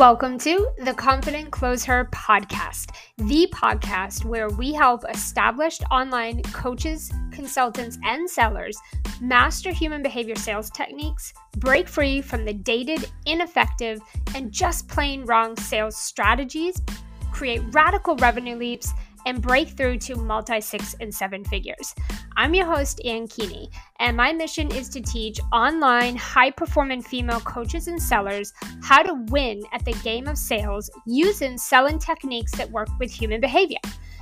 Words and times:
Welcome 0.00 0.38
to 0.38 0.66
the 0.78 0.94
Confident 0.94 1.50
Closer 1.50 2.08
podcast, 2.10 2.96
the 3.18 3.46
podcast 3.52 4.24
where 4.24 4.48
we 4.48 4.72
help 4.72 5.04
established 5.10 5.84
online 5.90 6.42
coaches, 6.54 7.12
consultants, 7.30 7.98
and 8.02 8.28
sellers 8.28 8.78
master 9.20 9.70
human 9.70 10.02
behavior 10.02 10.36
sales 10.36 10.70
techniques, 10.70 11.34
break 11.58 11.86
free 11.86 12.22
from 12.22 12.46
the 12.46 12.54
dated, 12.54 13.10
ineffective, 13.26 14.00
and 14.34 14.50
just 14.50 14.88
plain 14.88 15.26
wrong 15.26 15.54
sales 15.58 15.98
strategies, 15.98 16.80
create 17.30 17.60
radical 17.72 18.16
revenue 18.16 18.56
leaps 18.56 18.94
and 19.26 19.42
break 19.42 19.68
through 19.68 19.98
to 19.98 20.16
multi 20.16 20.62
six 20.62 20.94
and 21.00 21.14
seven 21.14 21.44
figures. 21.44 21.94
I'm 22.40 22.54
your 22.54 22.64
host, 22.64 23.02
Ann 23.04 23.28
Keeney, 23.28 23.68
and 23.98 24.16
my 24.16 24.32
mission 24.32 24.74
is 24.74 24.88
to 24.88 25.02
teach 25.02 25.38
online 25.52 26.16
high 26.16 26.50
performing 26.50 27.02
female 27.02 27.40
coaches 27.40 27.86
and 27.86 28.00
sellers 28.00 28.54
how 28.82 29.02
to 29.02 29.12
win 29.28 29.62
at 29.74 29.84
the 29.84 29.92
game 30.02 30.26
of 30.26 30.38
sales 30.38 30.90
using 31.04 31.58
selling 31.58 31.98
techniques 31.98 32.52
that 32.52 32.70
work 32.70 32.88
with 32.98 33.10
human 33.10 33.42
behavior. 33.42 33.76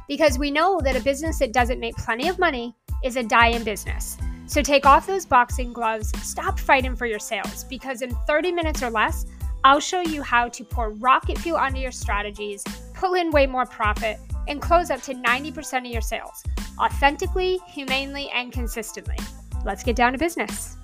Because 0.08 0.36
we 0.36 0.50
know 0.50 0.80
that 0.82 0.96
a 0.96 1.00
business 1.00 1.38
that 1.38 1.52
doesn't 1.52 1.78
make 1.78 1.94
plenty 1.94 2.26
of 2.26 2.40
money 2.40 2.74
is 3.04 3.14
a 3.14 3.22
dying 3.22 3.62
business. 3.62 4.18
So 4.46 4.62
take 4.62 4.84
off 4.84 5.06
those 5.06 5.24
boxing 5.24 5.72
gloves, 5.72 6.10
stop 6.28 6.58
fighting 6.58 6.96
for 6.96 7.06
your 7.06 7.20
sales, 7.20 7.62
because 7.70 8.02
in 8.02 8.10
30 8.26 8.50
minutes 8.50 8.82
or 8.82 8.90
less, 8.90 9.26
I'll 9.62 9.78
show 9.78 10.00
you 10.00 10.22
how 10.22 10.48
to 10.48 10.64
pour 10.64 10.90
rocket 10.90 11.38
fuel 11.38 11.56
onto 11.56 11.78
your 11.78 11.92
strategies, 11.92 12.64
pull 12.94 13.14
in 13.14 13.30
way 13.30 13.46
more 13.46 13.66
profit, 13.66 14.18
and 14.48 14.60
close 14.60 14.90
up 14.90 15.02
to 15.02 15.14
90% 15.14 15.78
of 15.78 15.86
your 15.86 16.00
sales 16.00 16.42
authentically, 16.80 17.60
humanely, 17.68 18.30
and 18.30 18.52
consistently. 18.52 19.16
Let's 19.64 19.84
get 19.84 19.96
down 19.96 20.12
to 20.12 20.18
business. 20.18 20.76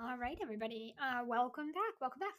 All 0.00 0.16
right, 0.18 0.38
everybody, 0.42 0.94
uh, 1.00 1.22
welcome 1.26 1.72
back. 1.72 1.94
Welcome 2.00 2.20
back. 2.20 2.34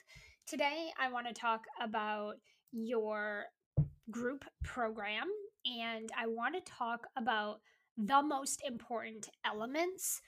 Today, 0.47 0.89
I 0.99 1.11
want 1.11 1.27
to 1.27 1.33
talk 1.33 1.61
about 1.81 2.35
your 2.71 3.45
group 4.11 4.43
program, 4.63 5.27
and 5.65 6.09
I 6.17 6.27
want 6.27 6.55
to 6.55 6.71
talk 6.71 7.05
about 7.15 7.61
the 7.97 8.21
most 8.21 8.61
important 8.65 9.29
elements 9.45 10.21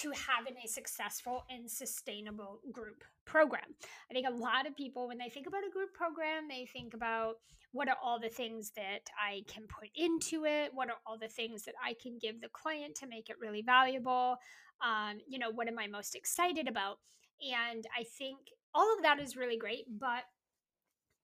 to 0.00 0.10
having 0.10 0.54
a 0.64 0.68
successful 0.68 1.44
and 1.50 1.70
sustainable 1.70 2.60
group 2.72 3.04
program. 3.24 3.74
I 4.10 4.14
think 4.14 4.26
a 4.28 4.32
lot 4.32 4.66
of 4.66 4.76
people, 4.76 5.08
when 5.08 5.18
they 5.18 5.28
think 5.28 5.46
about 5.46 5.66
a 5.66 5.72
group 5.72 5.92
program, 5.94 6.48
they 6.48 6.66
think 6.66 6.94
about 6.94 7.36
what 7.72 7.88
are 7.88 7.96
all 8.02 8.18
the 8.18 8.28
things 8.28 8.72
that 8.76 9.08
I 9.20 9.42
can 9.46 9.64
put 9.68 9.88
into 9.94 10.44
it? 10.44 10.70
What 10.72 10.88
are 10.88 10.96
all 11.06 11.18
the 11.18 11.28
things 11.28 11.64
that 11.64 11.74
I 11.84 11.94
can 12.00 12.18
give 12.20 12.40
the 12.40 12.48
client 12.48 12.94
to 12.96 13.06
make 13.06 13.28
it 13.28 13.36
really 13.40 13.62
valuable? 13.62 14.36
Um, 14.80 15.18
you 15.28 15.38
know, 15.38 15.50
what 15.50 15.68
am 15.68 15.78
I 15.78 15.86
most 15.86 16.14
excited 16.14 16.68
about? 16.68 16.98
And 17.42 17.86
I 17.98 18.04
think 18.18 18.38
all 18.74 18.94
of 18.96 19.02
that 19.02 19.20
is 19.20 19.36
really 19.36 19.58
great, 19.58 19.84
but 19.98 20.24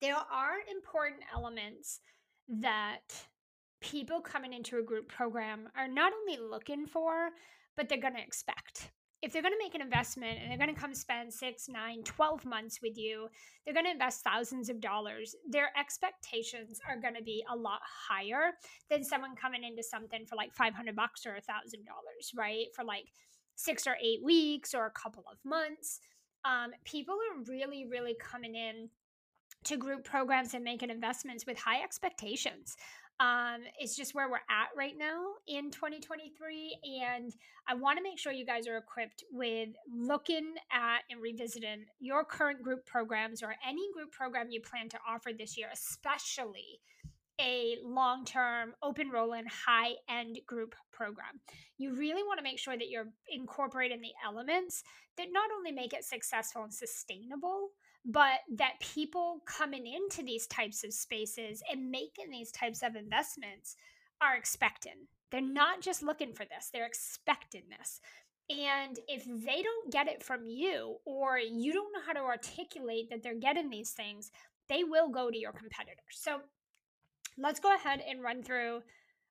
there 0.01 0.15
are 0.15 0.55
important 0.69 1.21
elements 1.33 2.01
that 2.49 3.01
people 3.81 4.21
coming 4.21 4.53
into 4.53 4.77
a 4.77 4.83
group 4.83 5.07
program 5.07 5.69
are 5.77 5.87
not 5.87 6.13
only 6.13 6.37
looking 6.37 6.85
for, 6.85 7.29
but 7.75 7.89
they're 7.89 7.99
going 7.99 8.15
to 8.15 8.21
expect. 8.21 8.91
If 9.21 9.31
they're 9.31 9.41
going 9.41 9.53
to 9.53 9.63
make 9.63 9.73
an 9.73 9.81
investment 9.81 10.39
and 10.41 10.51
they're 10.51 10.57
going 10.57 10.73
to 10.73 10.79
come 10.79 10.93
spend 10.93 11.33
six, 11.33 11.69
nine, 11.69 12.03
12 12.03 12.43
months 12.43 12.79
with 12.83 12.97
you, 12.97 13.29
they're 13.63 13.73
going 13.73 13.85
to 13.85 13.91
invest 13.91 14.21
thousands 14.21 14.69
of 14.69 14.81
dollars. 14.81 15.33
Their 15.49 15.69
expectations 15.79 16.81
are 16.89 16.99
going 16.99 17.15
to 17.15 17.23
be 17.23 17.41
a 17.49 17.55
lot 17.55 17.79
higher 18.09 18.51
than 18.89 19.03
someone 19.03 19.35
coming 19.35 19.63
into 19.63 19.81
something 19.81 20.25
for 20.25 20.35
like 20.35 20.53
500 20.53 20.93
bucks 20.93 21.25
or 21.25 21.35
a 21.35 21.41
thousand 21.41 21.85
dollars, 21.85 22.31
right? 22.35 22.65
For 22.75 22.83
like 22.83 23.05
six 23.55 23.87
or 23.87 23.95
eight 24.03 24.19
weeks 24.23 24.73
or 24.73 24.85
a 24.87 24.91
couple 24.91 25.23
of 25.31 25.37
months. 25.45 26.01
Um, 26.43 26.71
people 26.83 27.15
are 27.15 27.43
really, 27.47 27.87
really 27.89 28.17
coming 28.19 28.55
in 28.55 28.89
to 29.65 29.77
group 29.77 30.03
programs 30.03 30.53
and 30.53 30.63
making 30.63 30.89
investments 30.89 31.45
with 31.45 31.57
high 31.57 31.81
expectations 31.81 32.75
um, 33.23 33.61
it's 33.79 33.95
just 33.95 34.13
where 34.13 34.29
we're 34.29 34.35
at 34.49 34.67
right 34.75 34.97
now 34.97 35.23
in 35.47 35.71
2023 35.71 36.77
and 37.01 37.33
i 37.67 37.73
want 37.73 37.97
to 37.97 38.03
make 38.03 38.19
sure 38.19 38.33
you 38.33 38.45
guys 38.45 38.67
are 38.67 38.77
equipped 38.77 39.23
with 39.31 39.69
looking 39.89 40.55
at 40.71 40.99
and 41.09 41.21
revisiting 41.21 41.85
your 41.99 42.25
current 42.25 42.61
group 42.61 42.85
programs 42.85 43.41
or 43.41 43.55
any 43.67 43.91
group 43.93 44.11
program 44.11 44.47
you 44.49 44.59
plan 44.61 44.89
to 44.89 44.97
offer 45.07 45.31
this 45.37 45.57
year 45.57 45.67
especially 45.71 46.81
a 47.41 47.77
long 47.83 48.25
term, 48.25 48.73
open 48.83 49.09
rolling, 49.09 49.45
high 49.65 49.93
end 50.07 50.39
group 50.45 50.75
program. 50.91 51.41
You 51.79 51.95
really 51.95 52.21
want 52.21 52.37
to 52.37 52.43
make 52.43 52.59
sure 52.59 52.77
that 52.77 52.89
you're 52.89 53.09
incorporating 53.27 54.01
the 54.01 54.11
elements 54.23 54.83
that 55.17 55.27
not 55.31 55.49
only 55.57 55.71
make 55.71 55.93
it 55.93 56.05
successful 56.05 56.63
and 56.63 56.73
sustainable, 56.73 57.69
but 58.05 58.39
that 58.57 58.79
people 58.79 59.41
coming 59.45 59.87
into 59.87 60.23
these 60.23 60.47
types 60.47 60.83
of 60.83 60.93
spaces 60.93 61.63
and 61.71 61.89
making 61.89 62.29
these 62.29 62.51
types 62.51 62.83
of 62.83 62.95
investments 62.95 63.75
are 64.21 64.35
expecting. 64.35 65.07
They're 65.31 65.41
not 65.41 65.81
just 65.81 66.03
looking 66.03 66.33
for 66.33 66.45
this, 66.45 66.69
they're 66.71 66.85
expecting 66.85 67.63
this. 67.69 68.01
And 68.49 68.99
if 69.07 69.23
they 69.25 69.63
don't 69.63 69.91
get 69.91 70.07
it 70.07 70.21
from 70.21 70.45
you, 70.45 70.97
or 71.05 71.37
you 71.37 71.71
don't 71.71 71.93
know 71.93 72.01
how 72.05 72.13
to 72.13 72.19
articulate 72.19 73.09
that 73.09 73.23
they're 73.23 73.35
getting 73.35 73.69
these 73.69 73.91
things, 73.91 74.31
they 74.67 74.83
will 74.83 75.09
go 75.09 75.31
to 75.31 75.37
your 75.37 75.53
competitors. 75.53 75.97
So 76.11 76.41
let's 77.37 77.61
go 77.61 77.73
ahead 77.73 78.01
and 78.07 78.21
run 78.21 78.43
through 78.43 78.81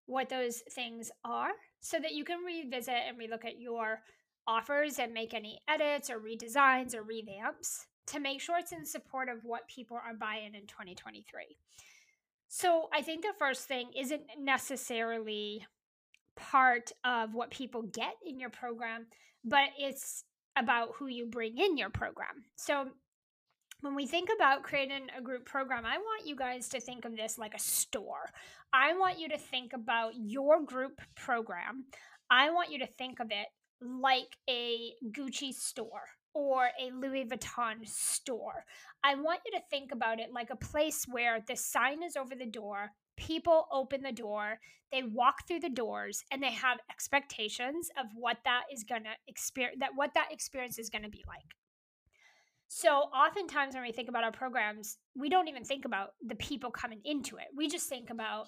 what 0.07 0.31
those 0.31 0.63
things 0.71 1.11
are 1.25 1.51
so 1.81 1.99
that 2.01 2.15
you 2.15 2.25
can 2.25 2.43
revisit 2.45 2.95
and 3.07 3.19
relook 3.19 3.45
at 3.45 3.61
your 3.61 4.01
offers 4.47 4.99
and 4.99 5.13
make 5.13 5.35
any 5.35 5.61
edits 5.69 6.11
or 6.11 6.19
redesigns 6.19 6.95
or 6.95 7.03
revamps 7.03 7.85
to 8.09 8.21
make 8.21 8.41
sure 8.41 8.59
it's 8.59 8.73
in 8.73 8.85
support 8.85 9.29
of 9.29 9.45
what 9.45 9.69
people 9.69 9.97
are 9.97 10.15
buying 10.15 10.55
in 10.55 10.67
2023. 10.67 11.57
So 12.49 12.89
I 12.93 13.03
think 13.03 13.23
the 13.23 13.33
first 13.39 13.67
thing 13.67 13.91
isn't 13.97 14.23
necessarily 14.39 15.65
part 16.37 16.93
of 17.05 17.35
what 17.35 17.51
people 17.51 17.83
get 17.83 18.15
in 18.27 18.39
your 18.39 18.51
program, 18.51 19.07
but 19.45 19.71
it's 19.79 20.25
about 20.57 20.91
who 20.97 21.07
you 21.07 21.27
bring 21.27 21.59
in 21.59 21.79
your 21.79 21.91
program. 21.91 22.45
So 22.57 22.89
when 23.81 23.95
we 23.95 24.07
think 24.07 24.29
about 24.35 24.63
creating 24.63 25.09
a 25.17 25.23
group 25.23 25.45
program, 25.45 25.85
I 25.87 25.99
want 25.99 26.27
you 26.27 26.37
guys 26.37 26.69
to 26.71 26.81
think 26.81 27.05
of 27.05 27.17
this 27.17 27.39
like 27.39 27.55
a 27.55 27.59
store. 27.59 28.31
I 28.73 28.95
want 28.97 29.19
you 29.19 29.29
to 29.31 29.39
think 29.39 29.73
about 29.73 30.13
your 30.17 30.63
group 30.63 31.01
program. 31.17 31.87
I 32.31 32.51
want 32.51 32.71
you 32.71 32.79
to 32.81 32.87
think 32.87 33.19
of 33.19 33.29
it 33.31 33.49
like 33.81 34.37
a 34.49 34.93
Gucci 35.11 35.53
store 35.53 36.05
or 36.35 36.71
a 36.81 36.91
Louis 36.95 37.25
Vuitton 37.25 37.87
store. 37.87 38.65
I 39.05 39.15
want 39.15 39.41
you 39.47 39.53
to 39.53 39.65
think 39.71 39.93
about 39.93 40.21
it 40.21 40.33
like 40.33 40.51
a 40.51 40.57
place 40.57 41.05
where 41.09 41.43
the 41.47 41.57
sign 41.57 42.03
is 42.03 42.17
over 42.17 42.35
the 42.35 42.47
door, 42.47 42.91
people 43.17 43.67
open 43.73 44.03
the 44.03 44.13
door, 44.13 44.59
they 44.93 45.03
walk 45.03 45.47
through 45.47 45.61
the 45.61 45.71
doors 45.71 46.23
and 46.31 46.43
they 46.43 46.53
have 46.53 46.79
expectations 46.91 47.89
of 47.99 48.07
what 48.15 48.39
that 48.45 48.63
is 48.73 48.85
going 48.85 49.05
to 49.05 49.11
experience 49.27 49.79
that 49.81 49.91
what 49.95 50.13
that 50.15 50.29
experience 50.31 50.79
is 50.79 50.91
going 50.91 51.03
to 51.03 51.09
be 51.09 51.25
like. 51.27 51.57
So, 52.69 52.91
oftentimes 52.91 53.75
when 53.75 53.83
we 53.83 53.93
think 53.93 54.09
about 54.09 54.25
our 54.25 54.33
programs, 54.33 54.97
we 55.15 55.29
don't 55.29 55.49
even 55.49 55.65
think 55.65 55.85
about 55.85 56.11
the 56.27 56.37
people 56.37 56.71
coming 56.71 57.01
into 57.05 57.37
it. 57.37 57.47
We 57.55 57.69
just 57.69 57.89
think 57.89 58.09
about 58.09 58.47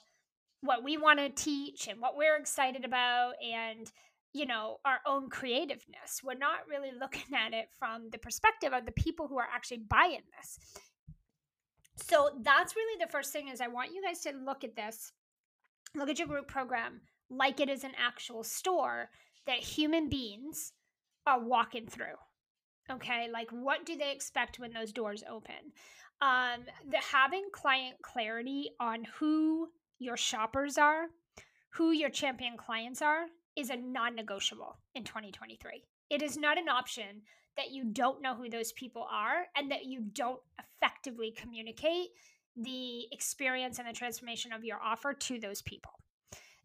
what 0.61 0.83
we 0.83 0.97
want 0.97 1.19
to 1.19 1.29
teach 1.29 1.89
and 1.89 2.01
what 2.01 2.17
we're 2.17 2.37
excited 2.37 2.85
about 2.85 3.35
and 3.43 3.91
you 4.35 4.45
know 4.45 4.79
our 4.85 4.99
own 5.07 5.31
creativeness. 5.31 6.21
We're 6.23 6.35
not 6.35 6.69
really 6.69 6.91
looking 6.99 7.35
at 7.35 7.55
it 7.55 7.69
from 7.79 8.11
the 8.11 8.19
perspective 8.19 8.73
of 8.73 8.85
the 8.85 8.93
people 8.93 9.29
who 9.29 9.39
are 9.39 9.49
actually 9.53 9.83
buying 9.89 10.23
this. 10.39 10.59
So 11.97 12.31
that's 12.43 12.77
really 12.77 12.99
the 13.03 13.11
first 13.11 13.33
thing 13.33 13.49
is 13.49 13.61
i 13.61 13.69
want 13.69 13.95
you 13.95 14.03
guys 14.03 14.21
to 14.21 14.33
look 14.33 14.65
at 14.65 14.75
this 14.75 15.13
look 15.95 16.11
at 16.11 16.19
your 16.19 16.27
group 16.27 16.49
program 16.49 17.01
like 17.31 17.61
it 17.61 17.69
is 17.69 17.85
an 17.85 17.93
actual 17.97 18.43
store 18.43 19.11
that 19.47 19.59
human 19.59 20.09
beings 20.09 20.73
are 21.25 21.39
walking 21.39 21.87
through 21.87 22.17
okay? 22.91 23.29
Like 23.33 23.51
what 23.51 23.87
do 23.87 23.97
they 23.97 24.13
expect 24.13 24.59
when 24.59 24.73
those 24.73 24.93
doors 24.93 25.23
open? 25.31 25.73
Um 26.21 26.65
the 26.91 26.99
having 26.99 27.49
client 27.53 27.97
clarity 28.03 28.71
on 28.81 29.05
who 29.19 29.69
your 29.99 30.17
shoppers 30.17 30.79
are 30.79 31.07
who 31.71 31.91
your 31.91 32.11
champion 32.11 32.57
clients 32.57 33.03
are 33.03 33.27
is 33.57 33.71
a 33.71 33.77
non 33.77 34.15
negotiable 34.15 34.79
in 34.95 35.05
2023. 35.05 35.85
It 36.11 36.23
is 36.23 36.37
not 36.37 36.59
an 36.59 36.69
option 36.69 37.23
that 37.57 37.71
you 37.71 37.85
don't 37.85 38.21
know 38.21 38.35
who 38.35 38.51
those 38.51 38.73
people 38.73 39.07
are 39.11 39.47
and 39.57 39.71
that 39.71 39.85
you 39.85 40.01
don't 40.13 40.41
effectively 40.59 41.33
communicate 41.37 42.09
the 42.57 43.07
experience 43.13 43.79
and 43.79 43.89
the 43.89 43.93
transformation 43.93 44.53
of 44.53 44.65
your 44.65 44.81
offer 44.83 45.13
to 45.13 45.39
those 45.39 45.63
people. 45.63 45.93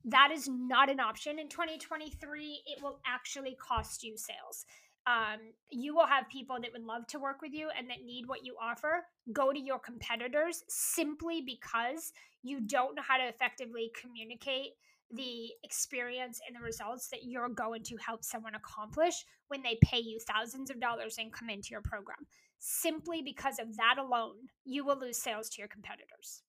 That 0.05 0.31
is 0.31 0.47
not 0.47 0.89
an 0.89 0.99
option 0.99 1.39
in 1.39 1.49
2023. 1.49 2.61
It 2.65 2.81
will 2.81 2.99
actually 3.05 3.55
cost 3.59 4.03
you 4.03 4.17
sales. 4.17 4.65
um, 5.07 5.39
you 5.69 5.95
will 5.95 6.05
have 6.05 6.29
people 6.29 6.57
that 6.61 6.71
would 6.73 6.83
love 6.83 7.07
to 7.07 7.19
work 7.19 7.41
with 7.41 7.53
you 7.53 7.69
and 7.77 7.89
that 7.89 8.03
need 8.05 8.27
what 8.27 8.45
you 8.45 8.55
offer 8.61 9.05
go 9.33 9.51
to 9.51 9.59
your 9.59 9.79
competitors 9.79 10.63
simply 10.67 11.41
because 11.41 12.11
you 12.43 12.61
don't 12.61 12.95
know 12.95 13.01
how 13.07 13.17
to 13.17 13.27
effectively 13.27 13.91
communicate 13.99 14.71
the 15.11 15.49
experience 15.63 16.39
and 16.47 16.55
the 16.55 16.63
results 16.63 17.07
that 17.09 17.23
you're 17.23 17.49
going 17.49 17.83
to 17.83 17.97
help 17.97 18.23
someone 18.23 18.55
accomplish 18.55 19.25
when 19.47 19.63
they 19.63 19.77
pay 19.81 19.99
you 19.99 20.19
thousands 20.19 20.69
of 20.69 20.79
dollars 20.79 21.15
and 21.17 21.33
come 21.33 21.49
into 21.49 21.69
your 21.71 21.81
program. 21.81 22.27
Simply 22.59 23.21
because 23.21 23.57
of 23.59 23.75
that 23.77 23.95
alone, 23.97 24.35
you 24.65 24.85
will 24.85 24.99
lose 24.99 25.17
sales 25.17 25.49
to 25.49 25.61
your 25.61 25.67
competitors. 25.67 26.43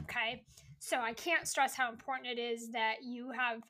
Okay. 0.00 0.44
So 0.78 0.98
I 0.98 1.12
can't 1.12 1.48
stress 1.48 1.74
how 1.74 1.90
important 1.90 2.38
it 2.38 2.40
is 2.40 2.70
that 2.72 2.96
you 3.02 3.30
have 3.32 3.60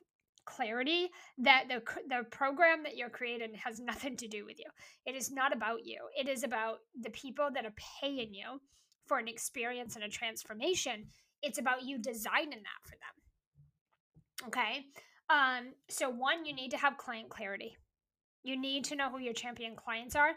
clarity 0.45 1.09
that 1.37 1.65
the 1.67 1.81
the 2.07 2.23
program 2.31 2.81
that 2.83 2.95
you're 2.95 3.09
creating 3.09 3.53
has 3.55 3.79
nothing 3.91 4.15
to 4.17 4.27
do 4.27 4.45
with 4.45 4.59
you. 4.59 4.65
It 5.05 5.15
is 5.15 5.31
not 5.31 5.53
about 5.53 5.85
you. 5.85 5.99
It 6.17 6.27
is 6.27 6.43
about 6.43 6.79
the 6.99 7.09
people 7.09 7.49
that 7.53 7.65
are 7.65 7.75
paying 8.01 8.33
you 8.33 8.61
for 9.05 9.17
an 9.17 9.27
experience 9.27 9.95
and 9.95 10.03
a 10.03 10.09
transformation. 10.09 11.05
It's 11.41 11.59
about 11.59 11.83
you 11.83 11.97
designing 11.97 12.49
that 12.49 12.83
for 12.83 12.91
them. 12.91 13.16
Okay? 14.45 14.85
Um 15.29 15.73
so 15.89 16.09
one 16.09 16.45
you 16.45 16.53
need 16.53 16.71
to 16.71 16.77
have 16.77 16.97
client 16.97 17.29
clarity. 17.29 17.77
You 18.43 18.59
need 18.59 18.83
to 18.85 18.95
know 18.95 19.09
who 19.09 19.19
your 19.19 19.33
champion 19.33 19.75
clients 19.75 20.15
are. 20.15 20.31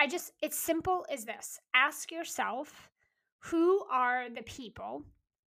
I 0.00 0.06
just 0.06 0.32
it's 0.42 0.58
simple 0.58 1.06
as 1.10 1.24
this. 1.24 1.58
Ask 1.74 2.10
yourself 2.10 2.90
who 3.38 3.84
are 3.90 4.28
the 4.28 4.42
people, 4.42 5.02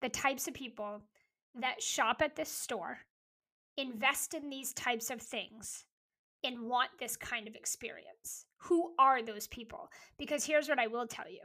the 0.02 0.08
types 0.08 0.48
of 0.48 0.54
people 0.54 1.00
that 1.54 1.82
shop 1.82 2.20
at 2.20 2.36
this 2.36 2.50
store 2.50 2.98
invest 3.76 4.34
in 4.34 4.50
these 4.50 4.72
types 4.72 5.10
of 5.10 5.20
things 5.20 5.84
and 6.44 6.62
want 6.62 6.90
this 6.98 7.16
kind 7.16 7.48
of 7.48 7.54
experience? 7.54 8.46
Who 8.58 8.92
are 8.98 9.22
those 9.22 9.46
people? 9.48 9.88
Because 10.18 10.44
here's 10.44 10.68
what 10.68 10.78
I 10.78 10.86
will 10.86 11.06
tell 11.06 11.30
you 11.30 11.40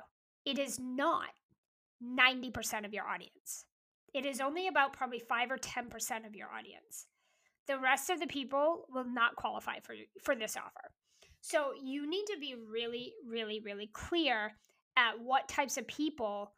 it 0.45 0.57
is 0.57 0.79
not 0.79 1.29
90% 2.03 2.85
of 2.85 2.93
your 2.93 3.05
audience, 3.05 3.65
it 4.13 4.25
is 4.25 4.41
only 4.41 4.67
about 4.67 4.93
probably 4.93 5.19
5 5.19 5.51
or 5.51 5.57
10% 5.57 6.27
of 6.27 6.35
your 6.35 6.49
audience. 6.49 7.07
The 7.67 7.79
rest 7.79 8.09
of 8.09 8.19
the 8.19 8.27
people 8.27 8.85
will 8.89 9.05
not 9.05 9.35
qualify 9.35 9.79
for, 9.83 9.95
for 10.23 10.35
this 10.35 10.57
offer. 10.57 10.91
So 11.41 11.71
you 11.81 12.09
need 12.09 12.25
to 12.25 12.37
be 12.39 12.55
really, 12.55 13.13
really, 13.27 13.61
really 13.63 13.89
clear 13.93 14.51
at 14.97 15.19
what 15.19 15.47
types 15.47 15.77
of 15.77 15.87
people 15.87 16.51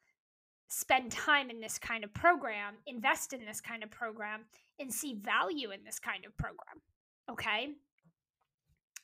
spend 0.68 1.12
time 1.12 1.50
in 1.50 1.62
this 1.62 1.78
kind 1.78 2.04
of 2.04 2.14
program, 2.14 2.76
invest 2.88 3.34
in 3.34 3.46
this 3.46 3.62
kind 3.62 3.84
of 3.84 3.92
program, 3.92 4.42
and 4.80 4.92
see 4.92 5.14
value 5.14 5.72
in 5.72 5.84
this 5.86 6.00
kind 6.00 6.26
of 6.26 6.36
program. 6.38 6.82
Okay. 7.32 7.70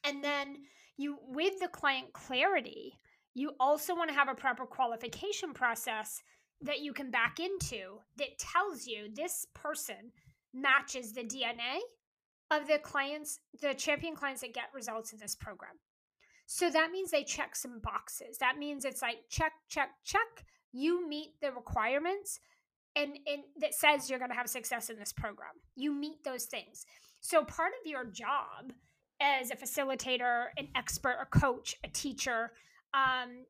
And 0.04 0.24
then 0.24 0.58
you, 0.98 1.18
with 1.28 1.60
the 1.60 1.68
client 1.68 2.12
clarity, 2.14 2.98
you 3.36 3.52
also 3.60 3.96
want 3.96 4.10
to 4.10 4.16
have 4.16 4.30
a 4.30 4.36
proper 4.36 4.66
qualification 4.66 5.54
process 5.54 6.22
that 6.62 6.80
you 6.82 6.94
can 6.94 7.12
back 7.12 7.40
into 7.40 8.00
that 8.18 8.38
tells 8.38 8.86
you 8.86 9.10
this 9.14 9.46
person 9.54 10.12
matches 10.54 11.14
the 11.14 11.24
DNA 11.24 11.80
of 12.52 12.68
the 12.68 12.80
clients, 12.80 13.40
the 13.62 13.74
champion 13.74 14.16
clients 14.16 14.42
that 14.42 14.54
get 14.54 14.66
results 14.74 15.14
in 15.14 15.20
this 15.20 15.36
program. 15.36 15.80
So 16.48 16.70
that 16.72 16.92
means 16.92 17.12
they 17.12 17.24
check 17.24 17.56
some 17.56 17.80
boxes. 17.80 18.40
That 18.40 18.58
means 18.58 18.84
it's 18.84 19.02
like 19.02 19.18
check, 19.30 19.54
check, 19.70 19.90
check 20.04 20.46
you 20.72 21.08
meet 21.08 21.34
the 21.42 21.52
requirements 21.52 22.40
and, 22.96 23.18
and 23.28 23.44
that 23.60 23.74
says 23.74 24.10
you're 24.10 24.20
going 24.20 24.32
to 24.32 24.38
have 24.38 24.50
success 24.50 24.90
in 24.90 24.98
this 24.98 25.14
program. 25.14 25.52
You 25.76 25.94
meet 25.94 26.24
those 26.24 26.46
things. 26.46 26.86
So 27.22 27.44
part 27.44 27.72
of 27.80 27.90
your 27.90 28.06
job 28.06 28.74
as 29.22 29.52
a 29.52 29.56
facilitator, 29.56 30.48
an 30.58 30.70
expert, 30.76 31.18
a 31.22 31.26
coach, 31.26 31.76
a 31.84 31.88
teacher, 31.88 32.52
um, 32.94 33.46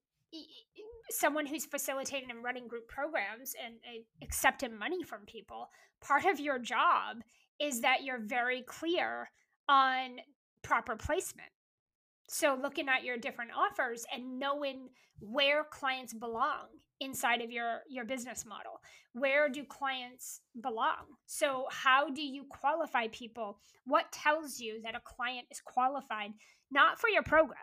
someone 1.10 1.46
who's 1.46 1.66
facilitating 1.66 2.32
and 2.32 2.44
running 2.44 2.68
group 2.68 2.88
programs 2.88 3.54
and 3.64 3.76
uh, 3.88 4.02
accepting 4.24 4.78
money 4.78 5.04
from 5.04 5.26
people, 5.26 5.70
part 6.02 6.26
of 6.26 6.40
your 6.40 6.60
job 6.60 7.18
is 7.60 7.82
that 7.82 8.04
you're 8.04 8.20
very 8.20 8.62
clear 8.62 9.30
on 9.68 10.18
proper 10.62 10.96
placement. 10.96 11.50
So 12.30 12.58
looking 12.62 12.88
at 12.90 13.04
your 13.04 13.18
different 13.18 13.52
offers 13.58 14.06
and 14.14 14.40
knowing 14.40 14.90
where 15.20 15.64
clients 15.64 16.14
belong 16.14 16.68
inside 17.00 17.42
of 17.42 17.52
your 17.52 17.80
your 17.90 18.06
business 18.06 18.46
model. 18.46 18.82
Where 19.14 19.50
do 19.50 19.64
clients 19.64 20.42
belong? 20.62 21.18
So 21.26 21.66
how 21.72 22.10
do 22.10 22.22
you 22.22 22.46
qualify 22.50 23.08
people? 23.08 23.58
What 23.86 24.12
tells 24.12 24.60
you 24.60 24.82
that 24.84 24.96
a 24.96 25.02
client 25.04 25.48
is 25.50 25.62
qualified 25.62 26.32
not 26.72 27.00
for 27.00 27.10
your 27.10 27.24
program 27.24 27.58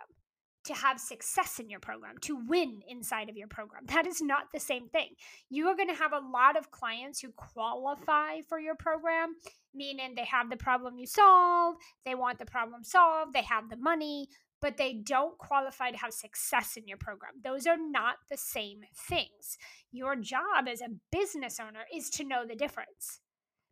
to 0.67 0.75
have 0.75 1.01
success 1.01 1.59
in 1.59 1.71
your 1.71 1.81
program 1.81 2.17
to 2.21 2.37
win 2.47 2.81
inside 2.89 3.29
of 3.29 3.37
your 3.37 3.49
program 3.49 3.85
that 3.87 4.07
is 4.07 4.21
not 4.21 4.53
the 4.53 4.61
same 4.61 4.89
thing 4.89 5.09
you 5.49 5.67
are 5.67 5.77
going 5.77 5.89
to 5.89 5.95
have 5.95 6.13
a 6.13 6.31
lot 6.33 6.57
of 6.57 6.71
clients 6.71 7.21
who 7.21 7.31
qualify 7.33 8.41
for 8.49 8.59
your 8.59 8.75
program 8.75 9.35
meaning 9.75 10.15
they 10.15 10.25
have 10.25 10.51
the 10.51 10.57
problem 10.57 10.99
you 10.99 11.07
solve 11.07 11.77
they 12.05 12.15
want 12.15 12.39
the 12.39 12.47
problem 12.47 12.83
solved 12.83 13.33
they 13.33 13.43
have 13.43 13.69
the 13.71 13.77
money 13.77 14.29
but 14.61 14.77
they 14.77 14.95
don't 14.95 15.39
qualify 15.39 15.91
to 15.91 15.99
have 15.99 16.13
success 16.13 16.77
in 16.77 16.89
your 16.89 16.97
program. 16.97 17.33
Those 17.45 17.67
are 17.67 17.77
not 17.79 18.17
the 18.31 18.37
same 18.37 18.81
things. 19.09 19.59
Your 19.93 20.17
job 20.17 20.67
as 20.69 20.81
a 20.81 20.95
business 21.13 21.61
owner 21.61 21.85
is 21.95 22.11
to 22.11 22.25
know 22.25 22.47
the 22.47 22.57
difference 22.57 23.21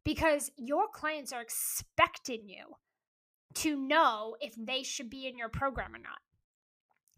because 0.05 0.50
your 0.56 0.87
clients 0.93 1.32
are 1.32 1.41
expecting 1.41 2.49
you 2.49 2.76
to 3.55 3.76
know 3.76 4.37
if 4.41 4.55
they 4.58 4.82
should 4.82 5.08
be 5.08 5.26
in 5.26 5.38
your 5.38 5.49
program 5.49 5.94
or 5.94 5.99
not. 5.99 6.19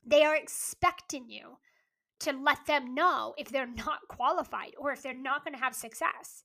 They 0.06 0.22
are 0.22 0.36
expecting 0.36 1.28
you 1.28 1.58
to 2.20 2.32
let 2.32 2.66
them 2.66 2.94
know 2.94 3.34
if 3.36 3.48
they're 3.48 3.66
not 3.66 4.08
qualified 4.08 4.72
or 4.78 4.92
if 4.92 5.02
they're 5.02 5.14
not 5.14 5.44
going 5.44 5.54
to 5.54 5.62
have 5.62 5.74
success, 5.74 6.44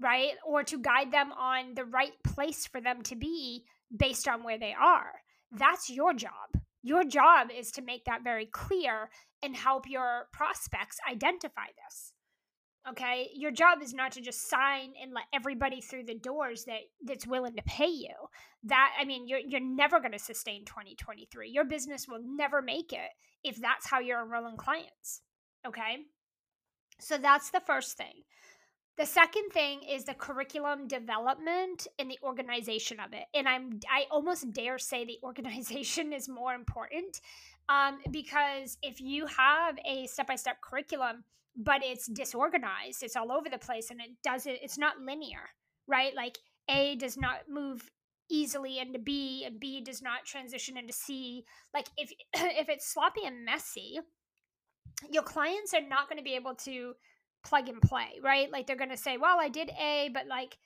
right? 0.00 0.32
Or 0.46 0.64
to 0.64 0.78
guide 0.78 1.12
them 1.12 1.32
on 1.32 1.74
the 1.74 1.84
right 1.84 2.14
place 2.24 2.66
for 2.66 2.80
them 2.80 3.02
to 3.02 3.14
be 3.14 3.64
based 3.96 4.26
on 4.26 4.42
where 4.42 4.58
they 4.58 4.74
are. 4.78 5.12
That's 5.52 5.90
your 5.90 6.14
job. 6.14 6.62
Your 6.82 7.04
job 7.04 7.48
is 7.56 7.70
to 7.72 7.82
make 7.82 8.04
that 8.04 8.24
very 8.24 8.46
clear 8.46 9.10
and 9.42 9.56
help 9.56 9.88
your 9.88 10.26
prospects 10.32 10.98
identify 11.08 11.66
this. 11.84 12.12
Okay? 12.90 13.30
Your 13.34 13.50
job 13.50 13.82
is 13.82 13.92
not 13.92 14.12
to 14.12 14.20
just 14.20 14.48
sign 14.48 14.92
and 15.00 15.12
let 15.12 15.24
everybody 15.32 15.80
through 15.80 16.04
the 16.04 16.14
doors 16.14 16.64
that 16.64 16.80
that's 17.04 17.26
willing 17.26 17.56
to 17.56 17.62
pay 17.62 17.88
you. 17.88 18.14
That 18.64 18.92
I 18.98 19.04
mean, 19.04 19.28
you're 19.28 19.40
you're 19.40 19.60
never 19.60 20.00
going 20.00 20.12
to 20.12 20.18
sustain 20.18 20.64
2023. 20.64 21.50
Your 21.50 21.64
business 21.64 22.06
will 22.08 22.20
never 22.24 22.62
make 22.62 22.92
it 22.92 23.10
if 23.44 23.56
that's 23.60 23.88
how 23.88 24.00
you're 24.00 24.22
enrolling 24.22 24.56
clients. 24.56 25.20
Okay? 25.66 25.98
So 27.00 27.18
that's 27.18 27.50
the 27.50 27.60
first 27.60 27.96
thing. 27.96 28.24
The 28.96 29.06
second 29.06 29.50
thing 29.52 29.82
is 29.88 30.04
the 30.04 30.14
curriculum 30.14 30.88
development 30.88 31.86
and 32.00 32.10
the 32.10 32.18
organization 32.24 32.98
of 32.98 33.12
it. 33.12 33.26
And 33.32 33.48
I'm 33.48 33.78
I 33.88 34.06
almost 34.10 34.52
dare 34.52 34.78
say 34.78 35.04
the 35.04 35.20
organization 35.22 36.12
is 36.12 36.28
more 36.28 36.54
important 36.54 37.20
um, 37.68 37.98
because 38.10 38.76
if 38.82 39.00
you 39.00 39.26
have 39.26 39.78
a 39.86 40.06
step-by-step 40.06 40.60
curriculum 40.62 41.22
but 41.58 41.82
it's 41.84 42.06
disorganized, 42.06 43.02
it's 43.02 43.16
all 43.16 43.32
over 43.32 43.48
the 43.50 43.58
place 43.58 43.90
and 43.90 44.00
it 44.00 44.10
doesn't 44.22 44.58
it's 44.62 44.78
not 44.78 45.00
linear, 45.00 45.50
right? 45.88 46.14
Like 46.14 46.38
A 46.70 46.94
does 46.94 47.16
not 47.16 47.48
move 47.48 47.90
easily 48.30 48.78
into 48.78 48.98
B 48.98 49.44
and 49.44 49.58
B 49.58 49.80
does 49.80 50.00
not 50.00 50.24
transition 50.24 50.76
into 50.76 50.92
C. 50.92 51.44
Like 51.74 51.88
if 51.96 52.12
if 52.34 52.68
it's 52.68 52.92
sloppy 52.92 53.22
and 53.26 53.44
messy, 53.44 53.98
your 55.10 55.24
clients 55.24 55.74
are 55.74 55.86
not 55.86 56.08
going 56.08 56.18
to 56.18 56.24
be 56.24 56.36
able 56.36 56.54
to 56.54 56.94
plug 57.44 57.68
and 57.68 57.82
play, 57.82 58.20
right? 58.22 58.50
Like 58.50 58.66
they're 58.66 58.76
going 58.76 58.90
to 58.90 58.96
say, 58.96 59.16
well, 59.16 59.38
I 59.40 59.48
did 59.48 59.70
A, 59.80 60.10
but 60.14 60.26
like 60.28 60.56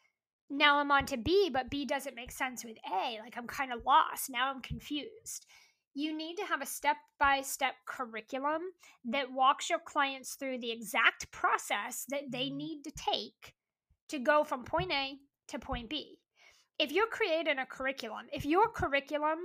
now 0.51 0.79
I'm 0.79 0.91
on 0.91 1.07
to 1.07 1.17
B, 1.17 1.49
but 1.51 1.71
B 1.71 1.87
doesn't 1.87 2.15
make 2.17 2.31
sense 2.31 2.65
with 2.65 2.77
A. 2.87 3.19
Like 3.21 3.39
I'm 3.39 3.47
kind 3.47 3.73
of 3.73 3.85
lost. 3.87 4.29
Now 4.29 4.51
I'm 4.51 4.61
confused. 4.61 5.47
You 5.95 6.17
need 6.17 6.37
to 6.37 6.47
have 6.47 6.63
a 6.63 6.67
step 6.67 6.97
by 7.19 7.43
step 7.43 7.75
curriculum 7.87 8.63
that 9.05 9.33
walks 9.33 9.69
your 9.69 9.79
clients 9.79 10.35
through 10.35 10.59
the 10.59 10.71
exact 10.71 11.31
process 11.31 12.07
that 12.09 12.31
they 12.31 12.47
mm-hmm. 12.47 12.57
need 12.57 12.83
to 12.85 12.93
take 12.93 13.55
to 14.09 14.19
go 14.19 14.45
from 14.45 14.65
point 14.65 14.93
A 14.93 15.17
to 15.49 15.59
point 15.59 15.91
B. 15.91 16.19
If 16.79 16.93
you're 16.93 17.07
creating 17.07 17.59
a 17.59 17.67
curriculum, 17.67 18.27
if 18.33 18.47
your 18.47 18.69
curriculum 18.69 19.39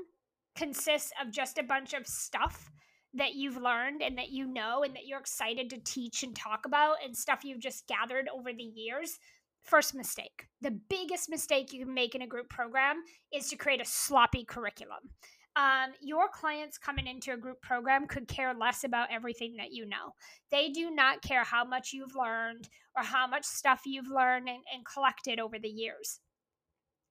consists 0.56 1.12
of 1.22 1.32
just 1.32 1.58
a 1.58 1.64
bunch 1.64 1.94
of 1.94 2.08
stuff 2.08 2.72
that 3.14 3.36
you've 3.36 3.58
learned 3.58 4.02
and 4.02 4.18
that 4.18 4.30
you 4.30 4.46
know 4.48 4.84
and 4.84 4.96
that 4.96 5.06
you're 5.06 5.20
excited 5.20 5.70
to 5.70 5.78
teach 5.80 6.24
and 6.24 6.36
talk 6.36 6.66
about 6.66 6.96
and 7.04 7.16
stuff 7.16 7.44
you've 7.44 7.60
just 7.60 7.88
gathered 7.88 8.28
over 8.34 8.52
the 8.54 8.64
years. 8.64 9.20
First 9.64 9.96
mistake. 9.96 10.48
The 10.62 10.80
biggest 10.90 11.30
mistake 11.30 11.74
you 11.74 11.84
can 11.86 11.94
make 11.94 12.16
in 12.16 12.22
a 12.22 12.28
group 12.28 12.50
program 12.50 13.04
is 13.34 13.50
to 13.50 13.58
create 13.58 13.82
a 13.82 13.86
sloppy 13.86 14.46
curriculum. 14.46 15.10
Um, 15.58 15.94
your 16.02 16.28
clients 16.28 16.78
coming 16.78 17.08
into 17.08 17.34
a 17.34 17.38
group 17.38 17.60
program 17.62 18.06
could 18.06 18.28
care 18.28 18.54
less 18.54 18.84
about 18.84 19.08
everything 19.12 19.56
that 19.58 19.72
you 19.72 19.88
know. 19.88 20.14
They 20.52 20.70
do 20.70 20.92
not 20.92 21.24
care 21.24 21.44
how 21.44 21.66
much 21.66 21.94
you've 21.94 22.16
learned 22.16 22.70
or 22.96 23.02
how 23.02 23.26
much 23.26 23.44
stuff 23.44 23.82
you've 23.86 24.10
learned 24.10 24.48
and, 24.48 24.60
and 24.72 24.86
collected 24.86 25.40
over 25.40 25.58
the 25.58 25.68
years. 25.68 26.20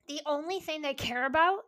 The 0.06 0.20
only 0.26 0.60
thing 0.60 0.80
they 0.80 0.94
care 0.94 1.26
about 1.26 1.62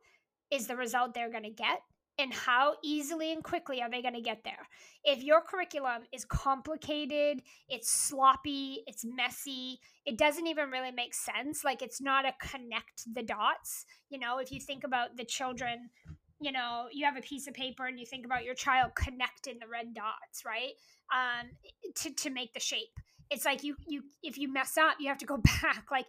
is 0.52 0.68
the 0.68 0.76
result 0.76 1.14
they're 1.14 1.32
going 1.32 1.42
to 1.42 1.50
get 1.50 1.80
and 2.16 2.32
how 2.32 2.74
easily 2.84 3.32
and 3.32 3.42
quickly 3.42 3.82
are 3.82 3.90
they 3.90 4.02
going 4.02 4.14
to 4.14 4.20
get 4.20 4.42
there. 4.44 4.68
If 5.04 5.24
your 5.24 5.40
curriculum 5.40 6.02
is 6.12 6.24
complicated, 6.24 7.42
it's 7.68 7.90
sloppy, 7.90 8.82
it's 8.86 9.04
messy, 9.04 9.80
it 10.06 10.16
doesn't 10.16 10.46
even 10.46 10.70
really 10.70 10.92
make 10.92 11.14
sense. 11.14 11.64
Like 11.64 11.82
it's 11.82 12.00
not 12.00 12.24
a 12.24 12.34
connect 12.40 13.12
the 13.12 13.22
dots. 13.24 13.84
You 14.10 14.20
know, 14.20 14.38
if 14.38 14.52
you 14.52 14.60
think 14.60 14.84
about 14.84 15.16
the 15.16 15.24
children, 15.24 15.90
you 16.40 16.52
know, 16.52 16.86
you 16.92 17.04
have 17.04 17.16
a 17.16 17.20
piece 17.20 17.46
of 17.48 17.54
paper 17.54 17.86
and 17.86 17.98
you 17.98 18.06
think 18.06 18.24
about 18.24 18.44
your 18.44 18.54
child 18.54 18.92
connecting 18.94 19.58
the 19.58 19.66
red 19.66 19.94
dots, 19.94 20.44
right? 20.46 20.72
Um, 21.12 21.48
to, 21.96 22.14
to 22.14 22.30
make 22.30 22.54
the 22.54 22.60
shape. 22.60 22.94
It's 23.30 23.44
like 23.44 23.62
you 23.62 23.76
you 23.86 24.02
if 24.22 24.38
you 24.38 24.50
mess 24.50 24.78
up, 24.78 24.96
you 25.00 25.08
have 25.08 25.18
to 25.18 25.26
go 25.26 25.36
back. 25.62 25.86
Like 25.90 26.06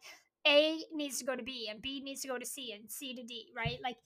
A 0.47 0.79
needs 0.93 1.19
to 1.19 1.25
go 1.25 1.35
to 1.35 1.43
B 1.43 1.67
and 1.69 1.81
B 1.81 2.01
needs 2.01 2.21
to 2.21 2.27
go 2.27 2.37
to 2.37 2.45
C 2.45 2.73
and 2.73 2.89
C 2.89 3.13
to 3.15 3.23
D, 3.23 3.47
right? 3.55 3.77
Like 3.83 3.97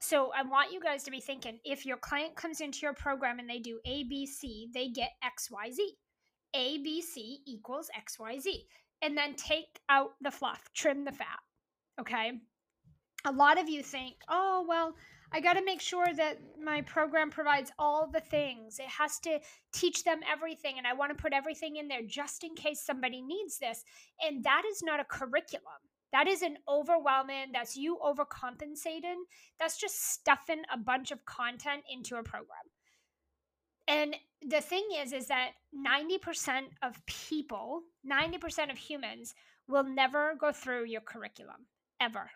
so 0.00 0.32
I 0.36 0.42
want 0.42 0.70
you 0.70 0.80
guys 0.80 1.02
to 1.04 1.10
be 1.10 1.20
thinking 1.20 1.58
if 1.64 1.86
your 1.86 1.96
client 1.96 2.36
comes 2.36 2.60
into 2.60 2.80
your 2.82 2.92
program 2.92 3.38
and 3.38 3.48
they 3.48 3.58
do 3.58 3.80
ABC, 3.88 4.70
they 4.74 4.88
get 4.88 5.12
XYZ. 5.24 5.78
ABC 6.54 7.38
equals 7.46 7.88
XYZ. 7.98 8.66
And 9.00 9.16
then 9.16 9.34
take 9.34 9.80
out 9.88 10.10
the 10.20 10.30
fluff, 10.30 10.68
trim 10.74 11.06
the 11.06 11.12
fat. 11.12 11.38
Okay. 11.98 12.32
A 13.24 13.32
lot 13.32 13.58
of 13.58 13.70
you 13.70 13.82
think, 13.82 14.16
oh, 14.28 14.66
well, 14.68 14.94
I 15.32 15.40
got 15.40 15.54
to 15.54 15.64
make 15.64 15.80
sure 15.80 16.06
that 16.16 16.38
my 16.62 16.82
program 16.82 17.30
provides 17.30 17.72
all 17.78 18.06
the 18.06 18.20
things. 18.20 18.78
It 18.78 18.88
has 18.88 19.18
to 19.20 19.40
teach 19.72 20.04
them 20.04 20.20
everything, 20.30 20.78
and 20.78 20.86
I 20.86 20.92
want 20.92 21.16
to 21.16 21.20
put 21.20 21.32
everything 21.32 21.76
in 21.76 21.88
there 21.88 22.02
just 22.06 22.44
in 22.44 22.54
case 22.54 22.80
somebody 22.80 23.20
needs 23.20 23.58
this. 23.58 23.84
And 24.24 24.44
that 24.44 24.62
is 24.70 24.82
not 24.82 25.00
a 25.00 25.04
curriculum. 25.04 25.82
That 26.12 26.28
is 26.28 26.42
an 26.42 26.58
overwhelming, 26.68 27.46
that's 27.52 27.76
you 27.76 27.98
overcompensating. 28.00 29.24
That's 29.58 29.76
just 29.76 30.12
stuffing 30.12 30.62
a 30.72 30.78
bunch 30.78 31.10
of 31.10 31.24
content 31.24 31.82
into 31.92 32.14
a 32.14 32.22
program. 32.22 32.70
And 33.88 34.16
the 34.40 34.60
thing 34.60 34.86
is, 34.96 35.12
is 35.12 35.26
that 35.26 35.50
90% 35.74 36.66
of 36.82 37.04
people, 37.06 37.82
90% 38.08 38.70
of 38.70 38.78
humans 38.78 39.34
will 39.66 39.82
never 39.82 40.36
go 40.38 40.52
through 40.52 40.84
your 40.84 41.00
curriculum 41.00 41.66
ever. 42.00 42.30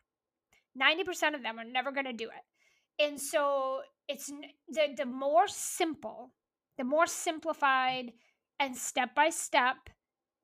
90% 0.80 1.34
of 1.34 1.42
them 1.42 1.58
are 1.58 1.64
never 1.64 1.92
going 1.92 2.06
to 2.06 2.12
do 2.12 2.24
it. 2.24 2.44
And 2.98 3.20
so 3.20 3.80
it's 4.08 4.26
the, 4.26 4.94
the 4.96 5.06
more 5.06 5.46
simple, 5.48 6.32
the 6.76 6.84
more 6.84 7.06
simplified 7.06 8.12
and 8.58 8.76
step 8.76 9.14
by 9.14 9.30
step 9.30 9.76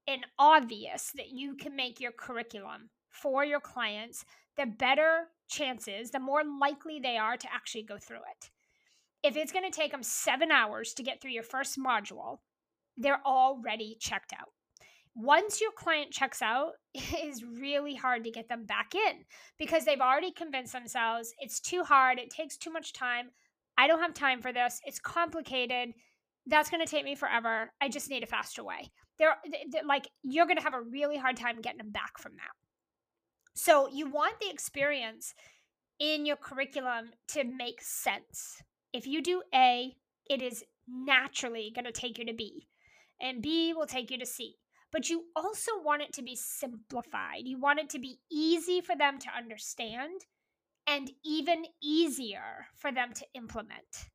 and 0.06 0.26
obvious 0.38 1.12
that 1.16 1.30
you 1.30 1.56
can 1.56 1.75
make 1.75 2.00
your 2.00 2.12
curriculum, 2.12 2.90
for 3.11 3.44
your 3.44 3.61
clients, 3.61 4.25
the 4.56 4.66
better 4.66 5.28
chances, 5.49 6.11
the 6.11 6.20
more 6.20 6.42
likely 6.44 6.99
they 6.99 7.16
are 7.16 7.37
to 7.37 7.52
actually 7.52 7.82
go 7.82 7.96
through 7.96 8.18
it. 8.18 8.50
If 9.23 9.37
it's 9.37 9.52
going 9.52 9.64
to 9.64 9.76
take 9.76 9.92
them 9.92 10.02
seven 10.02 10.50
hours 10.50 10.92
to 10.94 11.02
get 11.02 11.20
through 11.20 11.30
your 11.30 11.42
first 11.42 11.78
module, 11.78 12.38
they're 12.96 13.23
already 13.25 13.96
checked 14.00 14.32
out. 14.32 14.50
Once 15.14 15.61
your 15.61 15.71
client 15.73 16.11
checks 16.11 16.42
out, 16.42 16.73
it 16.94 17.25
is 17.25 17.44
really 17.44 17.94
hard 17.94 18.25
to 18.25 18.30
get 18.30 18.49
them 18.49 18.64
back 18.64 18.94
in 18.94 19.25
because 19.59 19.85
they've 19.85 20.00
already 20.00 20.33
convinced 20.33 20.73
themselves 20.73 21.33
it's 21.38 21.61
too 21.61 21.83
hard, 21.83 22.18
it 22.18 22.30
takes 22.30 22.56
too 22.56 22.71
much 22.71 22.92
time. 22.92 23.30
I 23.76 23.87
don't 23.87 24.00
have 24.00 24.14
time 24.14 24.40
for 24.40 24.52
this. 24.52 24.80
It's 24.85 25.00
complicated. 25.00 25.94
That's 26.47 26.71
going 26.71 26.85
to 26.85 26.90
take 26.90 27.04
me 27.04 27.16
forever. 27.16 27.73
I 27.80 27.88
just 27.88 28.09
need 28.09 28.23
a 28.23 28.26
faster 28.26 28.62
way. 28.62 28.90
They're, 29.18 29.37
like 29.85 30.09
you're 30.23 30.47
going 30.47 30.59
to 30.59 30.62
have 30.62 30.75
a 30.75 30.83
really 30.83 31.16
hard 31.16 31.37
time 31.37 31.61
getting 31.61 31.78
them 31.78 31.90
back 31.90 32.18
from 32.18 32.33
that. 32.33 32.52
So 33.54 33.88
you 33.88 34.11
want 34.11 34.40
the 34.40 34.50
experience 34.50 35.35
in 35.99 36.26
your 36.26 36.37
curriculum 36.37 37.11
to 37.28 37.44
make 37.44 37.80
sense. 37.80 38.62
If 38.92 39.06
you 39.06 39.23
do 39.23 39.42
A, 39.54 39.94
it 40.28 40.42
is 40.42 40.64
naturally 40.88 41.73
going 41.75 41.85
to 41.85 41.92
take 41.92 42.18
you 42.18 42.26
to 42.26 42.35
B, 42.35 42.66
and 43.21 43.42
B 43.42 43.73
will 43.73 43.87
take 43.87 44.11
you 44.11 44.18
to 44.18 44.26
C. 44.26 44.56
But 44.94 45.10
you 45.10 45.24
also 45.34 45.72
want 45.82 46.02
it 46.02 46.12
to 46.12 46.22
be 46.22 46.36
simplified. 46.36 47.42
You 47.46 47.58
want 47.58 47.80
it 47.80 47.90
to 47.90 47.98
be 47.98 48.20
easy 48.30 48.80
for 48.80 48.94
them 48.94 49.18
to 49.18 49.28
understand 49.36 50.20
and 50.86 51.10
even 51.24 51.64
easier 51.82 52.68
for 52.76 52.92
them 52.92 53.12
to 53.14 53.26
implement. 53.34 54.06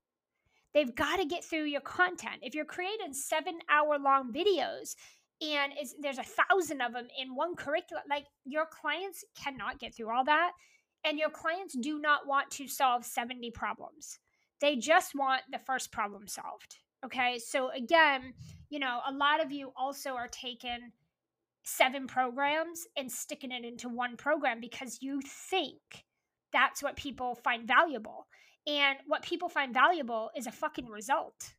They've 0.73 0.95
got 0.95 1.17
to 1.17 1.25
get 1.25 1.43
through 1.43 1.65
your 1.65 1.81
content. 1.81 2.37
If 2.43 2.55
you're 2.55 2.63
creating 2.63 3.13
seven 3.13 3.59
hour 3.69 3.99
long 3.99 4.31
videos, 4.31 4.95
and 5.41 5.73
there's 6.01 6.17
a 6.17 6.23
thousand 6.23 6.79
of 6.79 6.93
them 6.93 7.07
in 7.19 7.35
one 7.35 7.57
curriculum 7.57 8.03
like 8.09 8.25
your 8.45 8.65
clients 8.65 9.25
cannot 9.35 9.79
get 9.79 9.93
through 9.93 10.13
all 10.13 10.23
that 10.25 10.51
and 11.05 11.17
your 11.17 11.29
clients 11.29 11.77
do 11.77 11.99
not 11.99 12.27
want 12.27 12.51
to 12.51 12.67
solve 12.67 13.05
70 13.05 13.49
problems 13.51 14.19
they 14.59 14.75
just 14.75 15.15
want 15.15 15.41
the 15.49 15.59
first 15.59 15.93
problem 15.93 16.27
solved 16.27 16.79
okay 17.05 17.39
so 17.39 17.69
again 17.71 18.33
you 18.69 18.79
know 18.79 18.99
a 19.07 19.13
lot 19.13 19.43
of 19.43 19.51
you 19.51 19.71
also 19.75 20.11
are 20.11 20.27
taking 20.27 20.91
seven 21.63 22.07
programs 22.07 22.85
and 22.97 23.11
sticking 23.11 23.51
it 23.51 23.63
into 23.63 23.89
one 23.89 24.17
program 24.17 24.59
because 24.59 24.99
you 25.01 25.21
think 25.49 25.79
that's 26.51 26.81
what 26.81 26.95
people 26.95 27.35
find 27.35 27.67
valuable 27.67 28.27
and 28.67 28.97
what 29.07 29.21
people 29.21 29.49
find 29.49 29.73
valuable 29.73 30.29
is 30.35 30.47
a 30.47 30.51
fucking 30.51 30.87
result 30.87 31.53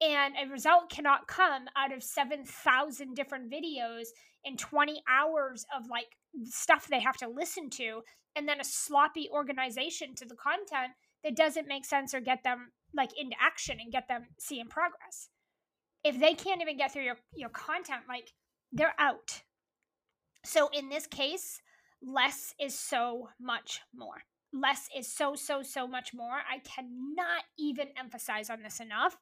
and 0.00 0.34
a 0.42 0.50
result 0.50 0.90
cannot 0.90 1.28
come 1.28 1.64
out 1.76 1.92
of 1.92 2.02
7,000 2.02 3.14
different 3.14 3.50
videos 3.52 4.06
in 4.44 4.56
20 4.56 5.02
hours 5.08 5.64
of 5.76 5.88
like 5.88 6.16
stuff 6.44 6.88
they 6.88 7.00
have 7.00 7.16
to 7.18 7.28
listen 7.28 7.70
to 7.70 8.02
and 8.34 8.48
then 8.48 8.60
a 8.60 8.64
sloppy 8.64 9.28
organization 9.30 10.14
to 10.14 10.24
the 10.24 10.34
content 10.34 10.92
that 11.24 11.36
doesn't 11.36 11.68
make 11.68 11.84
sense 11.84 12.14
or 12.14 12.20
get 12.20 12.42
them 12.44 12.72
like 12.94 13.10
into 13.18 13.36
action 13.40 13.78
and 13.80 13.92
get 13.92 14.08
them 14.08 14.24
seeing 14.38 14.68
progress 14.68 15.28
if 16.04 16.18
they 16.18 16.34
can't 16.34 16.60
even 16.60 16.76
get 16.76 16.92
through 16.92 17.04
your, 17.04 17.16
your 17.34 17.48
content 17.48 18.02
like 18.08 18.32
they're 18.72 18.94
out 18.98 19.42
so 20.44 20.68
in 20.72 20.88
this 20.88 21.06
case 21.06 21.60
less 22.02 22.54
is 22.60 22.76
so 22.78 23.28
much 23.40 23.80
more 23.94 24.22
less 24.52 24.88
is 24.96 25.10
so 25.10 25.34
so 25.34 25.62
so 25.62 25.86
much 25.86 26.12
more 26.12 26.40
i 26.50 26.58
cannot 26.58 27.44
even 27.58 27.88
emphasize 27.98 28.50
on 28.50 28.62
this 28.62 28.80
enough 28.80 29.16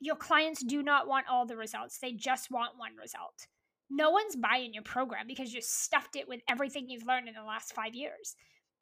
your 0.00 0.16
clients 0.16 0.62
do 0.62 0.82
not 0.82 1.06
want 1.06 1.26
all 1.30 1.46
the 1.46 1.56
results. 1.56 1.98
They 1.98 2.12
just 2.12 2.50
want 2.50 2.78
one 2.78 2.96
result. 3.00 3.46
No 3.90 4.10
one's 4.10 4.36
buying 4.36 4.74
your 4.74 4.82
program 4.82 5.26
because 5.26 5.52
you 5.52 5.60
stuffed 5.62 6.16
it 6.16 6.28
with 6.28 6.40
everything 6.48 6.88
you've 6.88 7.06
learned 7.06 7.28
in 7.28 7.34
the 7.34 7.42
last 7.42 7.74
five 7.74 7.94
years. 7.94 8.34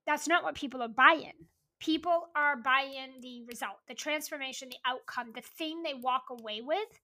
That's 0.06 0.26
not 0.26 0.42
what 0.42 0.54
people 0.54 0.82
are 0.82 0.88
buying. 0.88 1.48
People 1.82 2.28
are 2.36 2.56
buying 2.56 3.20
the 3.20 3.42
result, 3.48 3.78
the 3.88 3.94
transformation, 3.94 4.68
the 4.68 4.76
outcome, 4.86 5.32
the 5.34 5.40
thing 5.40 5.82
they 5.82 5.94
walk 5.94 6.22
away 6.30 6.60
with. 6.60 7.00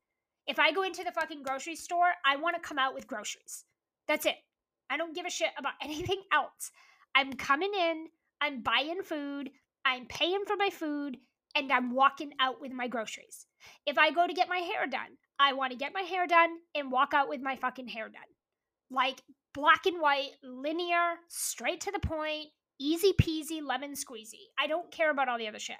If 0.47 0.61
I 0.61 0.71
go 0.71 0.85
into 0.85 1.03
the 1.03 1.11
fucking 1.11 1.43
grocery 1.43 1.75
store, 1.75 2.13
I 2.25 2.37
want 2.37 2.55
to 2.55 2.63
come 2.63 2.79
out 2.79 2.95
with 2.95 3.09
groceries. 3.09 3.65
That's 4.07 4.25
it. 4.25 4.37
I 4.89 4.97
don't 4.97 5.17
give 5.17 5.27
a 5.27 5.31
shit 5.31 5.51
about 5.59 5.73
anything 5.83 6.23
else. 6.33 6.71
I'm 7.17 7.33
coming 7.33 7.73
in, 7.75 8.07
I'm 8.41 8.63
buying 8.63 9.03
food, 9.03 9.51
I'm 9.85 10.07
paying 10.07 10.45
for 10.47 10.55
my 10.57 10.71
food, 10.71 11.17
and 11.57 11.73
I'm 11.73 11.93
walking 11.93 12.31
out 12.39 12.61
with 12.61 12.71
my 12.71 12.87
groceries. 12.87 13.47
If 13.85 13.99
I 13.99 14.13
go 14.13 14.29
to 14.29 14.33
get 14.33 14.49
my 14.49 14.59
hair 14.59 14.87
done, 14.87 15.19
I 15.41 15.55
want 15.55 15.73
to 15.73 15.79
get 15.79 15.93
my 15.93 16.03
hair 16.03 16.29
done 16.29 16.51
and 16.77 16.93
walk 16.93 17.15
out 17.15 17.29
with 17.29 17.41
my 17.41 17.57
fucking 17.57 17.89
hair 17.89 18.09
done. 18.09 18.23
Like 18.93 19.23
black 19.55 19.87
and 19.87 20.01
white, 20.01 20.31
linear, 20.45 21.15
straight 21.27 21.81
to 21.81 21.91
the 21.91 21.99
point, 21.99 22.47
easy 22.81 23.13
peasy, 23.13 23.61
lemon 23.63 23.95
squeezy. 23.95 24.49
I 24.59 24.67
don't 24.67 24.91
care 24.91 25.11
about 25.11 25.29
all 25.29 25.39
the 25.39 25.49
other 25.49 25.59
shit. 25.59 25.77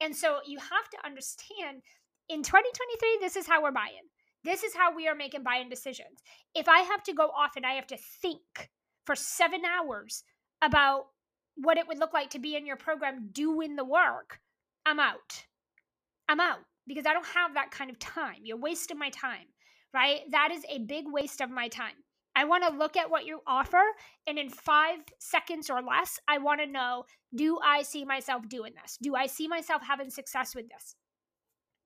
And 0.00 0.14
so 0.14 0.38
you 0.46 0.58
have 0.58 0.90
to 0.92 1.06
understand 1.06 1.82
in 2.28 2.42
2023, 2.42 3.18
this 3.20 3.36
is 3.36 3.46
how 3.46 3.62
we're 3.62 3.70
buying. 3.72 4.08
This 4.44 4.62
is 4.62 4.74
how 4.74 4.94
we 4.94 5.08
are 5.08 5.14
making 5.14 5.42
buying 5.42 5.68
decisions. 5.68 6.22
If 6.54 6.68
I 6.68 6.80
have 6.80 7.02
to 7.04 7.14
go 7.14 7.24
off 7.28 7.56
and 7.56 7.64
I 7.64 7.74
have 7.74 7.86
to 7.88 7.96
think 8.20 8.70
for 9.06 9.14
seven 9.14 9.62
hours 9.64 10.22
about 10.62 11.06
what 11.56 11.78
it 11.78 11.86
would 11.86 11.98
look 11.98 12.12
like 12.12 12.30
to 12.30 12.38
be 12.38 12.56
in 12.56 12.66
your 12.66 12.76
program 12.76 13.30
doing 13.32 13.76
the 13.76 13.84
work, 13.84 14.40
I'm 14.84 15.00
out. 15.00 15.44
I'm 16.28 16.40
out 16.40 16.60
because 16.86 17.06
I 17.06 17.12
don't 17.12 17.26
have 17.26 17.54
that 17.54 17.70
kind 17.70 17.90
of 17.90 17.98
time. 17.98 18.40
You're 18.42 18.58
wasting 18.58 18.98
my 18.98 19.10
time, 19.10 19.46
right? 19.92 20.20
That 20.30 20.50
is 20.52 20.64
a 20.68 20.78
big 20.80 21.04
waste 21.06 21.40
of 21.40 21.50
my 21.50 21.68
time. 21.68 21.94
I 22.36 22.44
want 22.44 22.64
to 22.64 22.76
look 22.76 22.96
at 22.96 23.10
what 23.10 23.26
you 23.26 23.40
offer, 23.46 23.82
and 24.26 24.38
in 24.38 24.50
five 24.50 24.98
seconds 25.18 25.70
or 25.70 25.80
less, 25.82 26.18
I 26.26 26.38
want 26.38 26.60
to 26.60 26.66
know 26.66 27.04
do 27.34 27.58
I 27.62 27.82
see 27.82 28.04
myself 28.04 28.48
doing 28.48 28.72
this? 28.80 28.98
Do 29.00 29.14
I 29.14 29.26
see 29.26 29.48
myself 29.48 29.82
having 29.82 30.10
success 30.10 30.54
with 30.54 30.68
this? 30.68 30.94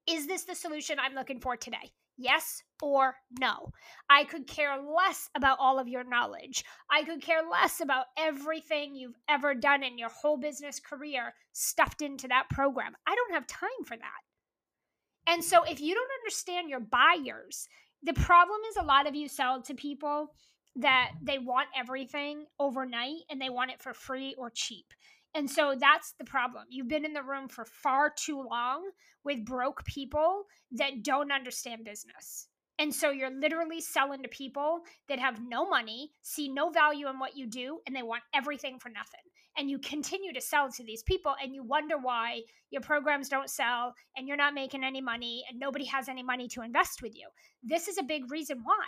Is 0.09 0.27
this 0.27 0.45
the 0.45 0.55
solution 0.55 0.99
I'm 0.99 1.15
looking 1.15 1.41
for 1.41 1.57
today? 1.57 1.93
Yes 2.17 2.63
or 2.83 3.15
no. 3.39 3.71
I 4.11 4.25
could 4.25 4.47
care 4.49 4.77
less 4.77 5.31
about 5.37 5.59
all 5.61 5.79
of 5.79 5.87
your 5.87 6.03
knowledge. 6.03 6.65
I 6.91 7.05
could 7.05 7.23
care 7.23 7.43
less 7.49 7.81
about 7.81 8.07
everything 8.19 8.95
you've 8.95 9.19
ever 9.29 9.55
done 9.55 9.85
in 9.85 9.99
your 9.99 10.09
whole 10.09 10.37
business 10.37 10.81
career 10.81 11.35
stuffed 11.53 12.03
into 12.03 12.27
that 12.29 12.51
program. 12.51 12.97
I 13.07 13.15
don't 13.15 13.35
have 13.35 13.47
time 13.47 13.85
for 13.87 13.97
that. 13.97 15.33
And 15.33 15.45
so 15.45 15.63
if 15.63 15.81
you 15.81 15.95
don't 15.95 16.11
understand 16.25 16.71
your 16.71 16.81
buyers, 16.81 17.69
the 18.03 18.15
problem 18.15 18.61
is 18.71 18.77
a 18.77 18.85
lot 18.85 19.07
of 19.07 19.15
you 19.15 19.29
sell 19.29 19.63
to 19.63 19.75
people 19.75 20.33
that 20.77 21.11
they 21.23 21.39
want 21.39 21.69
everything 21.77 22.45
overnight 22.61 23.23
and 23.31 23.41
they 23.41 23.51
want 23.51 23.71
it 23.71 23.83
for 23.83 23.93
free 23.93 24.35
or 24.39 24.51
cheap. 24.51 24.87
And 25.35 25.51
so 25.51 25.75
that's 25.79 26.15
the 26.19 26.25
problem. 26.25 26.65
You've 26.71 26.89
been 26.89 27.05
in 27.05 27.13
the 27.13 27.23
room 27.23 27.49
for 27.49 27.65
far 27.65 28.13
too 28.17 28.43
long 28.43 28.91
with 29.25 29.45
broke 29.45 29.85
people 29.85 30.45
that 30.73 31.03
don't 31.03 31.33
understand 31.33 31.85
business. 31.85 32.49
And 32.79 32.95
so 32.95 33.11
you're 33.11 33.31
literally 33.31 33.81
selling 33.81 34.23
to 34.23 34.29
people 34.29 34.81
that 35.09 35.19
have 35.19 35.41
no 35.43 35.69
money, 35.69 36.13
see 36.23 36.49
no 36.49 36.71
value 36.71 37.09
in 37.09 37.19
what 37.19 37.37
you 37.37 37.47
do, 37.47 37.81
and 37.87 37.95
they 37.95 38.03
want 38.03 38.23
everything 38.33 38.79
for 38.79 38.89
nothing. 38.89 39.21
And 39.59 39.69
you 39.69 39.79
continue 39.81 40.33
to 40.33 40.41
sell 40.41 40.71
to 40.71 40.85
these 40.85 41.03
people, 41.03 41.35
and 41.43 41.53
you 41.53 41.65
wonder 41.65 41.99
why 41.99 42.43
your 42.71 42.83
programs 42.83 43.29
don't 43.29 43.51
sell 43.51 43.95
and 44.17 44.29
you're 44.29 44.37
not 44.37 44.55
making 44.55 44.85
any 44.85 45.01
money 45.01 45.45
and 45.49 45.59
nobody 45.59 45.85
has 45.87 46.09
any 46.09 46.23
money 46.23 46.47
to 46.49 46.63
invest 46.63 47.03
with 47.03 47.15
you. 47.17 47.29
This 47.63 47.89
is 47.89 47.99
a 47.99 48.03
big 48.03 48.31
reason 48.31 48.61
why. 48.63 48.87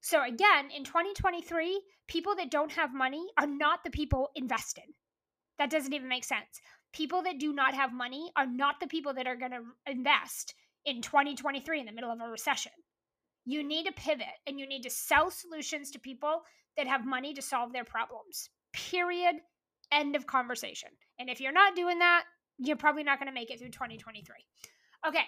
So, 0.00 0.22
again, 0.22 0.70
in 0.76 0.84
2023, 0.84 1.80
people 2.08 2.36
that 2.36 2.50
don't 2.50 2.72
have 2.72 2.94
money 2.94 3.26
are 3.38 3.46
not 3.46 3.82
the 3.84 3.90
people 3.90 4.30
invested. 4.36 4.84
That 5.58 5.70
doesn't 5.70 5.92
even 5.92 6.08
make 6.08 6.24
sense. 6.24 6.60
People 6.92 7.22
that 7.22 7.38
do 7.38 7.52
not 7.52 7.74
have 7.74 7.92
money 7.92 8.30
are 8.36 8.46
not 8.46 8.80
the 8.80 8.86
people 8.86 9.14
that 9.14 9.26
are 9.26 9.36
going 9.36 9.52
to 9.52 9.62
invest 9.86 10.54
in 10.84 11.02
2023 11.02 11.80
in 11.80 11.86
the 11.86 11.92
middle 11.92 12.12
of 12.12 12.20
a 12.20 12.28
recession. 12.28 12.72
You 13.44 13.62
need 13.62 13.86
to 13.86 13.92
pivot 13.92 14.26
and 14.46 14.58
you 14.60 14.66
need 14.66 14.82
to 14.82 14.90
sell 14.90 15.30
solutions 15.30 15.90
to 15.92 15.98
people 15.98 16.42
that 16.76 16.86
have 16.86 17.06
money 17.06 17.32
to 17.34 17.42
solve 17.42 17.72
their 17.72 17.84
problems. 17.84 18.50
Period. 18.72 19.36
End 19.92 20.16
of 20.16 20.26
conversation. 20.26 20.90
And 21.18 21.28
if 21.28 21.40
you're 21.40 21.52
not 21.52 21.76
doing 21.76 21.98
that, 22.00 22.24
you're 22.58 22.76
probably 22.76 23.04
not 23.04 23.18
going 23.18 23.28
to 23.28 23.34
make 23.34 23.50
it 23.50 23.58
through 23.58 23.70
2023. 23.70 24.34
Okay. 25.06 25.24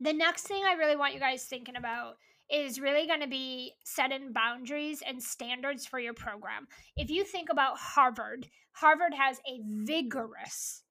The 0.00 0.12
next 0.12 0.42
thing 0.42 0.62
I 0.66 0.74
really 0.74 0.96
want 0.96 1.14
you 1.14 1.20
guys 1.20 1.44
thinking 1.44 1.76
about 1.76 2.14
is 2.50 2.80
really 2.80 3.06
going 3.06 3.20
to 3.20 3.26
be 3.26 3.72
setting 3.84 4.32
boundaries 4.32 5.02
and 5.06 5.22
standards 5.22 5.86
for 5.86 5.98
your 5.98 6.12
program. 6.12 6.68
If 6.96 7.10
you 7.10 7.24
think 7.24 7.48
about 7.50 7.78
Harvard, 7.78 8.48
Harvard 8.72 9.14
has 9.14 9.38
a 9.48 9.60
vigorous 9.64 10.82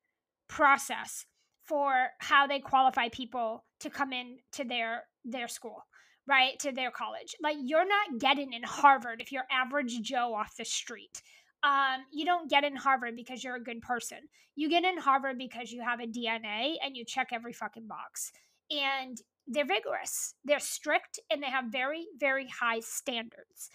process 0.48 1.26
for 1.64 2.08
how 2.20 2.48
they 2.48 2.60
qualify 2.60 3.10
people 3.10 3.64
to 3.80 3.90
come 3.90 4.14
in 4.14 4.38
to 4.52 4.64
their 4.64 5.04
their 5.26 5.48
school 5.48 5.86
right 6.28 6.60
to 6.60 6.72
their 6.72 6.92
college 6.92 7.36
like 7.42 7.56
you're 7.62 7.88
not 7.88 8.20
getting 8.20 8.54
in 8.54 8.64
harvard 8.64 9.22
if 9.22 9.32
you're 9.32 9.44
average 9.52 10.02
joe 10.02 10.34
off 10.34 10.56
the 10.58 10.66
street 10.66 11.22
um, 11.64 12.04
you 12.12 12.26
don't 12.26 12.50
get 12.50 12.64
in 12.64 12.76
harvard 12.76 13.16
because 13.16 13.44
you're 13.44 13.56
a 13.56 13.64
good 13.64 13.82
person. 13.82 14.20
You 14.56 14.70
get 14.70 14.84
in 14.84 14.98
harvard 14.98 15.38
because 15.38 15.72
you 15.72 15.82
have 15.82 16.00
a 16.00 16.08
dna 16.08 16.76
and 16.84 16.96
you 16.96 17.06
check 17.06 17.30
every 17.32 17.54
fucking 17.54 17.88
box. 17.88 18.32
And 18.70 19.22
they're 19.46 19.66
vigorous 19.66 20.36
they're 20.46 20.60
strict 20.60 21.20
and 21.30 21.44
they 21.44 21.48
have 21.48 21.66
very 21.66 22.06
very 22.18 22.48
high 22.48 22.80
standards. 22.80 23.70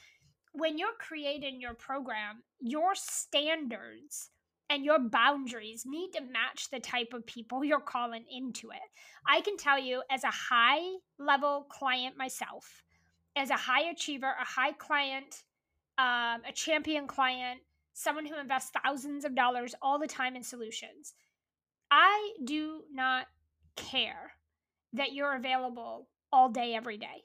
When 0.53 0.79
you're 0.79 0.97
creating 0.99 1.61
your 1.61 1.75
program 1.75 2.43
your 2.61 2.95
standards 2.95 4.31
and 4.71 4.85
your 4.85 4.99
boundaries 4.99 5.85
need 5.87 6.13
to 6.13 6.21
match 6.21 6.69
the 6.71 6.81
type 6.81 7.13
of 7.15 7.27
people 7.27 7.65
you're 7.65 7.81
calling 7.81 8.25
into 8.31 8.71
it. 8.71 8.83
I 9.27 9.41
can 9.41 9.57
tell 9.57 9.79
you, 9.79 10.03
as 10.11 10.25
a 10.25 10.31
high 10.31 10.83
level 11.19 11.67
client 11.71 12.17
myself, 12.17 12.83
as 13.37 13.51
a 13.51 13.57
high 13.57 13.89
achiever, 13.91 14.27
a 14.27 14.45
high 14.45 14.73
client, 14.73 15.45
um, 15.97 16.43
a 16.47 16.53
champion 16.55 17.07
client, 17.07 17.61
someone 17.99 18.27
who 18.27 18.39
invests 18.39 18.71
thousands 18.85 19.25
of 19.25 19.35
dollars 19.35 19.75
all 19.83 19.99
the 19.99 20.07
time 20.07 20.37
in 20.37 20.43
solutions, 20.45 21.15
I 21.91 22.33
do 22.45 22.83
not 22.93 23.27
care 23.77 24.33
that 24.93 25.13
you're 25.13 25.35
available 25.35 26.07
all 26.33 26.49
day, 26.49 26.75
every 26.75 26.97
day, 26.97 27.25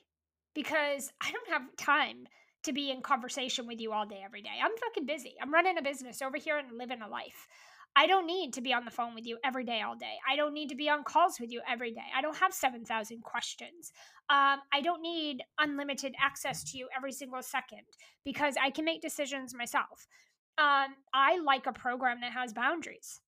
because 0.55 1.11
I 1.21 1.31
don't 1.31 1.49
have 1.49 1.75
time 1.77 2.25
to 2.63 2.73
be 2.73 2.89
in 2.89 3.01
conversation 3.01 3.67
with 3.67 3.79
you 3.79 3.91
all 3.91 4.07
day, 4.07 4.21
every 4.25 4.41
day. 4.41 4.57
I'm 4.63 4.75
fucking 4.77 5.05
busy. 5.05 5.35
I'm 5.39 5.53
running 5.53 5.77
a 5.77 5.83
business 5.83 6.21
over 6.21 6.37
here 6.37 6.57
and 6.57 6.77
living 6.77 7.01
a 7.01 7.07
life. 7.07 7.47
I 7.95 8.07
don't 8.07 8.25
need 8.25 8.53
to 8.53 8.61
be 8.61 8.73
on 8.73 8.85
the 8.85 8.91
phone 8.91 9.13
with 9.13 9.27
you 9.27 9.37
every 9.45 9.63
day, 9.63 9.81
all 9.81 9.95
day. 9.95 10.15
I 10.27 10.35
don't 10.35 10.53
need 10.53 10.69
to 10.69 10.75
be 10.75 10.89
on 10.89 11.03
calls 11.03 11.39
with 11.39 11.51
you 11.51 11.61
every 11.69 11.91
day. 11.91 12.01
I 12.17 12.21
don't 12.21 12.37
have 12.37 12.51
7,000 12.51 13.21
questions. 13.21 13.91
Um, 14.31 14.59
I 14.73 14.81
don't 14.81 15.03
need 15.03 15.43
unlimited 15.59 16.15
access 16.19 16.63
to 16.71 16.79
you 16.79 16.87
every 16.97 17.11
single 17.11 17.43
second 17.43 17.81
because 18.25 18.55
I 18.59 18.71
can 18.71 18.85
make 18.85 19.03
decisions 19.03 19.53
myself. 19.53 20.07
Um, 20.57 20.95
I 21.13 21.39
like 21.43 21.65
a 21.65 21.73
program 21.73 22.21
that 22.21 22.31
has 22.31 22.53
boundaries. 22.53 23.19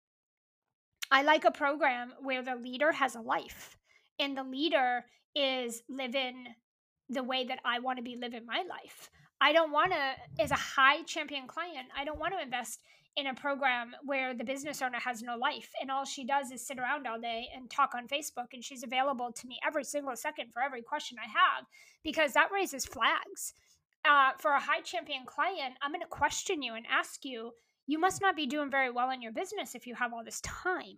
I 1.12 1.24
like 1.24 1.46
a 1.46 1.52
program 1.52 2.14
where 2.22 2.44
the 2.44 2.56
leader 2.56 2.92
has 2.92 3.16
a 3.16 3.22
life 3.22 3.78
and 4.20 4.38
the 4.38 4.44
leader 4.44 5.06
is 5.36 5.84
living 5.90 6.46
the 7.10 7.24
way 7.24 7.46
that 7.46 7.60
I 7.64 7.80
want 7.80 7.98
to 7.98 8.04
be 8.04 8.16
living 8.16 8.46
my 8.46 8.64
life. 8.68 9.10
I 9.42 9.54
don't 9.54 9.72
want 9.72 9.92
to, 9.92 10.42
as 10.42 10.52
a 10.52 10.56
high 10.56 11.04
champion 11.04 11.48
client, 11.48 11.88
I 11.96 12.06
don't 12.06 12.20
want 12.20 12.34
to 12.34 12.42
invest 12.42 12.80
in 13.16 13.28
a 13.28 13.34
program 13.34 13.92
where 14.04 14.34
the 14.34 14.44
business 14.44 14.82
owner 14.82 15.00
has 15.00 15.22
no 15.22 15.38
life 15.38 15.70
and 15.82 15.90
all 15.90 16.04
she 16.04 16.26
does 16.26 16.52
is 16.52 16.66
sit 16.66 16.80
around 16.80 17.08
all 17.08 17.20
day 17.20 17.48
and 17.56 17.70
talk 17.70 17.94
on 17.96 18.08
Facebook 18.08 18.48
and 18.54 18.64
she's 18.64 18.84
available 18.84 19.32
to 19.32 19.48
me 19.48 19.58
every 19.66 19.86
single 19.86 20.16
second 20.16 20.52
for 20.52 20.62
every 20.62 20.82
question 20.82 21.18
I 21.20 21.28
have 21.28 21.66
because 22.04 22.34
that 22.34 22.52
raises 22.54 22.86
flags. 22.86 23.54
Uh, 24.08 24.32
for 24.38 24.52
a 24.52 24.60
high 24.60 24.82
champion 24.82 25.26
client, 25.26 25.74
I'm 25.82 25.92
going 25.92 26.02
to 26.02 26.08
question 26.08 26.62
you 26.62 26.76
and 26.76 26.86
ask 26.90 27.26
you, 27.26 27.52
you 27.88 28.00
must 28.00 28.22
not 28.22 28.36
be 28.36 28.48
doing 28.48 28.70
very 28.70 28.92
well 28.92 29.12
in 29.12 29.22
your 29.22 29.32
business 29.32 29.76
if 29.76 29.86
you 29.86 29.96
have 29.96 30.14
all 30.14 30.24
this 30.24 30.42
time. 30.42 30.98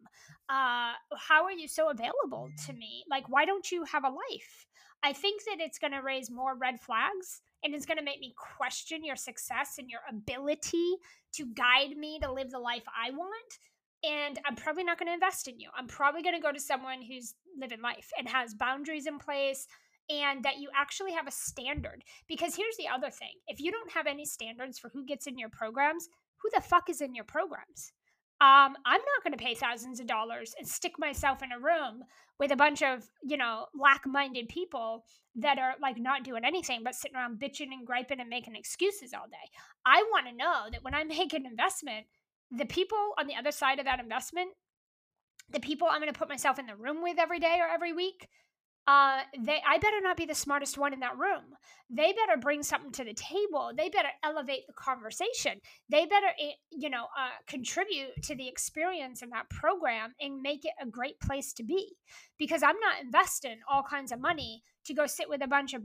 Uh, 0.50 0.94
how 1.18 1.44
are 1.44 1.52
you 1.52 1.68
so 1.68 1.90
available 1.90 2.50
to 2.66 2.74
me? 2.74 3.04
Like, 3.10 3.30
why 3.30 3.46
don't 3.46 3.72
you 3.72 3.84
have 3.86 4.04
a 4.04 4.10
life? 4.10 4.68
I 5.04 5.14
think 5.14 5.44
that 5.46 5.60
it's 5.60 5.80
going 5.80 5.94
to 5.94 6.02
raise 6.02 6.32
more 6.32 6.56
red 6.58 6.80
flags 6.80 7.42
and 7.64 7.74
it's 7.74 7.86
going 7.86 7.98
to 7.98 8.04
make 8.04 8.20
me 8.20 8.34
question 8.58 9.04
your 9.04 9.16
success 9.16 9.76
and 9.78 9.90
your 9.90 10.02
ability 10.10 10.96
to 11.34 11.46
guide 11.54 11.96
me 11.98 12.20
to 12.22 12.32
live 12.32 12.52
the 12.52 12.60
life 12.60 12.84
I 12.88 13.12
want. 13.12 13.60
And 14.04 14.40
I'm 14.46 14.56
probably 14.56 14.84
not 14.84 15.00
going 15.00 15.08
to 15.08 15.14
invest 15.14 15.48
in 15.48 15.60
you. 15.60 15.70
I'm 15.76 15.88
probably 15.88 16.22
going 16.22 16.36
to 16.36 16.42
go 16.42 16.52
to 16.52 16.60
someone 16.60 17.02
who's 17.02 17.34
living 17.60 17.82
life 17.82 18.10
and 18.18 18.30
has 18.30 18.54
boundaries 18.54 19.08
in 19.08 19.18
place 19.18 19.68
and 20.10 20.44
that 20.44 20.58
you 20.58 20.70
actually 20.76 21.14
have 21.14 21.28
a 21.28 21.32
standard. 21.32 22.04
Because 22.28 22.56
here's 22.56 22.78
the 22.78 22.88
other 22.88 23.10
thing 23.10 23.34
if 23.48 23.60
you 23.60 23.72
don't 23.72 23.92
have 23.92 24.08
any 24.08 24.26
standards 24.26 24.80
for 24.80 24.90
who 24.90 25.06
gets 25.06 25.28
in 25.28 25.38
your 25.38 25.50
programs, 25.50 26.08
who 26.42 26.50
the 26.54 26.62
fuck 26.62 26.90
is 26.90 27.02
in 27.02 27.16
your 27.16 27.26
programs? 27.26 27.92
um, 28.40 28.76
I'm 28.86 29.02
not 29.02 29.24
going 29.24 29.36
to 29.36 29.44
pay 29.44 29.56
thousands 29.56 30.00
of 30.00 30.06
dollars 30.06 30.54
and 30.60 30.68
stick 30.68 30.94
myself 31.00 31.42
in 31.42 31.52
a 31.52 31.60
room 31.60 32.04
with 32.40 32.52
a 32.52 32.56
bunch 32.56 32.84
of, 32.84 33.04
you 33.24 33.36
know, 33.36 33.66
lack 33.74 34.06
minded 34.06 34.48
people 34.48 35.06
that 35.38 35.58
are 35.58 35.74
like 35.82 35.98
not 35.98 36.24
doing 36.24 36.46
anything 36.46 36.82
but 36.84 36.94
sitting 36.94 37.18
around 37.18 37.40
bitching 37.40 37.72
and 37.72 37.88
griping 37.88 38.20
and 38.20 38.30
making 38.30 38.56
excuses 38.56 39.12
all 39.12 39.26
day. 39.28 39.50
I 39.88 40.04
want 40.12 40.28
to 40.28 40.36
know 40.36 40.66
that 40.72 40.84
when 40.84 40.94
I 40.94 41.04
make 41.04 41.34
an 41.34 41.48
investment, 41.48 42.06
the 42.52 42.66
people 42.66 43.14
on 43.18 43.26
the 43.26 43.36
other 43.36 43.52
side 43.52 43.80
of 43.80 43.86
that 43.86 44.00
investment, 44.00 44.50
the 45.50 45.60
people 45.60 45.88
I'm 45.90 46.00
going 46.00 46.14
to 46.14 46.18
put 46.18 46.30
myself 46.30 46.60
in 46.60 46.68
the 46.68 46.76
room 46.76 47.02
with 47.02 47.18
every 47.18 47.40
day 47.40 47.58
or 47.60 47.68
every 47.68 47.94
week, 47.94 48.28
uh, 48.88 49.20
they 49.38 49.62
I 49.68 49.78
better 49.80 50.00
not 50.02 50.16
be 50.16 50.26
the 50.26 50.34
smartest 50.34 50.78
one 50.78 50.94
in 50.94 51.02
that 51.02 51.18
room. 51.18 51.44
They 51.90 52.14
better 52.14 52.40
bring 52.40 52.64
something 52.64 52.92
to 52.94 53.04
the 53.04 53.14
table. 53.14 53.72
They 53.76 53.90
better 53.90 54.10
elevate 54.24 54.66
the 54.66 54.74
conversation. 54.74 55.60
They 55.90 56.06
better 56.06 56.28
eh, 56.40 56.54
you 56.72 56.90
know 56.90 57.04
uh, 57.04 57.36
contribute 57.48 58.22
to 58.24 58.36
the 58.36 58.48
experience 58.48 59.22
in 59.22 59.30
that 59.32 59.50
program 59.50 60.14
and 60.22 60.42
make 60.42 60.64
it 60.64 60.72
a 60.82 60.88
great 60.88 61.20
place 61.20 61.52
to 61.54 61.64
be. 61.64 61.96
Because 62.40 62.64
I'm 62.64 62.80
not 62.80 63.02
investing 63.04 63.58
all 63.70 63.84
kinds 63.84 64.14
of 64.14 64.22
money 64.22 64.64
to 64.86 64.94
go 64.94 65.06
sit 65.06 65.28
with 65.28 65.44
a 65.44 65.48
bunch 65.48 65.74
of 65.74 65.82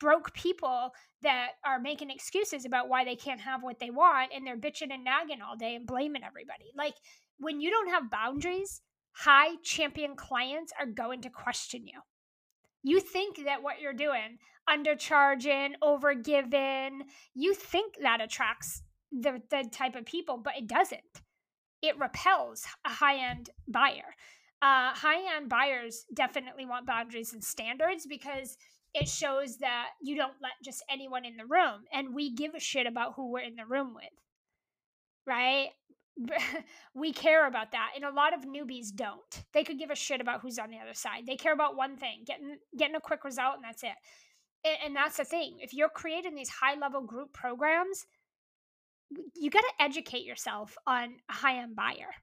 broke 0.00 0.34
people 0.34 0.90
that 1.22 1.50
are 1.64 1.78
making 1.78 2.10
excuses 2.10 2.64
about 2.64 2.88
why 2.88 3.04
they 3.04 3.14
can't 3.14 3.40
have 3.40 3.62
what 3.62 3.78
they 3.78 3.90
want 3.90 4.32
and 4.34 4.44
they're 4.44 4.56
bitching 4.56 4.92
and 4.92 5.04
nagging 5.04 5.40
all 5.40 5.56
day 5.56 5.76
and 5.76 5.86
blaming 5.86 6.24
everybody. 6.24 6.72
Like 6.76 6.94
when 7.38 7.60
you 7.60 7.70
don't 7.70 7.90
have 7.90 8.10
boundaries, 8.10 8.80
high 9.12 9.54
champion 9.62 10.16
clients 10.16 10.72
are 10.80 10.86
going 10.86 11.22
to 11.22 11.30
question 11.30 11.86
you 11.86 12.00
you 12.82 13.00
think 13.00 13.44
that 13.44 13.62
what 13.62 13.80
you're 13.80 13.92
doing, 13.92 14.38
undercharging, 14.68 15.72
overgiving, 15.82 17.00
you 17.34 17.54
think 17.54 17.94
that 18.02 18.20
attracts 18.20 18.82
the, 19.10 19.40
the 19.50 19.68
type 19.70 19.94
of 19.94 20.04
people, 20.04 20.38
but 20.38 20.56
it 20.56 20.66
doesn't. 20.66 21.00
It 21.82 21.98
repels 21.98 22.64
a 22.84 22.90
high 22.90 23.28
end 23.30 23.50
buyer. 23.68 24.14
Uh, 24.60 24.94
high 24.94 25.36
end 25.36 25.48
buyers 25.48 26.04
definitely 26.14 26.64
want 26.66 26.86
boundaries 26.86 27.32
and 27.32 27.42
standards 27.42 28.06
because 28.06 28.56
it 28.94 29.08
shows 29.08 29.56
that 29.58 29.88
you 30.00 30.16
don't 30.16 30.34
let 30.40 30.52
just 30.64 30.84
anyone 30.88 31.24
in 31.24 31.36
the 31.36 31.46
room. 31.46 31.82
And 31.92 32.14
we 32.14 32.32
give 32.34 32.54
a 32.54 32.60
shit 32.60 32.86
about 32.86 33.14
who 33.16 33.30
we're 33.30 33.40
in 33.40 33.56
the 33.56 33.66
room 33.66 33.94
with, 33.94 34.04
right? 35.26 35.70
we 36.94 37.12
care 37.12 37.46
about 37.46 37.72
that 37.72 37.92
and 37.96 38.04
a 38.04 38.10
lot 38.10 38.34
of 38.34 38.44
newbies 38.44 38.94
don't. 38.94 39.44
They 39.52 39.64
could 39.64 39.78
give 39.78 39.90
a 39.90 39.94
shit 39.94 40.20
about 40.20 40.40
who's 40.40 40.58
on 40.58 40.70
the 40.70 40.78
other 40.78 40.94
side. 40.94 41.26
They 41.26 41.36
care 41.36 41.52
about 41.52 41.76
one 41.76 41.96
thing 41.96 42.24
getting 42.26 42.58
getting 42.76 42.96
a 42.96 43.00
quick 43.00 43.24
result 43.24 43.56
and 43.56 43.64
that's 43.64 43.82
it. 43.82 43.96
And, 44.64 44.76
and 44.84 44.96
that's 44.96 45.16
the 45.16 45.24
thing. 45.24 45.58
If 45.60 45.72
you're 45.72 45.88
creating 45.88 46.34
these 46.34 46.50
high 46.50 46.78
level 46.78 47.02
group 47.02 47.32
programs 47.32 48.06
you 49.34 49.50
got 49.50 49.60
to 49.60 49.84
educate 49.84 50.24
yourself 50.24 50.76
on 50.86 51.16
a 51.28 51.32
high 51.32 51.58
end 51.58 51.76
buyer 51.76 52.14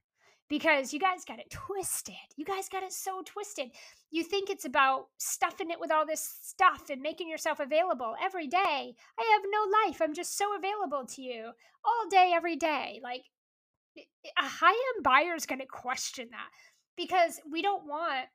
because 0.48 0.92
you 0.92 0.98
guys 0.98 1.24
got 1.24 1.38
it 1.38 1.50
twisted. 1.50 2.14
You 2.36 2.44
guys 2.44 2.68
got 2.68 2.82
it 2.82 2.92
so 2.92 3.22
twisted. 3.24 3.70
You 4.10 4.24
think 4.24 4.50
it's 4.50 4.64
about 4.64 5.06
stuffing 5.18 5.70
it 5.70 5.78
with 5.78 5.92
all 5.92 6.04
this 6.04 6.38
stuff 6.42 6.90
and 6.90 7.00
making 7.00 7.28
yourself 7.28 7.60
available 7.60 8.14
every 8.22 8.48
day. 8.48 8.94
I 9.18 9.30
have 9.32 9.42
no 9.48 9.78
life. 9.86 10.00
I'm 10.02 10.14
just 10.14 10.36
so 10.36 10.56
available 10.56 11.06
to 11.06 11.22
you 11.22 11.50
all 11.84 12.10
day 12.10 12.32
every 12.34 12.56
day. 12.56 13.00
Like 13.02 13.22
a 13.96 14.48
high 14.48 14.68
end 14.68 15.04
buyer 15.04 15.34
is 15.34 15.46
going 15.46 15.60
to 15.60 15.66
question 15.66 16.28
that 16.30 16.48
because 16.96 17.40
we 17.50 17.62
don't 17.62 17.86
want 17.86 18.26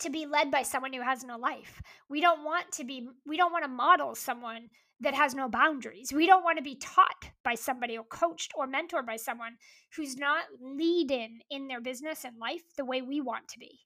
to 0.00 0.10
be 0.10 0.26
led 0.26 0.50
by 0.50 0.62
someone 0.62 0.92
who 0.92 1.02
has 1.02 1.24
no 1.24 1.38
life. 1.38 1.80
We 2.08 2.20
don't 2.20 2.44
want 2.44 2.72
to 2.72 2.84
be 2.84 3.08
we 3.26 3.36
don't 3.36 3.52
want 3.52 3.64
to 3.64 3.70
model 3.70 4.14
someone 4.14 4.68
that 5.00 5.14
has 5.14 5.34
no 5.34 5.48
boundaries. 5.48 6.12
We 6.12 6.26
don't 6.26 6.44
want 6.44 6.58
to 6.58 6.64
be 6.64 6.76
taught 6.76 7.30
by 7.44 7.54
somebody 7.54 7.98
or 7.98 8.04
coached 8.04 8.52
or 8.56 8.68
mentored 8.68 9.06
by 9.06 9.16
someone 9.16 9.56
who's 9.96 10.16
not 10.16 10.44
leading 10.60 11.40
in 11.50 11.66
their 11.66 11.80
business 11.80 12.24
and 12.24 12.38
life 12.38 12.62
the 12.76 12.84
way 12.84 13.02
we 13.02 13.20
want 13.20 13.48
to 13.48 13.58
be. 13.58 13.80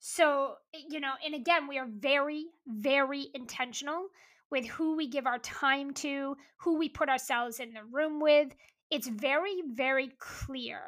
So, 0.00 0.56
eh, 0.74 0.80
you 0.90 1.00
know, 1.00 1.14
and 1.24 1.34
again, 1.34 1.66
we 1.66 1.78
are 1.78 1.88
very, 1.88 2.44
very 2.66 3.28
intentional 3.32 4.08
with 4.50 4.66
who 4.66 4.94
we 4.96 5.08
give 5.08 5.26
our 5.26 5.38
time 5.38 5.94
to, 5.94 6.36
who 6.58 6.78
we 6.78 6.90
put 6.90 7.08
ourselves 7.08 7.58
in 7.58 7.72
the 7.72 7.84
room 7.90 8.20
with. 8.20 8.54
It's 8.94 9.08
very, 9.08 9.60
very 9.74 10.12
clear 10.20 10.78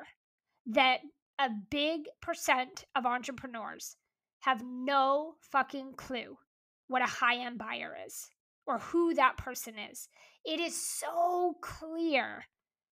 that 0.66 1.00
a 1.40 1.48
big 1.72 2.02
percent 2.22 2.84
of 2.94 3.04
entrepreneurs 3.04 3.96
have 4.42 4.62
no 4.64 5.34
fucking 5.50 5.94
clue 5.96 6.38
what 6.86 7.02
a 7.02 7.06
high 7.06 7.44
end 7.44 7.58
buyer 7.58 7.96
is 8.06 8.28
or 8.64 8.78
who 8.78 9.12
that 9.14 9.36
person 9.36 9.74
is. 9.90 10.08
It 10.44 10.60
is 10.60 10.80
so 10.80 11.56
clear 11.60 12.44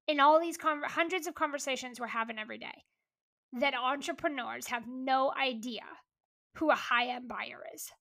in 0.10 0.20
all 0.20 0.42
these 0.42 0.58
con- 0.58 0.82
hundreds 0.84 1.26
of 1.26 1.36
conversations 1.36 2.02
we're 2.02 2.08
having 2.08 2.38
every 2.38 2.58
day 2.58 2.84
that 3.54 3.76
entrepreneurs 3.76 4.68
have 4.68 4.90
no 4.90 5.32
idea 5.42 5.84
who 6.56 6.70
a 6.70 6.76
high 6.76 7.08
end 7.08 7.30
buyer 7.30 7.64
is. 7.74 7.92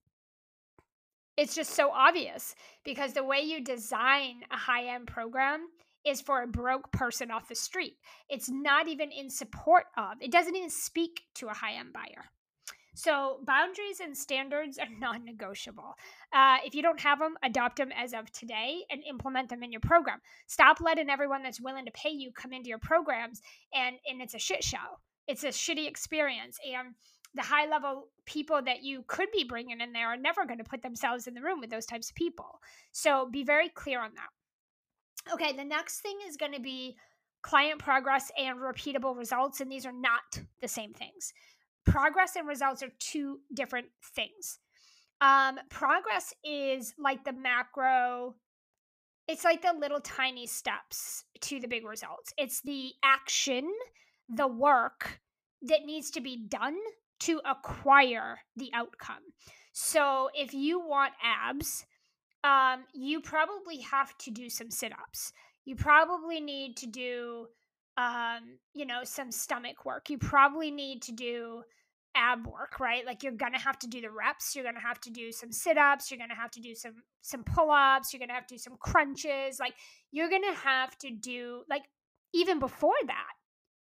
It's 1.37 1.55
just 1.55 1.71
so 1.71 1.93
obvious 1.93 2.57
because 2.85 3.13
the 3.13 3.23
way 3.23 3.43
you 3.43 3.63
design 3.63 4.41
a 4.51 4.57
high 4.57 4.93
end 4.93 5.07
program 5.07 5.69
is 6.07 6.21
for 6.21 6.43
a 6.43 6.47
broke 6.47 6.91
person 6.93 7.31
off 7.31 7.49
the 7.49 7.55
street. 7.55 7.97
It's 8.29 8.49
not 8.49 8.89
even 8.89 9.11
in 9.11 9.29
support 9.29 9.85
of, 9.97 10.15
it 10.21 10.31
doesn't 10.31 10.57
even 10.57 10.71
speak 10.71 11.23
to 11.35 11.49
a 11.49 11.55
high 11.55 11.75
end 11.75 11.93
buyer. 11.93 12.25
So, 12.97 13.41
boundaries 13.45 14.01
and 14.01 14.17
standards 14.17 14.79
are 14.79 14.89
non 14.99 15.25
negotiable. 15.25 15.97
Uh, 16.33 16.57
if 16.65 16.75
you 16.75 16.81
don't 16.81 17.01
have 17.01 17.19
them, 17.19 17.37
adopt 17.43 17.77
them 17.77 17.93
as 17.95 18.15
of 18.15 18.33
today 18.33 18.85
and 18.91 19.03
implement 19.09 19.51
them 19.51 19.63
in 19.63 19.71
your 19.71 19.83
program. 19.83 20.21
Stop 20.47 20.81
letting 20.81 21.11
everyone 21.11 21.43
that's 21.43 21.61
willing 21.61 21.85
to 21.85 21.93
pay 21.93 22.09
you 22.09 22.33
come 22.33 22.55
into 22.55 22.71
your 22.71 22.79
programs 22.79 23.43
and, 23.75 23.97
and 24.09 24.23
it's 24.23 24.35
a 24.35 24.39
shit 24.39 24.65
show. 24.65 24.99
It's 25.29 25.45
a 25.45 25.49
shitty 25.49 25.87
experience. 25.87 26.59
And 26.65 26.95
the 27.35 27.43
high 27.43 27.69
level 27.69 28.09
people 28.25 28.63
that 28.63 28.83
you 28.83 29.05
could 29.07 29.29
be 29.31 29.45
bringing 29.45 29.83
in 29.83 29.93
there 29.93 30.09
are 30.09 30.17
never 30.17 30.47
going 30.47 30.59
to 30.59 30.65
put 30.65 30.83
themselves 30.83 31.27
in 31.27 31.35
the 31.35 31.43
room 31.43 31.61
with 31.61 31.69
those 31.69 31.85
types 31.85 32.09
of 32.09 32.17
people. 32.17 32.61
So, 32.93 33.29
be 33.31 33.45
very 33.45 33.69
clear 33.69 34.01
on 34.01 34.13
that. 34.15 34.31
Okay, 35.33 35.53
the 35.53 35.65
next 35.65 36.01
thing 36.01 36.19
is 36.29 36.37
going 36.37 36.53
to 36.53 36.61
be 36.61 36.97
client 37.43 37.79
progress 37.79 38.31
and 38.39 38.59
repeatable 38.59 39.17
results. 39.17 39.61
And 39.61 39.71
these 39.71 39.87
are 39.87 39.93
not 39.93 40.41
the 40.61 40.69
same 40.69 40.93
things 40.93 41.33
progress 41.87 42.37
and 42.37 42.47
results 42.47 42.83
are 42.83 42.91
two 42.99 43.39
different 43.55 43.87
things. 44.15 44.59
Um, 45.23 45.59
progress 45.71 46.35
is 46.45 46.93
like 46.99 47.25
the 47.25 47.33
macro, 47.33 48.35
it's 49.27 49.45
like 49.45 49.63
the 49.63 49.73
little 49.73 50.01
tiny 50.01 50.47
steps 50.47 51.25
to 51.41 51.59
the 51.59 51.69
big 51.69 51.87
results. 51.87 52.35
It's 52.37 52.61
the 52.61 52.93
action, 53.03 53.73
the 54.29 54.47
work 54.47 55.21
that 55.63 55.87
needs 55.87 56.11
to 56.13 56.21
be 56.21 56.45
done 56.49 56.77
to 57.21 57.41
acquire 57.47 58.41
the 58.57 58.71
outcome. 58.75 59.23
So 59.73 60.29
if 60.35 60.53
you 60.53 60.81
want 60.81 61.15
abs, 61.23 61.87
um, 62.47 62.85
you 62.95 63.21
probably 63.21 63.81
have 63.81 64.17
to 64.19 64.31
do 64.31 64.49
some 64.49 64.71
sit 64.71 64.93
ups. 64.93 65.33
You 65.65 65.75
probably 65.75 66.41
need 66.41 66.77
to 66.77 66.87
do, 66.87 67.49
um, 67.97 68.59
you 68.73 68.87
know, 68.87 69.01
some 69.03 69.33
stomach 69.33 69.85
work. 69.85 70.09
You 70.09 70.19
probably 70.19 70.71
need 70.71 71.03
to 71.03 71.13
do 71.13 71.65
ab 72.15 72.47
work, 72.47 72.79
right? 72.79 73.05
Like 73.05 73.25
you're 73.25 73.33
gonna 73.33 73.59
have 73.59 73.81
to 73.81 73.89
do 73.89 74.01
the 74.01 74.11
reps, 74.11 74.55
you're 74.55 74.65
gonna 74.65 74.81
have 74.81 75.01
to 75.03 75.11
do 75.11 75.33
some 75.33 75.51
sit-ups, 75.51 76.09
you're 76.11 76.21
gonna 76.21 76.37
have 76.37 76.53
to 76.53 76.61
do 76.61 76.75
some 76.75 76.95
some 77.21 77.43
pull-ups, 77.43 78.13
you're 78.13 78.21
gonna 78.21 78.33
have 78.33 78.47
to 78.47 78.55
do 78.55 78.59
some 78.59 78.77
crunches, 78.79 79.59
like 79.59 79.75
you're 80.13 80.31
gonna 80.31 80.55
have 80.55 80.97
to 80.99 81.11
do 81.11 81.65
like 81.69 81.83
even 82.33 82.61
before 82.61 82.95
that, 83.09 83.33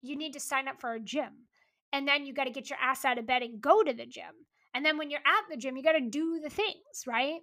you 0.02 0.16
need 0.16 0.34
to 0.34 0.40
sign 0.40 0.68
up 0.68 0.80
for 0.80 0.92
a 0.92 1.00
gym. 1.00 1.46
And 1.92 2.06
then 2.06 2.26
you 2.26 2.34
gotta 2.34 2.50
get 2.50 2.68
your 2.68 2.78
ass 2.80 3.06
out 3.06 3.18
of 3.18 3.26
bed 3.26 3.42
and 3.42 3.60
go 3.60 3.82
to 3.82 3.92
the 3.92 4.06
gym. 4.06 4.46
And 4.74 4.84
then 4.84 4.98
when 4.98 5.10
you're 5.10 5.20
at 5.20 5.48
the 5.50 5.56
gym, 5.56 5.76
you 5.78 5.82
gotta 5.82 6.00
do 6.00 6.40
the 6.42 6.50
things, 6.50 7.06
right? 7.06 7.40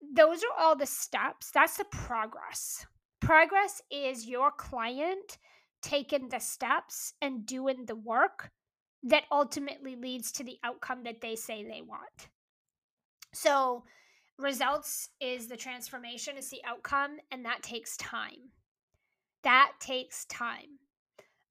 Those 0.00 0.42
are 0.42 0.62
all 0.64 0.76
the 0.76 0.86
steps. 0.86 1.50
That's 1.50 1.76
the 1.76 1.84
progress. 1.84 2.86
Progress 3.20 3.82
is 3.90 4.26
your 4.26 4.50
client 4.50 5.38
taking 5.82 6.28
the 6.28 6.38
steps 6.38 7.14
and 7.20 7.46
doing 7.46 7.84
the 7.86 7.96
work 7.96 8.50
that 9.02 9.24
ultimately 9.30 9.96
leads 9.96 10.32
to 10.32 10.44
the 10.44 10.58
outcome 10.64 11.04
that 11.04 11.20
they 11.20 11.36
say 11.36 11.62
they 11.62 11.82
want. 11.82 12.28
So, 13.32 13.84
results 14.38 15.10
is 15.20 15.48
the 15.48 15.56
transformation, 15.56 16.36
is 16.36 16.50
the 16.50 16.62
outcome, 16.64 17.18
and 17.30 17.44
that 17.44 17.62
takes 17.62 17.96
time. 17.96 18.50
That 19.44 19.72
takes 19.80 20.24
time. 20.26 20.78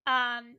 Um, 0.05 0.55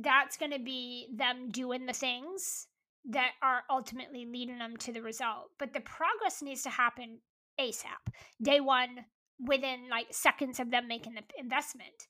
that's 0.00 0.36
going 0.36 0.52
to 0.52 0.58
be 0.58 1.08
them 1.14 1.50
doing 1.50 1.86
the 1.86 1.92
things 1.92 2.66
that 3.10 3.32
are 3.42 3.62
ultimately 3.70 4.26
leading 4.26 4.58
them 4.58 4.76
to 4.78 4.92
the 4.92 5.02
result. 5.02 5.50
But 5.58 5.72
the 5.72 5.80
progress 5.80 6.42
needs 6.42 6.62
to 6.62 6.70
happen 6.70 7.18
ASAP, 7.60 8.12
day 8.42 8.60
one, 8.60 9.04
within 9.38 9.88
like 9.90 10.06
seconds 10.10 10.60
of 10.60 10.70
them 10.70 10.88
making 10.88 11.14
the 11.14 11.22
investment. 11.38 12.06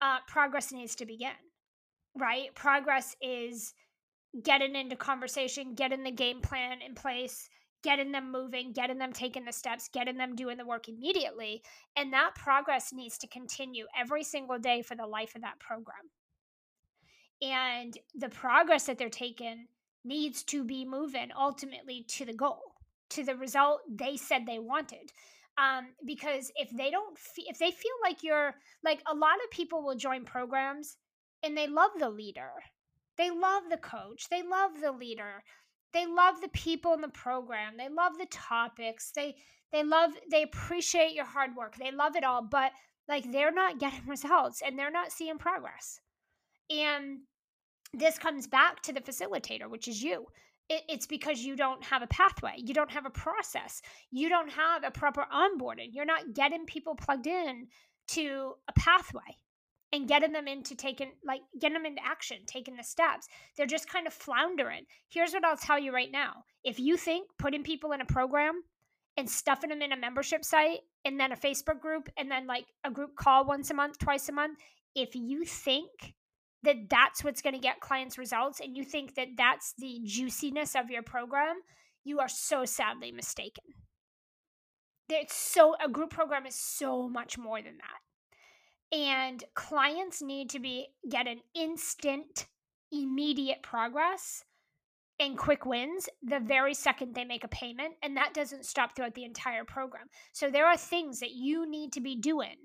Uh, 0.00 0.18
progress 0.26 0.72
needs 0.72 0.96
to 0.96 1.06
begin 1.06 1.30
right? 2.18 2.54
Progress 2.54 3.16
is 3.20 3.74
getting 4.42 4.74
into 4.74 4.96
conversation, 4.96 5.74
getting 5.74 6.04
the 6.04 6.10
game 6.10 6.40
plan 6.40 6.78
in 6.86 6.94
place, 6.94 7.48
getting 7.82 8.12
them 8.12 8.30
moving, 8.30 8.72
getting 8.72 8.98
them 8.98 9.12
taking 9.12 9.44
the 9.44 9.52
steps, 9.52 9.88
getting 9.92 10.16
them 10.16 10.34
doing 10.34 10.56
the 10.56 10.66
work 10.66 10.88
immediately. 10.88 11.62
And 11.96 12.12
that 12.12 12.34
progress 12.34 12.92
needs 12.92 13.18
to 13.18 13.26
continue 13.26 13.86
every 13.98 14.24
single 14.24 14.58
day 14.58 14.82
for 14.82 14.94
the 14.94 15.06
life 15.06 15.34
of 15.34 15.42
that 15.42 15.58
program. 15.58 16.10
And 17.42 17.98
the 18.14 18.28
progress 18.28 18.84
that 18.84 18.98
they're 18.98 19.08
taking 19.08 19.66
needs 20.04 20.42
to 20.44 20.64
be 20.64 20.84
moving 20.84 21.30
ultimately 21.38 22.04
to 22.08 22.24
the 22.24 22.34
goal, 22.34 22.62
to 23.10 23.24
the 23.24 23.36
result 23.36 23.80
they 23.88 24.16
said 24.16 24.46
they 24.46 24.58
wanted. 24.58 25.12
Um, 25.58 25.88
because 26.04 26.50
if 26.56 26.70
they 26.70 26.90
don't, 26.90 27.18
fe- 27.18 27.46
if 27.48 27.58
they 27.58 27.70
feel 27.70 27.92
like 28.02 28.22
you're 28.22 28.54
like 28.82 29.02
a 29.06 29.14
lot 29.14 29.36
of 29.44 29.50
people 29.50 29.82
will 29.82 29.96
join 29.96 30.24
programs 30.24 30.96
and 31.42 31.56
they 31.56 31.66
love 31.66 31.90
the 31.98 32.08
leader. 32.08 32.50
They 33.18 33.30
love 33.30 33.64
the 33.70 33.76
coach. 33.76 34.28
They 34.30 34.42
love 34.42 34.80
the 34.80 34.92
leader. 34.92 35.42
They 35.92 36.06
love 36.06 36.40
the 36.40 36.48
people 36.48 36.94
in 36.94 37.02
the 37.02 37.08
program. 37.08 37.76
They 37.76 37.88
love 37.90 38.16
the 38.18 38.26
topics. 38.30 39.12
They 39.14 39.36
they 39.72 39.84
love 39.84 40.12
they 40.30 40.42
appreciate 40.42 41.12
your 41.12 41.26
hard 41.26 41.54
work. 41.54 41.76
They 41.76 41.90
love 41.90 42.16
it 42.16 42.24
all, 42.24 42.42
but 42.42 42.72
like 43.08 43.30
they're 43.30 43.52
not 43.52 43.78
getting 43.80 44.06
results 44.06 44.62
and 44.64 44.78
they're 44.78 44.90
not 44.90 45.12
seeing 45.12 45.38
progress. 45.38 46.00
And 46.70 47.20
this 47.92 48.18
comes 48.18 48.46
back 48.46 48.82
to 48.82 48.92
the 48.92 49.00
facilitator, 49.00 49.68
which 49.68 49.88
is 49.88 50.02
you. 50.02 50.26
It, 50.68 50.82
it's 50.88 51.06
because 51.06 51.40
you 51.40 51.56
don't 51.56 51.82
have 51.84 52.02
a 52.02 52.06
pathway, 52.06 52.54
you 52.56 52.74
don't 52.74 52.90
have 52.90 53.06
a 53.06 53.10
process, 53.10 53.82
you 54.10 54.28
don't 54.28 54.50
have 54.50 54.84
a 54.84 54.90
proper 54.90 55.26
onboarding. 55.32 55.88
You're 55.92 56.04
not 56.04 56.34
getting 56.34 56.66
people 56.66 56.94
plugged 56.94 57.26
in 57.26 57.68
to 58.08 58.54
a 58.68 58.72
pathway 58.72 59.38
and 59.92 60.08
getting 60.08 60.32
them 60.32 60.48
into 60.48 60.74
taking 60.74 61.12
like 61.24 61.42
getting 61.60 61.74
them 61.74 61.86
into 61.86 62.04
action 62.04 62.38
taking 62.46 62.76
the 62.76 62.82
steps 62.82 63.28
they're 63.56 63.66
just 63.66 63.88
kind 63.88 64.06
of 64.06 64.12
floundering 64.12 64.84
here's 65.08 65.32
what 65.32 65.44
i'll 65.44 65.56
tell 65.56 65.78
you 65.78 65.92
right 65.92 66.10
now 66.10 66.44
if 66.64 66.80
you 66.80 66.96
think 66.96 67.28
putting 67.38 67.62
people 67.62 67.92
in 67.92 68.00
a 68.00 68.06
program 68.06 68.62
and 69.16 69.28
stuffing 69.28 69.70
them 69.70 69.82
in 69.82 69.92
a 69.92 69.96
membership 69.96 70.44
site 70.44 70.80
and 71.04 71.20
then 71.20 71.32
a 71.32 71.36
facebook 71.36 71.80
group 71.80 72.08
and 72.16 72.30
then 72.30 72.46
like 72.46 72.66
a 72.84 72.90
group 72.90 73.14
call 73.16 73.44
once 73.44 73.70
a 73.70 73.74
month 73.74 73.98
twice 73.98 74.28
a 74.28 74.32
month 74.32 74.58
if 74.94 75.14
you 75.14 75.44
think 75.44 76.14
that 76.62 76.88
that's 76.88 77.24
what's 77.24 77.42
going 77.42 77.54
to 77.54 77.60
get 77.60 77.80
clients 77.80 78.18
results 78.18 78.60
and 78.60 78.76
you 78.76 78.84
think 78.84 79.14
that 79.14 79.28
that's 79.36 79.74
the 79.78 80.00
juiciness 80.04 80.74
of 80.74 80.90
your 80.90 81.02
program 81.02 81.56
you 82.04 82.20
are 82.20 82.28
so 82.28 82.64
sadly 82.64 83.12
mistaken. 83.12 83.64
It's 85.08 85.34
so 85.34 85.74
a 85.84 85.88
group 85.88 86.10
program 86.10 86.46
is 86.46 86.54
so 86.54 87.08
much 87.08 87.36
more 87.38 87.60
than 87.60 87.78
that. 87.78 88.96
And 88.96 89.44
clients 89.54 90.22
need 90.22 90.50
to 90.50 90.58
be 90.58 90.88
get 91.08 91.26
an 91.26 91.40
instant 91.54 92.46
immediate 92.90 93.62
progress 93.62 94.44
and 95.18 95.38
quick 95.38 95.64
wins 95.64 96.08
the 96.22 96.40
very 96.40 96.74
second 96.74 97.14
they 97.14 97.24
make 97.24 97.44
a 97.44 97.48
payment 97.48 97.94
and 98.02 98.16
that 98.16 98.34
doesn't 98.34 98.66
stop 98.66 98.94
throughout 98.94 99.14
the 99.14 99.24
entire 99.24 99.64
program. 99.64 100.06
So 100.32 100.50
there 100.50 100.66
are 100.66 100.76
things 100.76 101.20
that 101.20 101.32
you 101.32 101.68
need 101.68 101.92
to 101.92 102.00
be 102.00 102.16
doing 102.16 102.56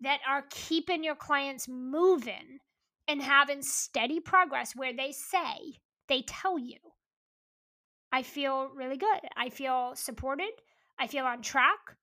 that 0.00 0.20
are 0.28 0.44
keeping 0.50 1.04
your 1.04 1.14
clients 1.14 1.68
moving 1.68 2.58
and 3.08 3.22
having 3.22 3.62
steady 3.62 4.20
progress 4.20 4.74
where 4.74 4.94
they 4.94 5.12
say 5.12 5.80
they 6.08 6.22
tell 6.22 6.58
you 6.58 6.78
i 8.12 8.22
feel 8.22 8.70
really 8.74 8.96
good 8.96 9.20
i 9.36 9.48
feel 9.48 9.92
supported 9.94 10.52
i 10.98 11.06
feel 11.06 11.24
on 11.24 11.42
track 11.42 11.96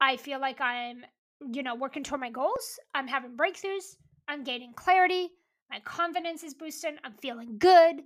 i 0.00 0.16
feel 0.16 0.40
like 0.40 0.60
i'm 0.60 1.04
you 1.50 1.62
know, 1.62 1.74
working 1.74 2.04
toward 2.04 2.20
my 2.20 2.30
goals. 2.30 2.78
I'm 2.94 3.08
having 3.08 3.36
breakthroughs. 3.36 3.96
I'm 4.28 4.44
gaining 4.44 4.72
clarity. 4.74 5.30
My 5.70 5.80
confidence 5.80 6.42
is 6.42 6.54
boosting. 6.54 6.96
I'm 7.04 7.14
feeling 7.14 7.58
good. 7.58 8.02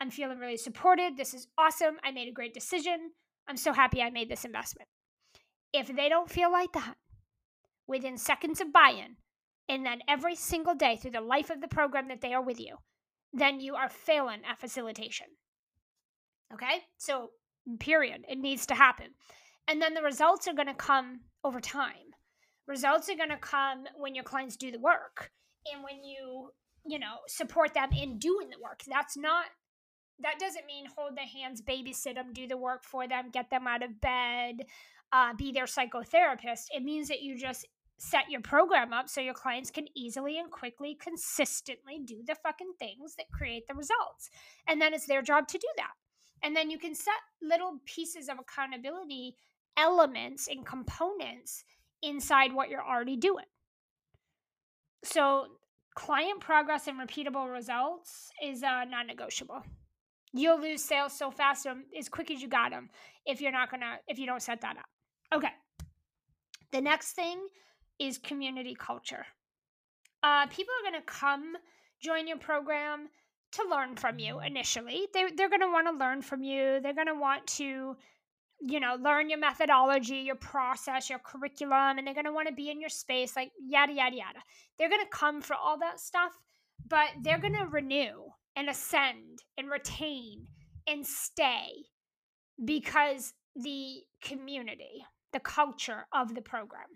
I'm 0.00 0.10
feeling 0.10 0.38
really 0.38 0.56
supported. 0.56 1.16
This 1.16 1.34
is 1.34 1.48
awesome. 1.58 1.98
I 2.02 2.10
made 2.10 2.28
a 2.28 2.32
great 2.32 2.54
decision. 2.54 3.12
I'm 3.48 3.56
so 3.56 3.72
happy 3.72 4.00
I 4.00 4.10
made 4.10 4.30
this 4.30 4.44
investment. 4.44 4.88
If 5.72 5.94
they 5.94 6.08
don't 6.08 6.30
feel 6.30 6.50
like 6.50 6.72
that 6.72 6.94
within 7.86 8.16
seconds 8.16 8.60
of 8.60 8.72
buy 8.72 8.90
in, 8.90 9.16
and 9.70 9.86
then 9.86 10.00
every 10.08 10.34
single 10.34 10.74
day 10.74 10.96
through 10.96 11.12
the 11.12 11.20
life 11.20 11.48
of 11.48 11.60
the 11.60 11.68
program 11.68 12.08
that 12.08 12.20
they 12.20 12.34
are 12.34 12.42
with 12.42 12.58
you, 12.58 12.76
then 13.32 13.60
you 13.60 13.76
are 13.76 13.88
failing 13.88 14.40
at 14.44 14.58
facilitation. 14.58 15.26
Okay? 16.52 16.80
So, 16.98 17.30
period. 17.78 18.24
It 18.28 18.38
needs 18.38 18.66
to 18.66 18.74
happen. 18.74 19.06
And 19.68 19.80
then 19.80 19.94
the 19.94 20.02
results 20.02 20.48
are 20.48 20.54
going 20.54 20.66
to 20.66 20.74
come 20.74 21.20
over 21.44 21.60
time. 21.60 22.10
Results 22.66 23.08
are 23.08 23.16
going 23.16 23.30
to 23.30 23.36
come 23.36 23.84
when 23.96 24.16
your 24.16 24.24
clients 24.24 24.56
do 24.56 24.72
the 24.72 24.80
work 24.80 25.30
and 25.72 25.84
when 25.84 26.02
you, 26.02 26.50
you 26.84 26.98
know, 26.98 27.18
support 27.28 27.72
them 27.72 27.90
in 27.92 28.18
doing 28.18 28.50
the 28.50 28.60
work. 28.60 28.82
That's 28.88 29.16
not 29.16 29.44
that 30.22 30.38
doesn't 30.38 30.66
mean 30.66 30.84
hold 30.96 31.16
their 31.16 31.24
hands, 31.24 31.62
babysit 31.62 32.14
them, 32.14 32.34
do 32.34 32.46
the 32.46 32.56
work 32.56 32.84
for 32.84 33.08
them, 33.08 33.30
get 33.30 33.48
them 33.48 33.66
out 33.66 33.82
of 33.82 34.00
bed, 34.02 34.66
uh, 35.12 35.32
be 35.34 35.50
their 35.50 35.64
psychotherapist. 35.64 36.66
It 36.74 36.82
means 36.82 37.08
that 37.08 37.22
you 37.22 37.38
just 37.38 37.66
set 38.00 38.30
your 38.30 38.40
program 38.40 38.94
up 38.94 39.10
so 39.10 39.20
your 39.20 39.34
clients 39.34 39.70
can 39.70 39.86
easily 39.94 40.38
and 40.38 40.50
quickly, 40.50 40.96
consistently 40.98 42.00
do 42.02 42.22
the 42.26 42.34
fucking 42.34 42.72
things 42.78 43.14
that 43.16 43.26
create 43.30 43.66
the 43.68 43.74
results. 43.74 44.30
And 44.66 44.80
then 44.80 44.94
it's 44.94 45.06
their 45.06 45.20
job 45.20 45.46
to 45.48 45.58
do 45.58 45.68
that. 45.76 45.92
And 46.42 46.56
then 46.56 46.70
you 46.70 46.78
can 46.78 46.94
set 46.94 47.12
little 47.42 47.78
pieces 47.84 48.30
of 48.30 48.38
accountability 48.38 49.36
elements 49.76 50.48
and 50.48 50.64
components 50.64 51.62
inside 52.02 52.54
what 52.54 52.70
you're 52.70 52.84
already 52.84 53.18
doing. 53.18 53.44
So, 55.04 55.46
client 55.94 56.40
progress 56.40 56.86
and 56.86 56.98
repeatable 56.98 57.52
results 57.52 58.30
is 58.42 58.62
uh, 58.62 58.84
non 58.84 59.08
negotiable. 59.08 59.62
You'll 60.32 60.60
lose 60.60 60.82
sales 60.82 61.12
so 61.12 61.30
fast 61.30 61.66
um, 61.66 61.84
as 61.98 62.08
quick 62.08 62.30
as 62.30 62.40
you 62.40 62.48
got 62.48 62.70
them 62.70 62.88
if 63.26 63.42
you're 63.42 63.52
not 63.52 63.70
gonna 63.70 63.98
if 64.08 64.18
you 64.18 64.24
don't 64.24 64.42
set 64.42 64.62
that 64.62 64.78
up. 64.78 64.86
Okay. 65.34 65.52
The 66.72 66.80
next 66.80 67.12
thing 67.12 67.40
is 68.00 68.18
community 68.18 68.74
culture. 68.74 69.26
Uh, 70.22 70.46
people 70.46 70.72
are 70.80 70.90
going 70.90 71.00
to 71.00 71.06
come 71.06 71.56
join 72.02 72.26
your 72.26 72.38
program 72.38 73.08
to 73.52 73.68
learn 73.70 73.96
from 73.96 74.18
you 74.18 74.40
initially. 74.40 75.06
They, 75.12 75.24
they're 75.36 75.48
going 75.48 75.60
to 75.60 75.70
want 75.70 75.86
to 75.88 75.92
learn 75.92 76.22
from 76.22 76.42
you. 76.42 76.80
They're 76.80 76.94
going 76.94 77.08
to 77.08 77.14
want 77.14 77.46
to, 77.58 77.96
you 78.60 78.80
know, 78.80 78.96
learn 79.00 79.28
your 79.28 79.38
methodology, 79.38 80.16
your 80.16 80.36
process, 80.36 81.10
your 81.10 81.18
curriculum, 81.18 81.98
and 81.98 82.06
they're 82.06 82.14
going 82.14 82.26
to 82.26 82.32
want 82.32 82.48
to 82.48 82.54
be 82.54 82.70
in 82.70 82.80
your 82.80 82.90
space, 82.90 83.36
like 83.36 83.50
yada, 83.60 83.92
yada, 83.92 84.16
yada. 84.16 84.38
They're 84.78 84.88
going 84.88 85.04
to 85.04 85.10
come 85.10 85.42
for 85.42 85.54
all 85.54 85.78
that 85.78 86.00
stuff, 86.00 86.32
but 86.88 87.08
they're 87.22 87.38
going 87.38 87.56
to 87.56 87.66
renew 87.66 88.30
and 88.56 88.68
ascend 88.68 89.42
and 89.58 89.70
retain 89.70 90.46
and 90.86 91.06
stay 91.06 91.68
because 92.64 93.32
the 93.56 94.02
community, 94.22 95.04
the 95.32 95.40
culture 95.40 96.06
of 96.12 96.34
the 96.34 96.42
program 96.42 96.86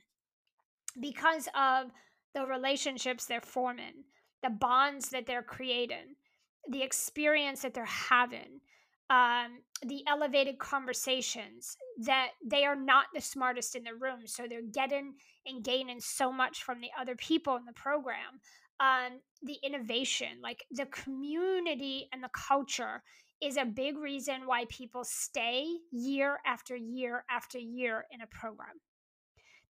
because 1.00 1.48
of 1.54 1.90
the 2.34 2.46
relationships 2.46 3.26
they're 3.26 3.40
forming, 3.40 4.04
the 4.42 4.50
bonds 4.50 5.10
that 5.10 5.26
they're 5.26 5.42
creating, 5.42 6.16
the 6.70 6.82
experience 6.82 7.62
that 7.62 7.74
they're 7.74 7.84
having, 7.84 8.60
um, 9.10 9.58
the 9.86 10.02
elevated 10.06 10.58
conversations 10.58 11.76
that 11.98 12.30
they 12.44 12.64
are 12.64 12.76
not 12.76 13.06
the 13.14 13.20
smartest 13.20 13.76
in 13.76 13.84
the 13.84 13.94
room. 13.94 14.26
So 14.26 14.46
they're 14.48 14.62
getting 14.62 15.14
and 15.46 15.62
gaining 15.62 16.00
so 16.00 16.32
much 16.32 16.62
from 16.62 16.80
the 16.80 16.88
other 16.98 17.14
people 17.16 17.56
in 17.56 17.64
the 17.64 17.72
program. 17.72 18.40
Um, 18.80 19.20
the 19.42 19.58
innovation, 19.62 20.40
like 20.42 20.64
the 20.70 20.86
community 20.86 22.08
and 22.12 22.22
the 22.22 22.30
culture 22.32 23.02
is 23.40 23.56
a 23.56 23.64
big 23.64 23.98
reason 23.98 24.46
why 24.46 24.64
people 24.68 25.04
stay 25.04 25.66
year 25.92 26.38
after 26.46 26.74
year 26.74 27.24
after 27.30 27.58
year 27.58 28.06
in 28.10 28.20
a 28.20 28.26
program 28.26 28.80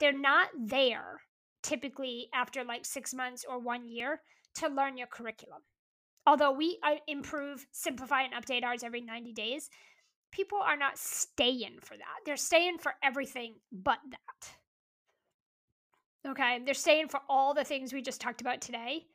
they're 0.01 0.19
not 0.19 0.49
there 0.59 1.21
typically 1.63 2.29
after 2.35 2.65
like 2.65 2.85
six 2.85 3.13
months 3.15 3.45
or 3.49 3.59
one 3.61 3.87
year 3.87 4.21
to 4.57 4.69
learn 4.69 4.97
your 4.97 5.07
curriculum. 5.07 5.61
Although 6.27 6.53
we 6.53 6.79
uh, 6.83 6.97
improve, 7.07 7.67
simplify, 7.71 8.23
and 8.23 8.35
update 8.35 8.65
ours 8.65 8.83
every 8.83 9.01
90 9.01 9.33
days, 9.33 9.71
people 10.33 10.59
are 10.59 10.77
not 10.77 10.99
staying 10.99 11.79
for 11.81 11.97
that. 11.97 12.21
They're 12.25 12.37
staying 12.37 12.79
for 12.79 12.95
everything 13.03 13.57
but 13.73 13.99
that. 14.11 14.51
Okay, 16.31 16.61
they're 16.65 16.75
staying 16.75 17.09
for 17.09 17.21
all 17.29 17.55
the 17.55 17.65
things 17.65 17.93
we 17.93 18.03
just 18.03 18.21
talked 18.21 18.41
about 18.41 18.61
today. 18.61 19.07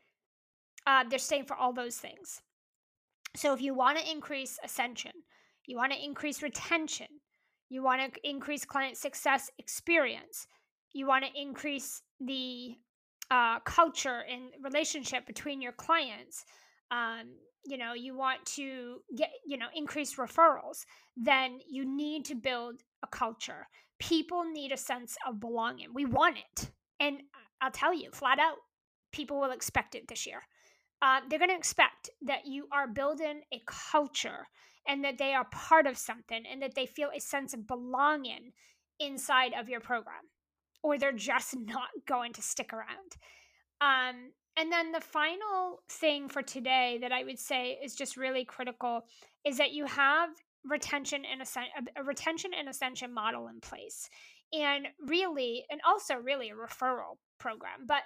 Uh, 0.88 1.04
they're 1.08 1.20
staying 1.20 1.46
for 1.46 1.56
all 1.56 1.74
those 1.74 1.98
things. 1.98 2.42
So 3.36 3.54
if 3.54 3.62
you 3.62 3.76
want 3.76 3.98
to 3.98 4.12
increase 4.12 4.58
ascension, 4.64 5.12
you 5.66 5.78
want 5.78 5.92
to 5.92 6.04
increase 6.04 6.42
retention, 6.42 7.08
you 7.70 7.84
want 7.84 8.14
to 8.14 8.30
increase 8.30 8.66
client 8.66 8.98
success 8.98 9.52
experience, 9.60 10.48
you 10.96 11.06
want 11.08 11.26
to 11.26 11.42
increase 11.42 12.02
the 12.20 12.76
uh, 13.30 13.60
culture 13.60 14.24
and 14.30 14.44
relationship 14.64 15.26
between 15.28 15.62
your 15.62 15.74
clients 15.74 16.46
um, 16.92 17.36
you 17.66 17.78
know 17.78 17.94
you 17.94 18.16
want 18.16 18.46
to 18.46 18.98
get 19.18 19.30
you 19.46 19.58
know 19.58 19.68
increase 19.76 20.16
referrals 20.16 20.86
then 21.18 21.60
you 21.70 21.86
need 21.86 22.26
to 22.26 22.36
build 22.36 22.82
a 23.06 23.08
culture. 23.08 23.68
People 24.00 24.44
need 24.44 24.72
a 24.72 24.78
sense 24.78 25.16
of 25.26 25.40
belonging. 25.40 25.94
We 25.94 26.06
want 26.06 26.38
it. 26.38 26.72
And 27.00 27.22
i'll 27.62 27.72
tell 27.72 27.94
you 27.94 28.12
flat 28.12 28.38
out 28.38 28.58
people 29.12 29.40
will 29.40 29.52
expect 29.52 29.96
it 29.96 30.08
this 30.08 30.26
year. 30.26 30.42
Uh, 31.02 31.22
they're 31.30 31.40
going 31.40 31.50
to 31.50 31.58
expect 31.58 32.10
that 32.22 32.46
you 32.46 32.68
are 32.72 32.88
building 32.88 33.42
a 33.54 33.62
culture 33.66 34.48
and 34.88 35.04
that 35.04 35.18
they 35.18 35.34
are 35.34 35.46
part 35.52 35.88
of 35.88 35.98
something 35.98 36.44
and 36.50 36.62
that 36.62 36.76
they 36.76 36.86
feel 36.86 37.10
a 37.16 37.20
sense 37.20 37.54
of 37.54 37.68
belonging 37.68 38.52
inside 39.00 39.54
of 39.58 39.70
your 39.70 39.80
program 39.80 40.24
or 40.86 41.00
they're 41.00 41.12
just 41.12 41.56
not 41.58 41.90
going 42.06 42.32
to 42.32 42.44
stick 42.44 42.72
around. 42.72 43.18
Um, 43.82 44.30
and 44.56 44.72
then 44.72 44.92
the 44.92 45.02
final 45.02 45.82
thing 45.90 46.30
for 46.30 46.44
today 46.44 47.00
that 47.02 47.12
I 47.12 47.24
would 47.24 47.40
say 47.40 47.80
is 47.84 47.96
just 47.96 48.16
really 48.16 48.46
critical 48.46 49.02
is 49.44 49.58
that 49.58 49.72
you 49.72 49.86
have 49.88 50.30
retention 50.64 51.24
and 51.26 51.42
a, 51.42 52.00
a 52.00 52.04
retention 52.04 52.52
and 52.58 52.70
ascension 52.70 53.12
model 53.12 53.48
in 53.48 53.60
place, 53.62 54.10
and 54.54 54.88
really, 55.08 55.66
and 55.72 55.82
also 55.88 56.16
really 56.16 56.52
a 56.52 56.54
referral 56.54 57.18
program. 57.40 57.88
But 57.88 58.04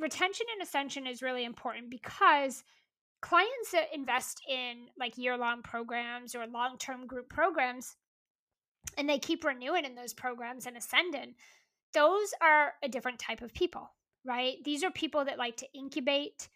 retention 0.00 0.46
and 0.54 0.66
ascension 0.66 1.06
is 1.06 1.20
really 1.20 1.44
important 1.44 1.90
because 1.90 2.64
clients 3.20 3.72
that 3.72 3.94
invest 3.94 4.40
in 4.48 4.86
like 4.98 5.18
year 5.18 5.36
long 5.36 5.60
programs 5.62 6.34
or 6.34 6.46
long 6.46 6.78
term 6.78 7.06
group 7.06 7.28
programs, 7.28 7.96
and 8.96 9.08
they 9.08 9.18
keep 9.18 9.44
renewing 9.44 9.84
in 9.84 9.94
those 9.94 10.14
programs 10.14 10.66
and 10.66 10.76
ascending, 10.76 11.34
those 11.94 12.34
are 12.40 12.74
a 12.82 12.88
different 12.88 13.18
type 13.18 13.42
of 13.42 13.54
people, 13.54 13.90
right? 14.24 14.56
These 14.64 14.84
are 14.84 14.90
people 14.90 15.24
that 15.24 15.38
like 15.38 15.56
to 15.58 15.66
incubate. 15.74 16.48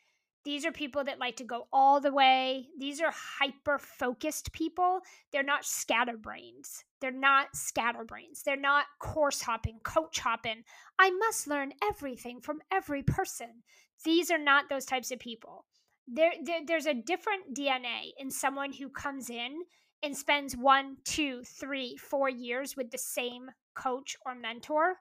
These 0.44 0.66
are 0.66 0.72
people 0.72 1.04
that 1.04 1.20
like 1.20 1.36
to 1.36 1.44
go 1.44 1.68
all 1.72 2.00
the 2.00 2.12
way. 2.12 2.66
These 2.78 3.00
are 3.00 3.12
hyper 3.14 3.78
focused 3.78 4.52
people. 4.52 5.00
They're 5.30 5.44
not 5.44 5.64
scatterbrains. 5.64 6.84
They're 7.00 7.12
not 7.12 7.54
scatterbrains. 7.54 8.42
They're 8.42 8.56
not 8.56 8.86
course 8.98 9.40
hopping, 9.40 9.78
coach 9.84 10.18
hopping. 10.18 10.64
I 10.98 11.10
must 11.10 11.46
learn 11.46 11.72
everything 11.82 12.40
from 12.40 12.60
every 12.72 13.02
person. 13.02 13.62
These 14.04 14.30
are 14.32 14.38
not 14.38 14.68
those 14.68 14.84
types 14.84 15.12
of 15.12 15.20
people. 15.20 15.64
There, 16.08 16.32
there, 16.44 16.60
there's 16.66 16.86
a 16.86 16.94
different 16.94 17.54
DNA 17.56 18.10
in 18.18 18.30
someone 18.30 18.72
who 18.72 18.88
comes 18.88 19.30
in 19.30 19.60
and 20.02 20.16
spends 20.16 20.56
one, 20.56 20.96
two, 21.04 21.42
three, 21.44 21.96
four 21.96 22.28
years 22.28 22.76
with 22.76 22.90
the 22.90 22.98
same 22.98 23.48
coach 23.76 24.16
or 24.26 24.34
mentor 24.34 24.96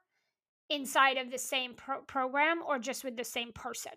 inside 0.71 1.17
of 1.17 1.31
the 1.31 1.37
same 1.37 1.73
pro- 1.75 2.01
program 2.01 2.61
or 2.65 2.79
just 2.79 3.03
with 3.03 3.17
the 3.17 3.23
same 3.23 3.51
person. 3.53 3.91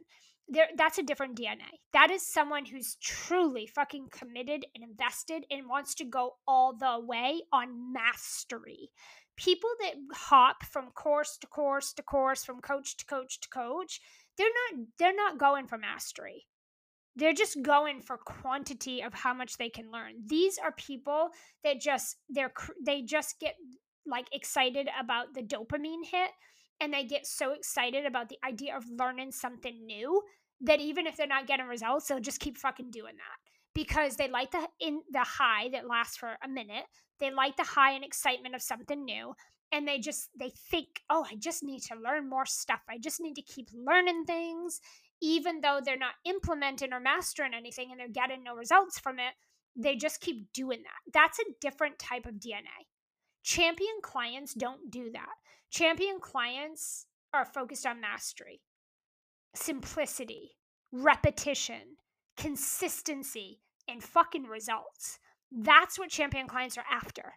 There, 0.49 0.69
that's 0.77 0.99
a 0.99 1.03
different 1.03 1.39
DNA. 1.39 1.81
That 1.95 2.11
is 2.11 2.27
someone 2.27 2.67
who's 2.67 2.97
truly 2.97 3.67
fucking 3.67 4.09
committed 4.11 4.67
and 4.75 4.85
invested 4.85 5.45
and 5.51 5.69
wants 5.69 5.95
to 5.97 6.05
go 6.05 6.33
all 6.47 6.77
the 6.77 6.99
way 7.01 7.41
on 7.53 7.93
mastery. 7.93 8.91
People 9.37 9.71
that 9.81 9.95
hop 10.13 10.63
from 10.65 10.91
course 10.91 11.39
to 11.41 11.47
course 11.47 11.93
to 11.95 12.03
course, 12.03 12.45
from 12.45 12.61
coach 12.61 12.97
to 12.99 13.07
coach 13.07 13.41
to 13.41 13.49
coach, 13.49 14.01
they're 14.37 14.47
not 14.47 14.87
they're 14.99 15.15
not 15.15 15.39
going 15.39 15.67
for 15.67 15.79
mastery. 15.79 16.47
They're 17.17 17.33
just 17.33 17.63
going 17.63 18.03
for 18.03 18.19
quantity 18.19 19.01
of 19.03 19.15
how 19.15 19.33
much 19.33 19.57
they 19.57 19.71
can 19.71 19.91
learn. 19.91 20.15
These 20.27 20.59
are 20.59 20.73
people 20.73 21.31
that 21.63 21.81
just 21.81 22.17
they're 22.29 22.53
they 22.85 23.03
just 23.03 23.41
get 23.41 23.55
like 24.07 24.27
excited 24.33 24.89
about 25.01 25.33
the 25.35 25.43
dopamine 25.43 26.05
hit 26.05 26.31
and 26.81 26.93
they 26.93 27.05
get 27.05 27.27
so 27.27 27.53
excited 27.53 28.07
about 28.07 28.29
the 28.29 28.39
idea 28.45 28.77
of 28.77 28.85
learning 28.91 29.33
something 29.33 29.85
new 29.87 30.23
that 30.61 30.81
even 30.81 31.07
if 31.07 31.17
they're 31.17 31.27
not 31.27 31.47
getting 31.47 31.67
results, 31.67 32.07
they'll 32.07 32.21
just 32.21 32.41
keep 32.41 32.57
fucking 32.57 32.91
doing 32.91 33.17
that 33.17 33.39
because 33.75 34.17
they 34.17 34.29
like 34.29 34.51
the 34.51 34.67
in 34.81 35.01
the 35.11 35.25
high 35.25 35.69
that 35.71 35.89
lasts 35.89 36.17
for 36.17 36.37
a 36.43 36.49
minute. 36.49 36.85
They 37.21 37.31
like 37.31 37.57
the 37.57 37.65
high 37.65 37.93
and 37.93 38.05
excitement 38.05 38.55
of 38.55 38.63
something 38.63 39.05
new 39.05 39.35
and 39.73 39.89
they 39.89 39.99
just 39.99 40.31
they 40.39 40.51
think, 40.71 41.03
"Oh, 41.11 41.27
I 41.31 41.37
just 41.37 41.63
need 41.63 41.83
to 41.85 41.97
learn 41.97 42.29
more 42.29 42.47
stuff. 42.47 42.81
I 42.89 42.99
just 42.99 43.21
need 43.21 43.35
to 43.35 43.43
keep 43.43 43.69
learning 43.73 44.25
things." 44.25 44.81
even 45.25 45.61
though 45.63 45.81
they're 45.83 45.97
not 45.97 46.15
implementing 46.27 46.93
or 46.93 47.01
mastering 47.01 47.55
anything 47.55 47.89
and 47.91 47.99
they're 47.99 48.09
getting 48.09 48.45
no 48.45 48.55
results 48.55 48.99
from 48.99 49.19
it, 49.19 49.33
they 49.75 49.97
just 49.97 50.21
keep 50.21 50.53
doing 50.53 50.83
that. 50.83 51.13
That's 51.13 51.39
a 51.39 51.53
different 51.63 51.99
type 51.99 52.27
of 52.27 52.35
DNA. 52.35 52.87
Champion 53.43 53.95
clients 54.03 54.53
don't 54.53 54.91
do 54.91 55.11
that. 55.13 55.33
Champion 55.75 56.21
clients 56.21 57.07
are 57.33 57.45
focused 57.45 57.85
on 57.85 58.01
mastery, 58.01 58.61
simplicity, 59.57 60.53
repetition, 60.93 61.97
consistency, 62.37 63.59
and 63.89 64.01
fucking 64.01 64.45
results. 64.45 65.19
That's 65.51 65.99
what 65.99 66.11
champion 66.11 66.47
clients 66.47 66.79
are 66.79 66.85
after. 66.89 67.33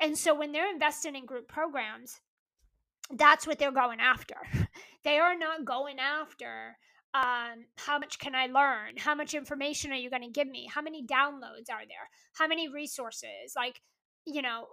And 0.00 0.18
so 0.18 0.34
when 0.34 0.50
they're 0.50 0.68
investing 0.68 1.14
in 1.14 1.26
group 1.26 1.46
programs, 1.46 2.20
that's 3.08 3.46
what 3.46 3.60
they're 3.60 3.70
going 3.70 4.00
after. 4.00 4.34
They 5.04 5.18
are 5.18 5.38
not 5.38 5.64
going 5.64 6.00
after 6.00 6.78
um, 7.14 7.66
how 7.76 8.00
much 8.00 8.18
can 8.18 8.34
I 8.34 8.46
learn? 8.46 8.96
How 8.96 9.14
much 9.14 9.34
information 9.34 9.92
are 9.92 9.94
you 9.94 10.10
going 10.10 10.22
to 10.22 10.28
give 10.28 10.48
me? 10.48 10.68
How 10.68 10.82
many 10.82 11.06
downloads 11.06 11.70
are 11.70 11.86
there? 11.86 12.10
How 12.32 12.48
many 12.48 12.68
resources? 12.68 13.54
Like, 13.54 13.80
you 14.26 14.42
know, 14.42 14.66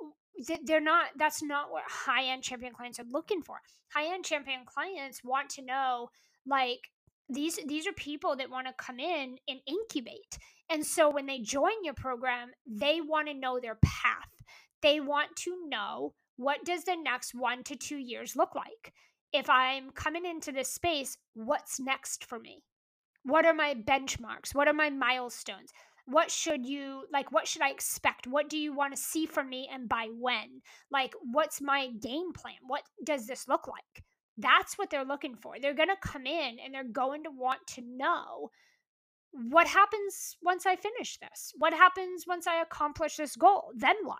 they're 0.65 0.81
not, 0.81 1.07
that's 1.17 1.43
not 1.43 1.71
what 1.71 1.83
high 1.87 2.25
end 2.25 2.43
champion 2.43 2.73
clients 2.73 2.99
are 2.99 3.05
looking 3.09 3.41
for. 3.41 3.57
High 3.93 4.13
end 4.13 4.25
champion 4.25 4.61
clients 4.65 5.23
want 5.23 5.49
to 5.51 5.61
know, 5.61 6.09
like, 6.45 6.89
these 7.29 7.57
these 7.65 7.87
are 7.87 7.93
people 7.93 8.35
that 8.35 8.49
want 8.49 8.67
to 8.67 8.73
come 8.77 8.99
in 8.99 9.37
and 9.47 9.59
incubate. 9.65 10.37
And 10.69 10.85
so 10.85 11.09
when 11.09 11.25
they 11.25 11.39
join 11.39 11.83
your 11.83 11.93
program 11.93 12.51
they 12.67 13.01
want 13.01 13.27
to 13.27 13.33
know 13.33 13.59
their 13.59 13.77
path. 13.83 14.29
They 14.81 14.99
want 14.99 15.35
to 15.37 15.67
know 15.67 16.13
what 16.35 16.65
does 16.65 16.83
the 16.83 16.95
next 16.95 17.33
1 17.33 17.63
to 17.63 17.75
2 17.75 17.97
years 17.97 18.35
look 18.35 18.55
like? 18.55 18.93
If 19.31 19.49
i'm 19.49 19.91
coming 19.91 20.25
into 20.25 20.51
this 20.51 20.73
space 20.73 21.17
what's 21.33 21.79
next 21.79 22.25
for 22.25 22.39
me? 22.39 22.63
What 23.23 23.45
are 23.45 23.53
my 23.53 23.73
benchmarks? 23.73 24.53
What 24.53 24.67
are 24.67 24.73
my 24.73 24.89
milestones 24.89 25.71
what 26.05 26.29
should 26.29 26.65
you 26.65 27.05
like 27.13 27.31
what 27.31 27.47
should 27.47 27.61
i 27.61 27.69
expect 27.69 28.27
what 28.27 28.49
do 28.49 28.57
you 28.57 28.73
want 28.73 28.93
to 28.93 29.01
see 29.01 29.25
from 29.25 29.49
me 29.49 29.69
and 29.71 29.87
by 29.87 30.09
when 30.19 30.61
like 30.91 31.13
what's 31.31 31.61
my 31.61 31.87
game 32.01 32.33
plan 32.33 32.55
what 32.67 32.83
does 33.05 33.25
this 33.25 33.47
look 33.47 33.67
like 33.67 34.03
that's 34.37 34.77
what 34.77 34.89
they're 34.89 35.05
looking 35.05 35.35
for. 35.35 35.55
They're 35.59 35.73
going 35.73 35.89
to 35.89 35.95
come 36.01 36.25
in 36.25 36.57
and 36.63 36.73
they're 36.73 36.83
going 36.83 37.23
to 37.23 37.29
want 37.29 37.59
to 37.75 37.81
know 37.81 38.49
what 39.31 39.67
happens 39.67 40.37
once 40.41 40.65
I 40.65 40.75
finish 40.75 41.17
this? 41.17 41.53
What 41.57 41.73
happens 41.73 42.25
once 42.27 42.47
I 42.47 42.61
accomplish 42.61 43.17
this 43.17 43.35
goal? 43.35 43.71
Then 43.75 43.95
what? 44.03 44.17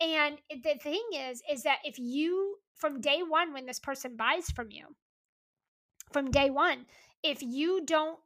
And 0.00 0.38
the 0.50 0.78
thing 0.82 1.02
is, 1.14 1.42
is 1.50 1.62
that 1.62 1.78
if 1.84 1.98
you, 1.98 2.56
from 2.74 3.00
day 3.00 3.20
one, 3.26 3.52
when 3.52 3.66
this 3.66 3.80
person 3.80 4.16
buys 4.16 4.50
from 4.50 4.68
you, 4.70 4.84
from 6.12 6.30
day 6.30 6.50
one, 6.50 6.86
if 7.22 7.42
you 7.42 7.82
don't 7.84 8.18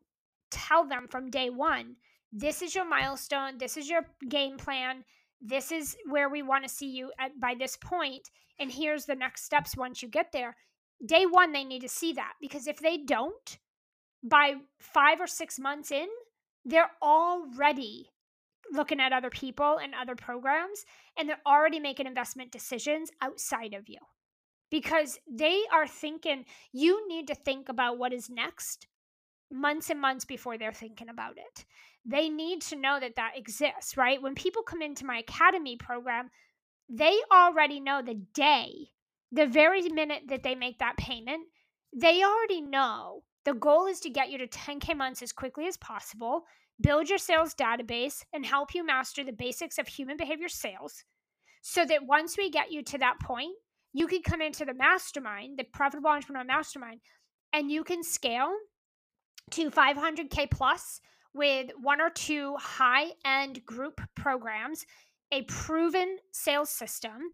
tell 0.50 0.86
them 0.86 1.06
from 1.08 1.30
day 1.30 1.48
one, 1.48 1.96
this 2.32 2.62
is 2.62 2.74
your 2.74 2.84
milestone, 2.84 3.58
this 3.58 3.76
is 3.76 3.88
your 3.88 4.02
game 4.28 4.56
plan, 4.56 5.04
this 5.40 5.72
is 5.72 5.96
where 6.08 6.28
we 6.28 6.42
want 6.42 6.64
to 6.64 6.70
see 6.70 6.90
you 6.90 7.12
at 7.18 7.38
by 7.40 7.54
this 7.58 7.76
point, 7.76 8.30
and 8.58 8.70
here's 8.70 9.06
the 9.06 9.14
next 9.14 9.44
steps 9.44 9.76
once 9.76 10.02
you 10.02 10.08
get 10.08 10.32
there. 10.32 10.56
Day 11.04 11.24
one 11.26 11.52
they 11.52 11.64
need 11.64 11.80
to 11.80 11.88
see 11.88 12.12
that 12.12 12.34
because 12.40 12.66
if 12.66 12.78
they 12.78 12.98
don't 12.98 13.58
by 14.22 14.54
five 14.78 15.20
or 15.20 15.26
six 15.26 15.58
months 15.58 15.90
in 15.90 16.08
they're 16.64 16.90
already 17.02 18.10
looking 18.72 19.00
at 19.00 19.12
other 19.12 19.30
people 19.30 19.78
and 19.82 19.94
other 19.94 20.14
programs 20.14 20.84
and 21.18 21.28
they're 21.28 21.40
already 21.46 21.80
making 21.80 22.06
investment 22.06 22.52
decisions 22.52 23.10
outside 23.20 23.74
of 23.74 23.88
you. 23.88 23.98
Because 24.70 25.18
they 25.28 25.62
are 25.72 25.88
thinking 25.88 26.44
you 26.72 27.08
need 27.08 27.26
to 27.26 27.34
think 27.34 27.68
about 27.68 27.98
what 27.98 28.12
is 28.12 28.30
next 28.30 28.86
months 29.50 29.90
and 29.90 30.00
months 30.00 30.24
before 30.24 30.56
they're 30.56 30.72
thinking 30.72 31.08
about 31.08 31.36
it 31.36 31.64
they 32.04 32.28
need 32.28 32.62
to 32.62 32.76
know 32.76 32.98
that 33.00 33.16
that 33.16 33.36
exists 33.36 33.96
right? 33.96 34.22
When 34.22 34.34
people 34.34 34.62
come 34.62 34.82
into 34.82 35.06
my 35.06 35.18
academy 35.18 35.76
program 35.76 36.30
they 36.88 37.16
already 37.32 37.80
know 37.80 38.02
the 38.02 38.20
day 38.34 38.90
the 39.32 39.46
very 39.46 39.82
minute 39.82 40.24
that 40.28 40.42
they 40.42 40.54
make 40.54 40.78
that 40.78 40.96
payment, 40.96 41.46
they 41.94 42.22
already 42.22 42.60
know. 42.60 43.22
The 43.44 43.54
goal 43.54 43.86
is 43.86 44.00
to 44.00 44.10
get 44.10 44.30
you 44.30 44.38
to 44.38 44.46
10K 44.46 44.96
months 44.96 45.22
as 45.22 45.32
quickly 45.32 45.66
as 45.66 45.76
possible, 45.76 46.44
build 46.80 47.08
your 47.08 47.18
sales 47.18 47.54
database, 47.54 48.22
and 48.32 48.44
help 48.44 48.74
you 48.74 48.84
master 48.84 49.24
the 49.24 49.32
basics 49.32 49.78
of 49.78 49.88
human 49.88 50.16
behavior 50.16 50.48
sales 50.48 51.04
so 51.62 51.84
that 51.84 52.06
once 52.06 52.36
we 52.36 52.50
get 52.50 52.72
you 52.72 52.82
to 52.82 52.98
that 52.98 53.20
point, 53.20 53.54
you 53.92 54.06
can 54.06 54.22
come 54.22 54.40
into 54.40 54.64
the 54.64 54.74
mastermind, 54.74 55.58
the 55.58 55.64
profitable 55.64 56.10
entrepreneur 56.10 56.44
mastermind, 56.44 57.00
and 57.52 57.70
you 57.70 57.84
can 57.84 58.02
scale 58.02 58.52
to 59.50 59.70
500K 59.70 60.50
plus 60.50 61.00
with 61.34 61.70
one 61.80 62.00
or 62.00 62.10
two 62.10 62.56
high 62.56 63.12
end 63.24 63.64
group 63.64 64.00
programs, 64.14 64.84
a 65.32 65.42
proven 65.42 66.18
sales 66.32 66.70
system 66.70 67.32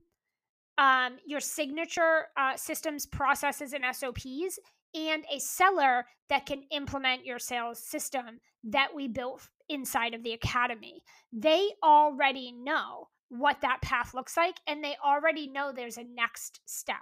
um, 0.79 1.17
your 1.25 1.41
signature 1.41 2.27
uh, 2.37 2.57
systems, 2.57 3.07
processes, 3.07 3.73
and 3.73 3.85
SOPs, 3.95 4.59
and 4.95 5.25
a 5.33 5.39
seller 5.39 6.07
that 6.29 6.47
can 6.47 6.63
implement 6.71 7.25
your 7.25 7.39
sales 7.39 7.79
system 7.79 8.41
that 8.65 8.95
we 8.95 9.09
built 9.09 9.49
inside 9.69 10.15
of 10.15 10.23
the 10.23 10.33
academy. 10.33 11.03
They 11.33 11.71
already 11.83 12.53
know 12.53 13.09
what 13.29 13.61
that 13.63 13.83
path 13.83 14.15
looks 14.15 14.37
like, 14.37 14.57
and 14.67 14.85
they 14.85 14.97
already 15.05 15.49
know 15.49 15.73
there's 15.73 15.99
a 15.99 16.05
next 16.05 16.61
step. 16.67 16.97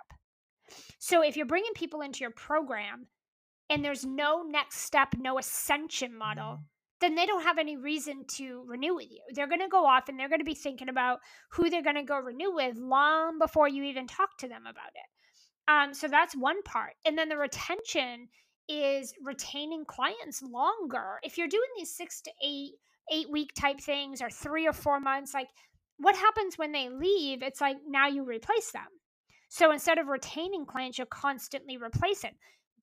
So 0.98 1.22
if 1.22 1.36
you're 1.36 1.46
bringing 1.46 1.72
people 1.74 2.00
into 2.00 2.20
your 2.20 2.30
program 2.30 3.06
and 3.68 3.84
there's 3.84 4.04
no 4.04 4.42
next 4.42 4.78
step, 4.78 5.08
no 5.18 5.38
ascension 5.38 6.16
model, 6.16 6.60
then 7.04 7.14
they 7.16 7.26
don't 7.26 7.42
have 7.42 7.58
any 7.58 7.76
reason 7.76 8.24
to 8.26 8.64
renew 8.66 8.94
with 8.94 9.10
you. 9.10 9.20
They're 9.34 9.46
going 9.46 9.60
to 9.60 9.68
go 9.68 9.84
off 9.84 10.08
and 10.08 10.18
they're 10.18 10.30
going 10.30 10.40
to 10.40 10.44
be 10.44 10.54
thinking 10.54 10.88
about 10.88 11.20
who 11.50 11.68
they're 11.68 11.82
going 11.82 11.96
to 11.96 12.02
go 12.02 12.18
renew 12.18 12.54
with 12.54 12.78
long 12.78 13.38
before 13.38 13.68
you 13.68 13.84
even 13.84 14.06
talk 14.06 14.38
to 14.38 14.48
them 14.48 14.62
about 14.62 14.90
it. 14.94 15.70
Um, 15.70 15.92
so 15.92 16.08
that's 16.08 16.34
one 16.34 16.62
part. 16.62 16.94
And 17.04 17.18
then 17.18 17.28
the 17.28 17.36
retention 17.36 18.28
is 18.70 19.12
retaining 19.22 19.84
clients 19.84 20.42
longer. 20.42 21.18
If 21.22 21.36
you're 21.36 21.46
doing 21.46 21.68
these 21.76 21.94
six 21.94 22.22
to 22.22 22.30
eight, 22.42 22.72
eight 23.12 23.30
week 23.30 23.50
type 23.54 23.80
things 23.80 24.22
or 24.22 24.30
three 24.30 24.66
or 24.66 24.72
four 24.72 24.98
months, 24.98 25.34
like 25.34 25.48
what 25.98 26.16
happens 26.16 26.56
when 26.56 26.72
they 26.72 26.88
leave? 26.88 27.42
It's 27.42 27.60
like 27.60 27.76
now 27.86 28.08
you 28.08 28.24
replace 28.24 28.72
them. 28.72 28.88
So 29.50 29.72
instead 29.72 29.98
of 29.98 30.06
retaining 30.06 30.64
clients, 30.64 30.96
you're 30.96 31.06
constantly 31.06 31.76
replacing 31.76 32.32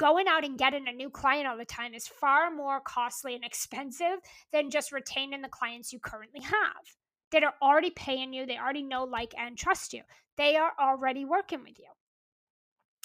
going 0.02 0.28
out 0.28 0.44
and 0.44 0.58
getting 0.58 0.88
a 0.88 0.92
new 0.92 1.12
client 1.12 1.48
all 1.48 1.56
the 1.56 1.64
time 1.64 1.94
is 1.94 2.08
far 2.08 2.50
more 2.50 2.82
costly 2.82 3.36
and 3.36 3.46
expensive 3.46 4.18
than 4.52 4.72
just 4.72 4.92
retaining 4.92 5.44
the 5.44 5.48
clients 5.48 5.94
you 5.94 6.00
currently 6.00 6.42
have 6.42 6.98
that 7.32 7.44
are 7.44 7.54
already 7.62 7.92
paying 7.92 8.34
you, 8.34 8.48
they 8.48 8.58
already 8.58 8.82
know, 8.82 9.04
like, 9.04 9.32
and 9.38 9.56
trust 9.56 9.94
you. 9.94 10.02
They 10.38 10.56
are 10.56 10.72
already 10.82 11.24
working 11.24 11.60
with 11.60 11.78
you. 11.78 11.86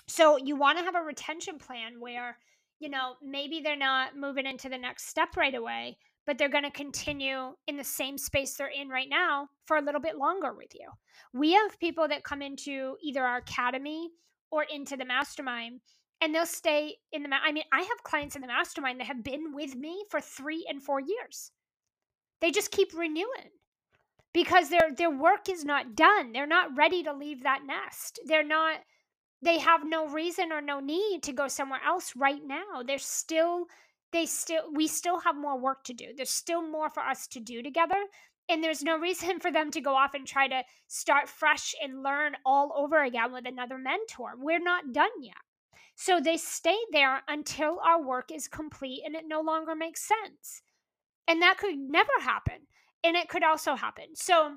So 0.09 0.39
you 0.39 0.57
want 0.57 0.79
to 0.79 0.85
have 0.85 0.95
a 0.95 1.03
retention 1.03 1.59
plan 1.59 2.01
where, 2.01 2.39
you 2.81 2.89
know, 2.89 3.17
maybe 3.23 3.61
they're 3.61 3.77
not 3.77 4.17
moving 4.17 4.47
into 4.47 4.71
the 4.71 4.79
next 4.79 5.07
step 5.07 5.37
right 5.37 5.55
away, 5.55 5.99
but 6.27 6.39
they're 6.39 6.49
going 6.49 6.65
to 6.65 6.71
continue 6.71 7.51
in 7.67 7.77
the 7.77 7.85
same 7.85 8.17
space 8.17 8.55
they're 8.55 8.69
in 8.69 8.89
right 8.89 9.11
now 9.11 9.49
for 9.67 9.77
a 9.77 9.83
little 9.83 10.01
bit 10.01 10.17
longer 10.17 10.55
with 10.55 10.75
you. 10.75 10.89
We 11.35 11.53
have 11.53 11.79
people 11.79 12.09
that 12.09 12.25
come 12.25 12.41
into 12.41 12.97
either 13.03 13.23
our 13.23 13.37
academy 13.37 14.09
or 14.51 14.65
into 14.73 14.97
the 14.97 15.05
mastermind 15.05 15.81
and 16.21 16.35
they'll 16.35 16.47
stay 16.47 16.97
in 17.13 17.23
the 17.23 17.31
i 17.45 17.53
mean 17.53 17.65
i 17.73 17.81
have 17.81 18.03
clients 18.05 18.37
in 18.37 18.43
the 18.43 18.49
mastermind 18.49 19.01
that 19.01 19.07
have 19.07 19.23
been 19.23 19.55
with 19.55 19.75
me 19.75 20.05
for 20.11 20.21
three 20.21 20.65
and 20.69 20.83
four 20.83 21.01
years. 21.01 21.53
They 22.41 22.51
just 22.51 22.71
keep 22.71 22.93
renewing 22.95 23.51
because 24.35 24.69
their 24.69 24.91
their 24.97 25.11
work 25.11 25.49
is 25.49 25.65
not 25.65 25.97
done. 25.97 26.33
They're 26.33 26.47
not 26.47 26.77
ready 26.77 27.03
to 27.03 27.13
leave 27.13 27.43
that 27.43 27.63
nest. 27.67 28.21
They're 28.27 28.45
not 28.45 28.81
they 29.43 29.59
have 29.59 29.81
no 29.85 30.09
reason 30.09 30.53
or 30.53 30.61
no 30.61 30.81
need 30.81 31.23
to 31.25 31.33
go 31.33 31.49
somewhere 31.49 31.81
else 31.85 32.13
right 32.17 32.43
now. 32.45 32.83
They're 32.87 32.99
still 32.99 33.67
they 34.13 34.27
still 34.27 34.63
we 34.75 34.87
still 34.87 35.21
have 35.21 35.37
more 35.37 35.59
work 35.59 35.85
to 35.85 35.95
do. 35.95 36.09
There's 36.17 36.31
still 36.31 36.63
more 36.63 36.91
for 36.91 37.03
us 37.03 37.27
to 37.29 37.41
do 37.41 37.63
together 37.63 38.05
and 38.49 38.63
there's 38.63 38.83
no 38.83 38.99
reason 39.09 39.41
for 39.41 39.51
them 39.51 39.71
to 39.71 39.81
go 39.81 39.95
off 39.95 40.15
and 40.15 40.27
try 40.27 40.49
to 40.49 40.63
start 40.89 41.29
fresh 41.29 41.75
and 41.83 42.03
learn 42.03 42.37
all 42.45 42.73
over 42.77 43.03
again 43.03 43.33
with 43.33 43.47
another 43.47 43.79
mentor. 43.79 44.35
We're 44.39 44.63
not 44.63 44.93
done 44.93 45.23
yet 45.23 45.46
so 45.97 46.21
they 46.21 46.37
stay 46.37 46.77
there 46.93 47.23
until 47.27 47.81
our 47.81 48.03
work 48.03 48.31
is 48.31 48.49
complete 48.49 49.03
and 49.05 49.15
it 49.15 49.25
no 49.27 49.41
longer 49.41 49.75
makes 49.75 50.07
sense. 50.07 50.63
And 51.27 51.41
that 51.41 51.57
could 51.59 51.77
never 51.77 52.13
happen. 52.21 52.67
And 53.03 53.17
it 53.17 53.29
could 53.29 53.43
also 53.43 53.75
happen. 53.75 54.15
So 54.15 54.57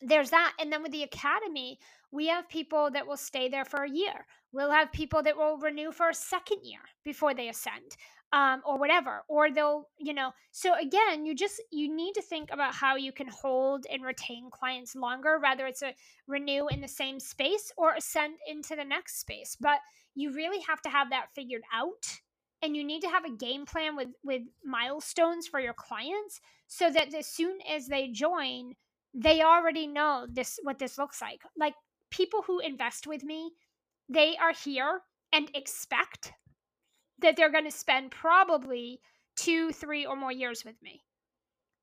there's 0.00 0.30
that. 0.30 0.54
And 0.60 0.72
then 0.72 0.82
with 0.82 0.92
the 0.92 1.02
academy, 1.02 1.80
we 2.12 2.28
have 2.28 2.48
people 2.48 2.90
that 2.92 3.06
will 3.06 3.16
stay 3.16 3.48
there 3.48 3.64
for 3.64 3.82
a 3.82 3.90
year. 3.90 4.26
We'll 4.52 4.70
have 4.70 4.92
people 4.92 5.22
that 5.24 5.36
will 5.36 5.58
renew 5.58 5.90
for 5.90 6.08
a 6.08 6.14
second 6.14 6.60
year 6.62 6.80
before 7.04 7.34
they 7.34 7.48
ascend. 7.48 7.96
Um, 8.32 8.62
or 8.64 8.78
whatever 8.78 9.24
or 9.26 9.50
they'll 9.50 9.88
you 9.98 10.14
know 10.14 10.30
so 10.52 10.74
again 10.80 11.26
you 11.26 11.34
just 11.34 11.60
you 11.72 11.92
need 11.92 12.12
to 12.12 12.22
think 12.22 12.50
about 12.52 12.72
how 12.72 12.94
you 12.94 13.10
can 13.10 13.26
hold 13.26 13.86
and 13.92 14.04
retain 14.04 14.50
clients 14.52 14.94
longer 14.94 15.40
whether 15.40 15.66
it's 15.66 15.82
a 15.82 15.92
renew 16.28 16.68
in 16.68 16.80
the 16.80 16.86
same 16.86 17.18
space 17.18 17.72
or 17.76 17.92
ascend 17.94 18.34
into 18.46 18.76
the 18.76 18.84
next 18.84 19.18
space 19.18 19.56
but 19.60 19.80
you 20.14 20.32
really 20.32 20.60
have 20.60 20.80
to 20.82 20.88
have 20.88 21.10
that 21.10 21.26
figured 21.34 21.62
out 21.74 22.20
and 22.62 22.76
you 22.76 22.84
need 22.84 23.00
to 23.00 23.08
have 23.08 23.24
a 23.24 23.36
game 23.36 23.66
plan 23.66 23.96
with 23.96 24.08
with 24.22 24.42
milestones 24.64 25.46
for 25.46 25.60
your 25.60 25.74
clients 25.74 26.40
so 26.66 26.90
that 26.90 27.12
as 27.14 27.26
soon 27.26 27.58
as 27.68 27.88
they 27.88 28.08
join 28.08 28.74
they 29.14 29.42
already 29.42 29.86
know 29.86 30.26
this 30.30 30.58
what 30.62 30.78
this 30.78 30.98
looks 30.98 31.20
like. 31.20 31.42
Like 31.56 31.74
people 32.10 32.42
who 32.42 32.60
invest 32.60 33.06
with 33.06 33.22
me 33.24 33.52
they 34.08 34.36
are 34.36 34.52
here 34.52 35.00
and 35.32 35.48
expect 35.54 36.32
that 37.20 37.36
they're 37.36 37.52
going 37.52 37.64
to 37.64 37.70
spend 37.70 38.10
probably 38.10 39.00
two 39.36 39.72
three 39.72 40.04
or 40.06 40.16
more 40.16 40.32
years 40.32 40.64
with 40.64 40.80
me 40.82 41.02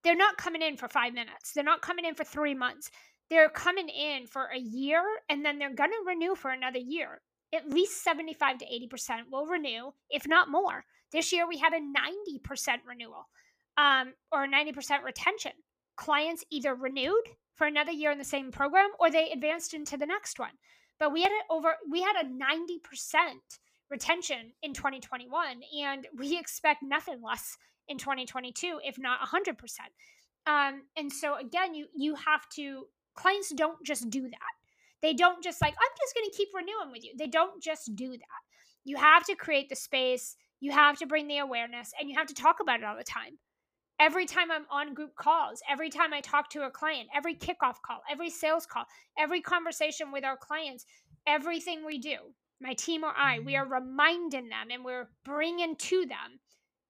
they're 0.04 0.16
not 0.16 0.38
coming 0.38 0.62
in 0.62 0.78
for 0.78 0.88
five 0.88 1.14
minutes 1.14 1.54
they're 1.54 1.64
not 1.64 1.82
coming 1.82 2.06
in 2.06 2.16
for 2.16 2.24
three 2.24 2.54
months 2.54 2.92
they're 3.30 3.50
coming 3.50 3.90
in 3.90 4.26
for 4.26 4.46
a 4.46 4.60
year 4.60 5.02
and 5.30 5.44
then 5.44 5.60
they're 5.60 5.74
going 5.74 5.92
to 5.92 6.10
renew 6.10 6.36
for 6.36 6.52
another 6.52 6.80
year 6.80 7.22
at 7.54 7.70
least 7.70 8.04
75 8.04 8.58
to 8.60 8.66
80% 8.66 9.32
will 9.32 9.46
renew, 9.46 9.92
if 10.10 10.28
not 10.28 10.50
more. 10.50 10.86
This 11.12 11.32
year 11.32 11.48
we 11.48 11.58
had 11.58 11.74
a 11.74 11.80
90% 11.80 12.80
renewal 12.86 13.28
um, 13.78 14.14
or 14.32 14.48
90% 14.48 15.04
retention. 15.04 15.54
Clients 15.96 16.44
either 16.52 16.76
renewed 16.76 17.24
for 17.56 17.66
another 17.66 17.92
year 17.92 18.12
in 18.12 18.18
the 18.18 18.26
same 18.26 18.52
program 18.52 18.90
or 19.00 19.10
they 19.10 19.32
advanced 19.32 19.74
into 19.74 19.98
the 19.98 20.06
next 20.06 20.40
one. 20.40 20.52
But 21.00 21.14
we 21.14 21.22
had 21.22 21.32
over 21.50 21.76
we 21.90 22.02
had 22.02 22.16
a 22.16 22.28
90% 22.28 22.40
retention 23.90 24.54
in 24.64 24.74
2021 24.74 25.62
and 25.80 26.08
we 26.18 26.38
expect 26.38 26.84
nothing 26.84 27.22
less 27.22 27.58
in 27.88 27.98
2022 27.98 28.80
if 28.84 28.98
not 28.98 29.20
100%. 29.22 29.56
Um, 30.46 30.84
and 30.96 31.12
so 31.12 31.36
again 31.38 31.74
you 31.74 31.88
you 31.96 32.16
have 32.16 32.48
to 32.56 32.88
clients 33.16 33.52
don't 33.54 33.84
just 33.84 34.10
do 34.10 34.24
that 34.24 34.58
they 35.02 35.14
don't 35.14 35.44
just 35.44 35.62
like, 35.62 35.74
I'm 35.74 35.98
just 36.00 36.16
going 36.16 36.30
to 36.30 36.36
keep 36.36 36.50
renewing 36.54 36.92
with 36.92 37.04
you. 37.04 37.14
They 37.18 37.28
don't 37.28 37.62
just 37.62 37.96
do 37.96 38.12
that. 38.12 38.42
You 38.84 38.98
have 38.98 39.26
to 39.26 39.36
create 39.36 39.70
the 39.70 39.76
space, 39.76 40.36
you 40.60 40.72
have 40.72 40.98
to 41.00 41.06
bring 41.06 41.28
the 41.28 41.38
awareness, 41.40 41.92
and 42.00 42.10
you 42.10 42.16
have 42.18 42.28
to 42.28 42.34
talk 42.34 42.58
about 42.62 42.80
it 42.80 42.86
all 42.86 42.98
the 42.98 43.04
time. 43.04 43.38
Every 44.00 44.26
time 44.26 44.52
I'm 44.52 44.66
on 44.72 44.94
group 44.94 45.16
calls, 45.16 45.62
every 45.70 45.90
time 45.90 46.14
I 46.14 46.22
talk 46.22 46.50
to 46.52 46.66
a 46.66 46.72
client, 46.72 47.10
every 47.14 47.36
kickoff 47.36 47.82
call, 47.86 48.02
every 48.10 48.30
sales 48.30 48.66
call, 48.66 48.86
every 49.18 49.42
conversation 49.42 50.12
with 50.12 50.24
our 50.24 50.38
clients, 50.38 50.86
everything 51.26 51.86
we 51.86 51.98
do, 51.98 52.18
my 52.60 52.74
team 52.74 53.04
or 53.04 53.14
I, 53.16 53.40
we 53.40 53.56
are 53.56 53.68
reminding 53.68 54.50
them 54.50 54.68
and 54.72 54.84
we're 54.84 55.10
bringing 55.24 55.76
to 55.76 56.06
them 56.06 56.40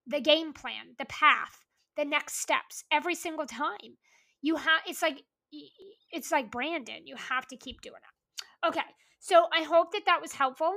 the 0.05 0.21
game 0.21 0.53
plan, 0.53 0.95
the 0.97 1.05
path, 1.05 1.65
the 1.95 2.05
next 2.05 2.39
steps 2.39 2.83
every 2.91 3.15
single 3.15 3.45
time. 3.45 3.97
You 4.41 4.55
have 4.55 4.81
it's 4.87 5.01
like 5.01 5.23
it's 6.11 6.31
like 6.31 6.51
Brandon. 6.51 7.05
You 7.05 7.15
have 7.15 7.47
to 7.47 7.57
keep 7.57 7.81
doing 7.81 7.95
it. 7.95 8.67
Okay. 8.67 8.81
So 9.19 9.45
I 9.53 9.63
hope 9.63 9.91
that 9.91 10.05
that 10.05 10.21
was 10.21 10.33
helpful. 10.33 10.73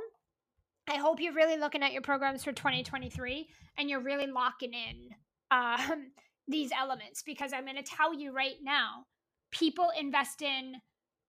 I 0.88 0.96
hope 0.96 1.20
you're 1.20 1.34
really 1.34 1.58
looking 1.58 1.82
at 1.82 1.92
your 1.92 2.02
programs 2.02 2.42
for 2.42 2.52
2023 2.52 3.48
and 3.78 3.88
you're 3.88 4.02
really 4.02 4.26
locking 4.26 4.72
in 4.72 5.10
um, 5.50 6.10
these 6.48 6.72
elements 6.76 7.22
because 7.22 7.52
I'm 7.52 7.64
going 7.64 7.76
to 7.76 7.82
tell 7.82 8.12
you 8.12 8.32
right 8.32 8.56
now 8.62 9.04
people 9.50 9.90
invest 9.98 10.42
in, 10.42 10.74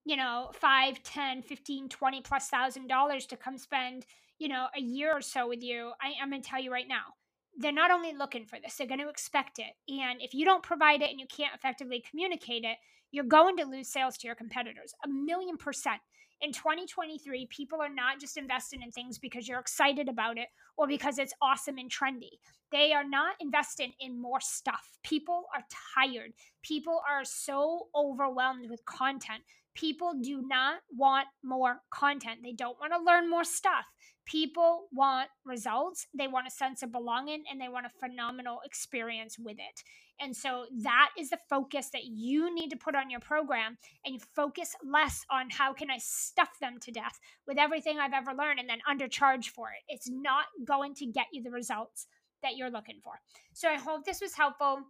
you 0.05 0.15
know, 0.15 0.51
5, 0.53 1.03
10, 1.03 1.41
15, 1.43 1.89
20 1.89 2.21
plus 2.21 2.47
thousand 2.47 2.87
dollars 2.87 3.25
to 3.27 3.37
come 3.37 3.57
spend, 3.57 4.05
you 4.39 4.47
know, 4.47 4.67
a 4.75 4.81
year 4.81 5.11
or 5.15 5.21
so 5.21 5.47
with 5.47 5.63
you. 5.63 5.91
I, 6.01 6.13
I'm 6.21 6.29
going 6.29 6.41
to 6.41 6.49
tell 6.49 6.61
you 6.61 6.71
right 6.71 6.87
now 6.87 7.15
they're 7.57 7.71
not 7.71 7.91
only 7.91 8.13
looking 8.13 8.45
for 8.45 8.57
this, 8.63 8.75
they're 8.75 8.87
going 8.87 8.99
to 9.01 9.09
expect 9.09 9.59
it. 9.59 9.73
And 9.91 10.21
if 10.21 10.33
you 10.33 10.45
don't 10.45 10.63
provide 10.63 11.01
it 11.01 11.09
and 11.09 11.19
you 11.19 11.27
can't 11.27 11.53
effectively 11.53 12.03
communicate 12.09 12.63
it, 12.63 12.77
you're 13.11 13.25
going 13.25 13.57
to 13.57 13.65
lose 13.65 13.89
sales 13.89 14.17
to 14.17 14.27
your 14.27 14.35
competitors. 14.35 14.93
A 15.03 15.09
million 15.09 15.57
percent. 15.57 16.01
In 16.43 16.51
2023, 16.53 17.45
people 17.51 17.79
are 17.79 17.93
not 17.93 18.19
just 18.19 18.35
investing 18.35 18.81
in 18.81 18.89
things 18.89 19.19
because 19.19 19.47
you're 19.47 19.59
excited 19.59 20.09
about 20.09 20.39
it 20.39 20.47
or 20.75 20.87
because 20.87 21.19
it's 21.19 21.35
awesome 21.39 21.77
and 21.77 21.91
trendy. 21.91 22.39
They 22.71 22.93
are 22.93 23.07
not 23.07 23.35
investing 23.39 23.91
in 23.99 24.19
more 24.19 24.39
stuff. 24.39 24.97
People 25.03 25.43
are 25.53 25.63
tired. 25.95 26.31
People 26.63 27.01
are 27.07 27.23
so 27.23 27.89
overwhelmed 27.93 28.71
with 28.71 28.83
content. 28.85 29.43
People 29.74 30.13
do 30.22 30.41
not 30.45 30.80
want 30.95 31.28
more 31.43 31.78
content. 31.93 32.39
They 32.43 32.53
don't 32.53 32.78
want 32.80 32.93
to 32.93 33.03
learn 33.03 33.30
more 33.30 33.43
stuff. 33.43 33.86
People 34.26 34.88
want 34.91 35.30
results, 35.45 36.05
they 36.13 36.28
want 36.28 36.47
a 36.47 36.51
sense 36.51 36.84
of 36.84 36.91
belonging, 36.91 37.43
and 37.51 37.59
they 37.59 37.69
want 37.69 37.88
a 37.88 37.99
phenomenal 37.99 38.59
experience 38.63 39.38
with 39.39 39.57
it. 39.57 39.84
And 40.22 40.36
so 40.36 40.65
that 40.84 41.09
is 41.17 41.32
the 41.32 41.39
focus 41.49 41.89
that 41.93 42.03
you 42.05 42.53
need 42.53 42.69
to 42.69 42.78
put 42.78 42.95
on 42.95 43.09
your 43.09 43.19
program 43.19 43.78
and 44.05 44.13
you 44.13 44.22
focus 44.36 44.76
less 44.84 45.26
on 45.32 45.49
how 45.49 45.74
can 45.74 45.89
I 45.89 45.97
stuff 45.97 46.49
them 46.61 46.78
to 46.82 46.91
death 46.91 47.19
with 47.47 47.57
everything 47.57 47.97
I've 47.97 48.13
ever 48.13 48.32
learned 48.34 48.59
and 48.59 48.69
then 48.69 48.82
undercharge 48.88 49.45
for 49.45 49.69
it. 49.69 49.84
It's 49.88 50.09
not 50.09 50.45
going 50.63 50.93
to 50.95 51.07
get 51.07 51.26
you 51.34 51.41
the 51.41 51.49
results 51.49 52.05
that 52.43 52.55
you're 52.55 52.69
looking 52.69 52.99
for. 53.03 53.13
So 53.53 53.67
I 53.67 53.76
hope 53.76 54.05
this 54.05 54.22
was 54.22 54.36
helpful 54.36 54.82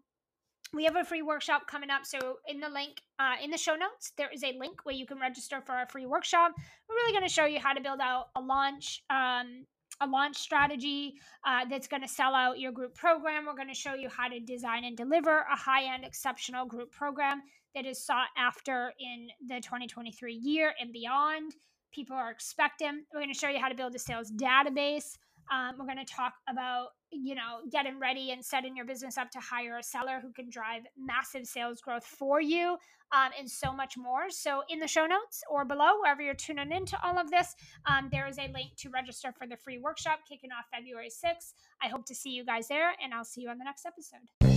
we 0.73 0.85
have 0.85 0.95
a 0.95 1.03
free 1.03 1.21
workshop 1.21 1.67
coming 1.67 1.89
up. 1.89 2.05
So 2.05 2.37
in 2.47 2.59
the 2.59 2.69
link 2.69 3.01
uh, 3.19 3.35
in 3.43 3.51
the 3.51 3.57
show 3.57 3.75
notes, 3.75 4.13
there 4.17 4.29
is 4.33 4.43
a 4.43 4.57
link 4.57 4.85
where 4.85 4.95
you 4.95 5.05
can 5.05 5.19
register 5.19 5.61
for 5.65 5.73
our 5.73 5.87
free 5.87 6.05
workshop. 6.05 6.53
We're 6.87 6.95
really 6.95 7.13
going 7.13 7.27
to 7.27 7.33
show 7.33 7.45
you 7.45 7.59
how 7.59 7.73
to 7.73 7.81
build 7.81 7.99
out 7.99 8.27
a 8.35 8.41
launch. 8.41 9.03
Um, 9.09 9.65
a 10.03 10.07
launch 10.07 10.37
strategy 10.37 11.13
uh, 11.45 11.65
that's 11.69 11.87
going 11.87 12.01
to 12.01 12.07
sell 12.07 12.33
out 12.33 12.57
your 12.57 12.71
group 12.71 12.95
program. 12.95 13.45
We're 13.45 13.55
going 13.55 13.67
to 13.67 13.73
show 13.75 13.93
you 13.93 14.09
how 14.09 14.29
to 14.29 14.39
design 14.39 14.83
and 14.83 14.97
deliver 14.97 15.45
a 15.51 15.55
high 15.55 15.93
end, 15.93 16.05
exceptional 16.05 16.65
group 16.65 16.91
program 16.91 17.43
that 17.75 17.85
is 17.85 18.03
sought 18.03 18.29
after 18.35 18.93
in 18.99 19.27
the 19.47 19.61
2023 19.61 20.33
year 20.33 20.73
and 20.79 20.91
beyond. 20.91 21.53
People 21.93 22.15
are 22.15 22.31
expecting. 22.31 23.03
We're 23.13 23.19
going 23.19 23.33
to 23.33 23.37
show 23.37 23.49
you 23.49 23.59
how 23.59 23.69
to 23.69 23.75
build 23.75 23.93
a 23.93 23.99
sales 23.99 24.31
database. 24.31 25.17
Um, 25.51 25.75
we're 25.79 25.85
going 25.85 26.03
to 26.03 26.13
talk 26.13 26.33
about 26.49 26.89
you 27.11 27.35
know 27.35 27.59
getting 27.71 27.99
ready 27.99 28.31
and 28.31 28.43
setting 28.43 28.75
your 28.75 28.85
business 28.85 29.17
up 29.17 29.31
to 29.31 29.39
hire 29.39 29.77
a 29.77 29.83
seller 29.83 30.19
who 30.21 30.31
can 30.31 30.49
drive 30.49 30.83
massive 30.97 31.45
sales 31.45 31.81
growth 31.81 32.05
for 32.05 32.39
you 32.39 32.77
um, 33.13 33.31
and 33.37 33.49
so 33.49 33.73
much 33.73 33.97
more. 33.97 34.29
So 34.29 34.63
in 34.69 34.79
the 34.79 34.87
show 34.87 35.05
notes 35.05 35.43
or 35.49 35.65
below 35.65 35.99
wherever 36.01 36.21
you're 36.21 36.33
tuning 36.33 36.71
into 36.71 36.97
all 37.03 37.17
of 37.17 37.29
this 37.29 37.55
um, 37.85 38.09
there 38.11 38.27
is 38.27 38.37
a 38.37 38.51
link 38.53 38.75
to 38.77 38.89
register 38.89 39.33
for 39.37 39.47
the 39.47 39.57
free 39.57 39.77
workshop 39.77 40.19
kicking 40.27 40.51
off 40.51 40.65
february 40.73 41.09
6th 41.09 41.53
i 41.81 41.87
hope 41.87 42.05
to 42.05 42.15
see 42.15 42.29
you 42.29 42.45
guys 42.45 42.67
there 42.67 42.91
and 43.03 43.13
i'll 43.13 43.25
see 43.25 43.41
you 43.41 43.49
on 43.49 43.57
the 43.57 43.65
next 43.65 43.85
episode 43.85 44.50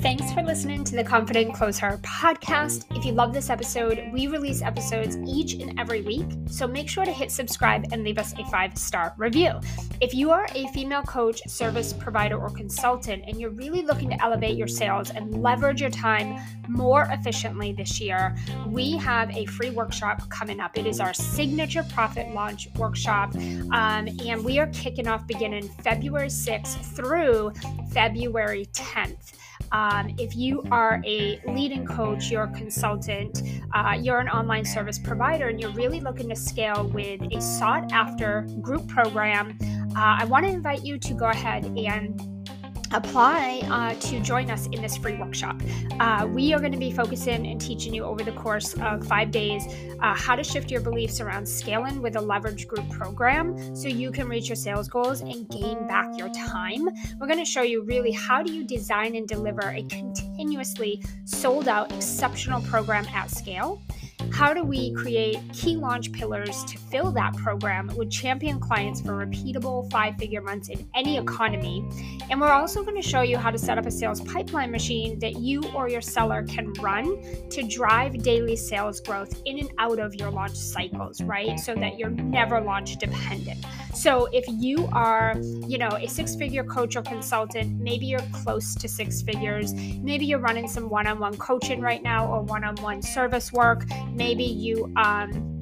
Thanks 0.00 0.32
for 0.32 0.42
listening 0.42 0.82
to 0.84 0.96
the 0.96 1.04
Confident 1.04 1.52
Closer 1.52 2.00
podcast. 2.02 2.86
If 2.96 3.04
you 3.04 3.12
love 3.12 3.34
this 3.34 3.50
episode, 3.50 4.02
we 4.14 4.28
release 4.28 4.62
episodes 4.62 5.18
each 5.28 5.52
and 5.52 5.78
every 5.78 6.00
week, 6.00 6.24
so 6.46 6.66
make 6.66 6.88
sure 6.88 7.04
to 7.04 7.12
hit 7.12 7.30
subscribe 7.30 7.84
and 7.92 8.02
leave 8.02 8.16
us 8.16 8.32
a 8.38 8.44
five 8.50 8.78
star 8.78 9.12
review. 9.18 9.60
If 10.00 10.14
you 10.14 10.30
are 10.30 10.46
a 10.54 10.66
female 10.68 11.02
coach, 11.02 11.42
service 11.46 11.92
provider, 11.92 12.38
or 12.38 12.48
consultant, 12.48 13.24
and 13.26 13.38
you're 13.38 13.50
really 13.50 13.82
looking 13.82 14.08
to 14.08 14.22
elevate 14.24 14.56
your 14.56 14.68
sales 14.68 15.10
and 15.10 15.42
leverage 15.42 15.82
your 15.82 15.90
time 15.90 16.40
more 16.66 17.02
efficiently 17.10 17.74
this 17.74 18.00
year, 18.00 18.34
we 18.68 18.92
have 18.92 19.28
a 19.36 19.44
free 19.44 19.70
workshop 19.70 20.26
coming 20.30 20.60
up. 20.60 20.78
It 20.78 20.86
is 20.86 20.98
our 21.00 21.12
signature 21.12 21.84
profit 21.92 22.32
launch 22.32 22.68
workshop, 22.76 23.34
um, 23.36 24.08
and 24.24 24.42
we 24.42 24.58
are 24.58 24.68
kicking 24.68 25.08
off 25.08 25.26
beginning 25.26 25.68
February 25.84 26.28
6th 26.28 26.96
through 26.96 27.52
February 27.92 28.64
10th. 28.72 29.34
Um, 29.72 30.14
if 30.18 30.36
you 30.36 30.62
are 30.70 31.00
a 31.06 31.40
leading 31.46 31.86
coach, 31.86 32.30
you're 32.30 32.44
a 32.44 32.52
consultant, 32.52 33.42
uh, 33.74 33.96
you're 34.00 34.18
an 34.18 34.28
online 34.28 34.64
service 34.64 34.98
provider, 34.98 35.48
and 35.48 35.60
you're 35.60 35.72
really 35.72 36.00
looking 36.00 36.28
to 36.28 36.36
scale 36.36 36.88
with 36.88 37.20
a 37.32 37.40
sought 37.40 37.92
after 37.92 38.46
group 38.60 38.88
program, 38.88 39.56
uh, 39.96 40.18
I 40.20 40.24
want 40.24 40.46
to 40.46 40.52
invite 40.52 40.84
you 40.84 40.98
to 40.98 41.14
go 41.14 41.26
ahead 41.26 41.64
and 41.64 42.39
apply 42.92 43.60
uh, 43.70 43.94
to 44.00 44.20
join 44.20 44.50
us 44.50 44.66
in 44.66 44.82
this 44.82 44.96
free 44.96 45.16
workshop. 45.16 45.60
Uh, 46.00 46.26
we 46.30 46.52
are 46.52 46.58
going 46.58 46.72
to 46.72 46.78
be 46.78 46.90
focusing 46.90 47.46
and 47.46 47.60
teaching 47.60 47.94
you 47.94 48.04
over 48.04 48.22
the 48.22 48.32
course 48.32 48.74
of 48.74 49.06
five 49.06 49.30
days 49.30 49.64
uh, 50.00 50.14
how 50.14 50.34
to 50.34 50.42
shift 50.42 50.70
your 50.70 50.80
beliefs 50.80 51.20
around 51.20 51.46
scaling 51.46 52.02
with 52.02 52.16
a 52.16 52.20
leverage 52.20 52.66
group 52.66 52.88
program 52.90 53.76
so 53.76 53.88
you 53.88 54.10
can 54.10 54.28
reach 54.28 54.48
your 54.48 54.56
sales 54.56 54.88
goals 54.88 55.20
and 55.20 55.48
gain 55.48 55.86
back 55.86 56.16
your 56.18 56.28
time. 56.30 56.88
We're 57.18 57.26
going 57.26 57.38
to 57.38 57.44
show 57.44 57.62
you 57.62 57.82
really 57.82 58.12
how 58.12 58.42
do 58.42 58.52
you 58.52 58.64
design 58.64 59.14
and 59.14 59.28
deliver 59.28 59.70
a 59.70 59.82
continuously 59.84 61.02
sold 61.24 61.68
out 61.68 61.92
exceptional 61.92 62.60
program 62.62 63.06
at 63.14 63.30
scale 63.30 63.82
how 64.32 64.54
do 64.54 64.62
we 64.64 64.92
create 64.94 65.38
key 65.52 65.76
launch 65.76 66.12
pillars 66.12 66.64
to 66.64 66.78
fill 66.78 67.10
that 67.12 67.36
program 67.36 67.90
with 67.96 68.10
champion 68.10 68.58
clients 68.58 69.00
for 69.00 69.12
repeatable 69.12 69.90
five 69.90 70.16
figure 70.16 70.40
months 70.40 70.68
in 70.68 70.88
any 70.94 71.18
economy? 71.18 71.88
And 72.30 72.40
we're 72.40 72.52
also 72.52 72.82
going 72.82 73.00
to 73.00 73.06
show 73.06 73.22
you 73.22 73.36
how 73.36 73.50
to 73.50 73.58
set 73.58 73.78
up 73.78 73.86
a 73.86 73.90
sales 73.90 74.20
pipeline 74.20 74.70
machine 74.70 75.18
that 75.20 75.36
you 75.36 75.62
or 75.74 75.88
your 75.88 76.00
seller 76.00 76.44
can 76.44 76.72
run 76.74 77.20
to 77.50 77.62
drive 77.62 78.22
daily 78.22 78.56
sales 78.56 79.00
growth 79.00 79.42
in 79.44 79.58
and 79.58 79.70
out 79.78 79.98
of 79.98 80.14
your 80.14 80.30
launch 80.30 80.56
cycles, 80.56 81.20
right? 81.22 81.58
So 81.58 81.74
that 81.74 81.98
you're 81.98 82.10
never 82.10 82.60
launch 82.60 82.96
dependent. 82.96 83.64
So 83.94 84.28
if 84.32 84.44
you 84.48 84.88
are, 84.92 85.34
you 85.66 85.76
know, 85.76 85.88
a 85.88 86.06
six 86.06 86.34
figure 86.36 86.64
coach 86.64 86.96
or 86.96 87.02
consultant, 87.02 87.80
maybe 87.80 88.06
you're 88.06 88.20
close 88.32 88.74
to 88.76 88.88
six 88.88 89.20
figures, 89.20 89.74
maybe 89.74 90.24
you're 90.24 90.38
running 90.38 90.68
some 90.68 90.88
one 90.88 91.06
on 91.06 91.18
one 91.18 91.36
coaching 91.36 91.80
right 91.80 92.02
now 92.02 92.26
or 92.26 92.40
one 92.42 92.64
on 92.64 92.76
one 92.76 93.02
service 93.02 93.52
work 93.52 93.84
maybe 94.14 94.44
you 94.44 94.92
um, 94.96 95.60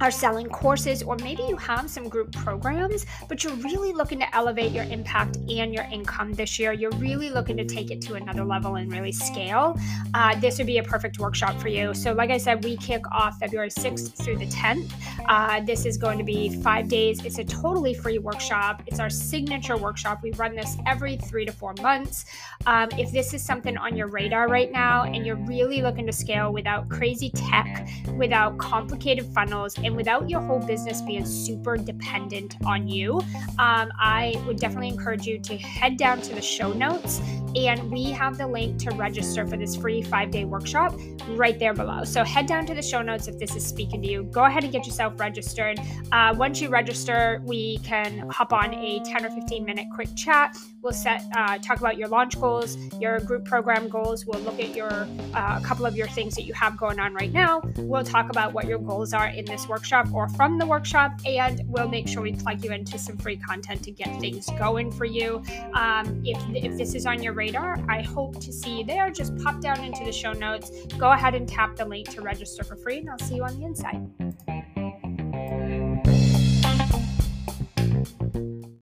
are 0.00 0.10
selling 0.10 0.48
courses, 0.48 1.02
or 1.02 1.16
maybe 1.16 1.42
you 1.48 1.56
have 1.56 1.88
some 1.88 2.08
group 2.08 2.32
programs, 2.32 3.06
but 3.28 3.42
you're 3.42 3.54
really 3.54 3.92
looking 3.92 4.18
to 4.18 4.36
elevate 4.36 4.72
your 4.72 4.84
impact 4.84 5.36
and 5.48 5.72
your 5.72 5.84
income 5.84 6.32
this 6.34 6.58
year. 6.58 6.72
You're 6.72 6.90
really 6.92 7.30
looking 7.30 7.56
to 7.56 7.64
take 7.64 7.90
it 7.90 8.00
to 8.02 8.14
another 8.14 8.44
level 8.44 8.76
and 8.76 8.92
really 8.92 9.12
scale. 9.12 9.78
Uh, 10.14 10.38
this 10.38 10.58
would 10.58 10.66
be 10.66 10.78
a 10.78 10.82
perfect 10.82 11.18
workshop 11.18 11.60
for 11.60 11.68
you. 11.68 11.94
So, 11.94 12.12
like 12.12 12.30
I 12.30 12.38
said, 12.38 12.64
we 12.64 12.76
kick 12.76 13.02
off 13.10 13.38
February 13.38 13.70
6th 13.70 14.14
through 14.22 14.38
the 14.38 14.46
10th. 14.46 14.92
Uh, 15.28 15.60
this 15.60 15.86
is 15.86 15.96
going 15.96 16.18
to 16.18 16.24
be 16.24 16.60
five 16.62 16.88
days. 16.88 17.24
It's 17.24 17.38
a 17.38 17.44
totally 17.44 17.94
free 17.94 18.18
workshop. 18.18 18.82
It's 18.86 19.00
our 19.00 19.10
signature 19.10 19.76
workshop. 19.76 20.20
We 20.22 20.32
run 20.32 20.54
this 20.54 20.76
every 20.86 21.16
three 21.16 21.44
to 21.46 21.52
four 21.52 21.74
months. 21.80 22.26
Um, 22.66 22.88
if 22.98 23.12
this 23.12 23.32
is 23.34 23.42
something 23.42 23.76
on 23.76 23.96
your 23.96 24.08
radar 24.08 24.48
right 24.48 24.70
now 24.70 25.04
and 25.04 25.26
you're 25.26 25.36
really 25.36 25.82
looking 25.82 26.06
to 26.06 26.12
scale 26.12 26.52
without 26.52 26.88
crazy 26.88 27.30
tech, 27.30 27.88
without 28.16 28.58
complicated 28.58 29.26
funnels, 29.32 29.76
and 29.86 29.94
without 29.94 30.28
your 30.28 30.40
whole 30.40 30.58
business 30.58 31.00
being 31.00 31.24
super 31.24 31.76
dependent 31.76 32.56
on 32.66 32.88
you, 32.88 33.20
um, 33.58 33.92
I 33.98 34.34
would 34.44 34.58
definitely 34.58 34.88
encourage 34.88 35.26
you 35.26 35.38
to 35.38 35.56
head 35.56 35.96
down 35.96 36.20
to 36.22 36.34
the 36.34 36.42
show 36.42 36.72
notes 36.72 37.20
and 37.54 37.90
we 37.90 38.10
have 38.10 38.36
the 38.36 38.46
link 38.46 38.78
to 38.78 38.90
register 38.96 39.46
for 39.46 39.56
this 39.56 39.76
free 39.76 40.02
five 40.02 40.30
day 40.30 40.44
workshop 40.44 40.94
right 41.28 41.58
there 41.58 41.72
below. 41.72 42.04
So 42.04 42.24
head 42.24 42.46
down 42.46 42.66
to 42.66 42.74
the 42.74 42.82
show 42.82 43.00
notes 43.00 43.28
if 43.28 43.38
this 43.38 43.54
is 43.54 43.64
speaking 43.64 44.02
to 44.02 44.08
you. 44.08 44.24
Go 44.24 44.44
ahead 44.44 44.64
and 44.64 44.72
get 44.72 44.86
yourself 44.86 45.18
registered. 45.18 45.78
Uh, 46.12 46.34
once 46.36 46.60
you 46.60 46.68
register, 46.68 47.40
we 47.44 47.78
can 47.78 48.28
hop 48.30 48.52
on 48.52 48.74
a 48.74 49.00
10 49.04 49.24
or 49.24 49.30
15 49.30 49.64
minute 49.64 49.86
quick 49.94 50.08
chat. 50.16 50.56
We'll 50.86 50.92
set 50.92 51.24
uh, 51.34 51.58
talk 51.58 51.80
about 51.80 51.98
your 51.98 52.06
launch 52.06 52.40
goals, 52.40 52.76
your 53.00 53.18
group 53.18 53.44
program 53.44 53.88
goals. 53.88 54.24
We'll 54.24 54.40
look 54.42 54.60
at 54.60 54.76
your 54.76 54.92
uh, 55.34 55.58
a 55.60 55.64
couple 55.64 55.84
of 55.84 55.96
your 55.96 56.06
things 56.06 56.36
that 56.36 56.44
you 56.44 56.54
have 56.54 56.76
going 56.76 57.00
on 57.00 57.12
right 57.12 57.32
now. 57.32 57.60
We'll 57.78 58.04
talk 58.04 58.30
about 58.30 58.52
what 58.52 58.66
your 58.66 58.78
goals 58.78 59.12
are 59.12 59.26
in 59.26 59.46
this 59.46 59.66
workshop 59.66 60.06
or 60.12 60.28
from 60.28 60.58
the 60.58 60.66
workshop, 60.66 61.18
and 61.26 61.60
we'll 61.66 61.88
make 61.88 62.06
sure 62.06 62.22
we 62.22 62.34
plug 62.34 62.64
you 62.64 62.70
into 62.70 62.98
some 62.98 63.16
free 63.16 63.36
content 63.36 63.82
to 63.82 63.90
get 63.90 64.20
things 64.20 64.48
going 64.60 64.92
for 64.92 65.06
you. 65.06 65.42
Um, 65.74 66.22
if 66.24 66.40
if 66.54 66.78
this 66.78 66.94
is 66.94 67.04
on 67.04 67.20
your 67.20 67.32
radar, 67.32 67.84
I 67.88 68.02
hope 68.02 68.38
to 68.38 68.52
see 68.52 68.78
you 68.78 68.84
there. 68.84 69.10
Just 69.10 69.36
pop 69.38 69.60
down 69.60 69.82
into 69.82 70.04
the 70.04 70.12
show 70.12 70.34
notes. 70.34 70.70
Go 70.98 71.10
ahead 71.10 71.34
and 71.34 71.48
tap 71.48 71.74
the 71.74 71.84
link 71.84 72.10
to 72.10 72.20
register 72.20 72.62
for 72.62 72.76
free, 72.76 72.98
and 72.98 73.10
I'll 73.10 73.18
see 73.18 73.34
you 73.34 73.42
on 73.42 73.58
the 73.58 73.66
inside. 73.66 74.55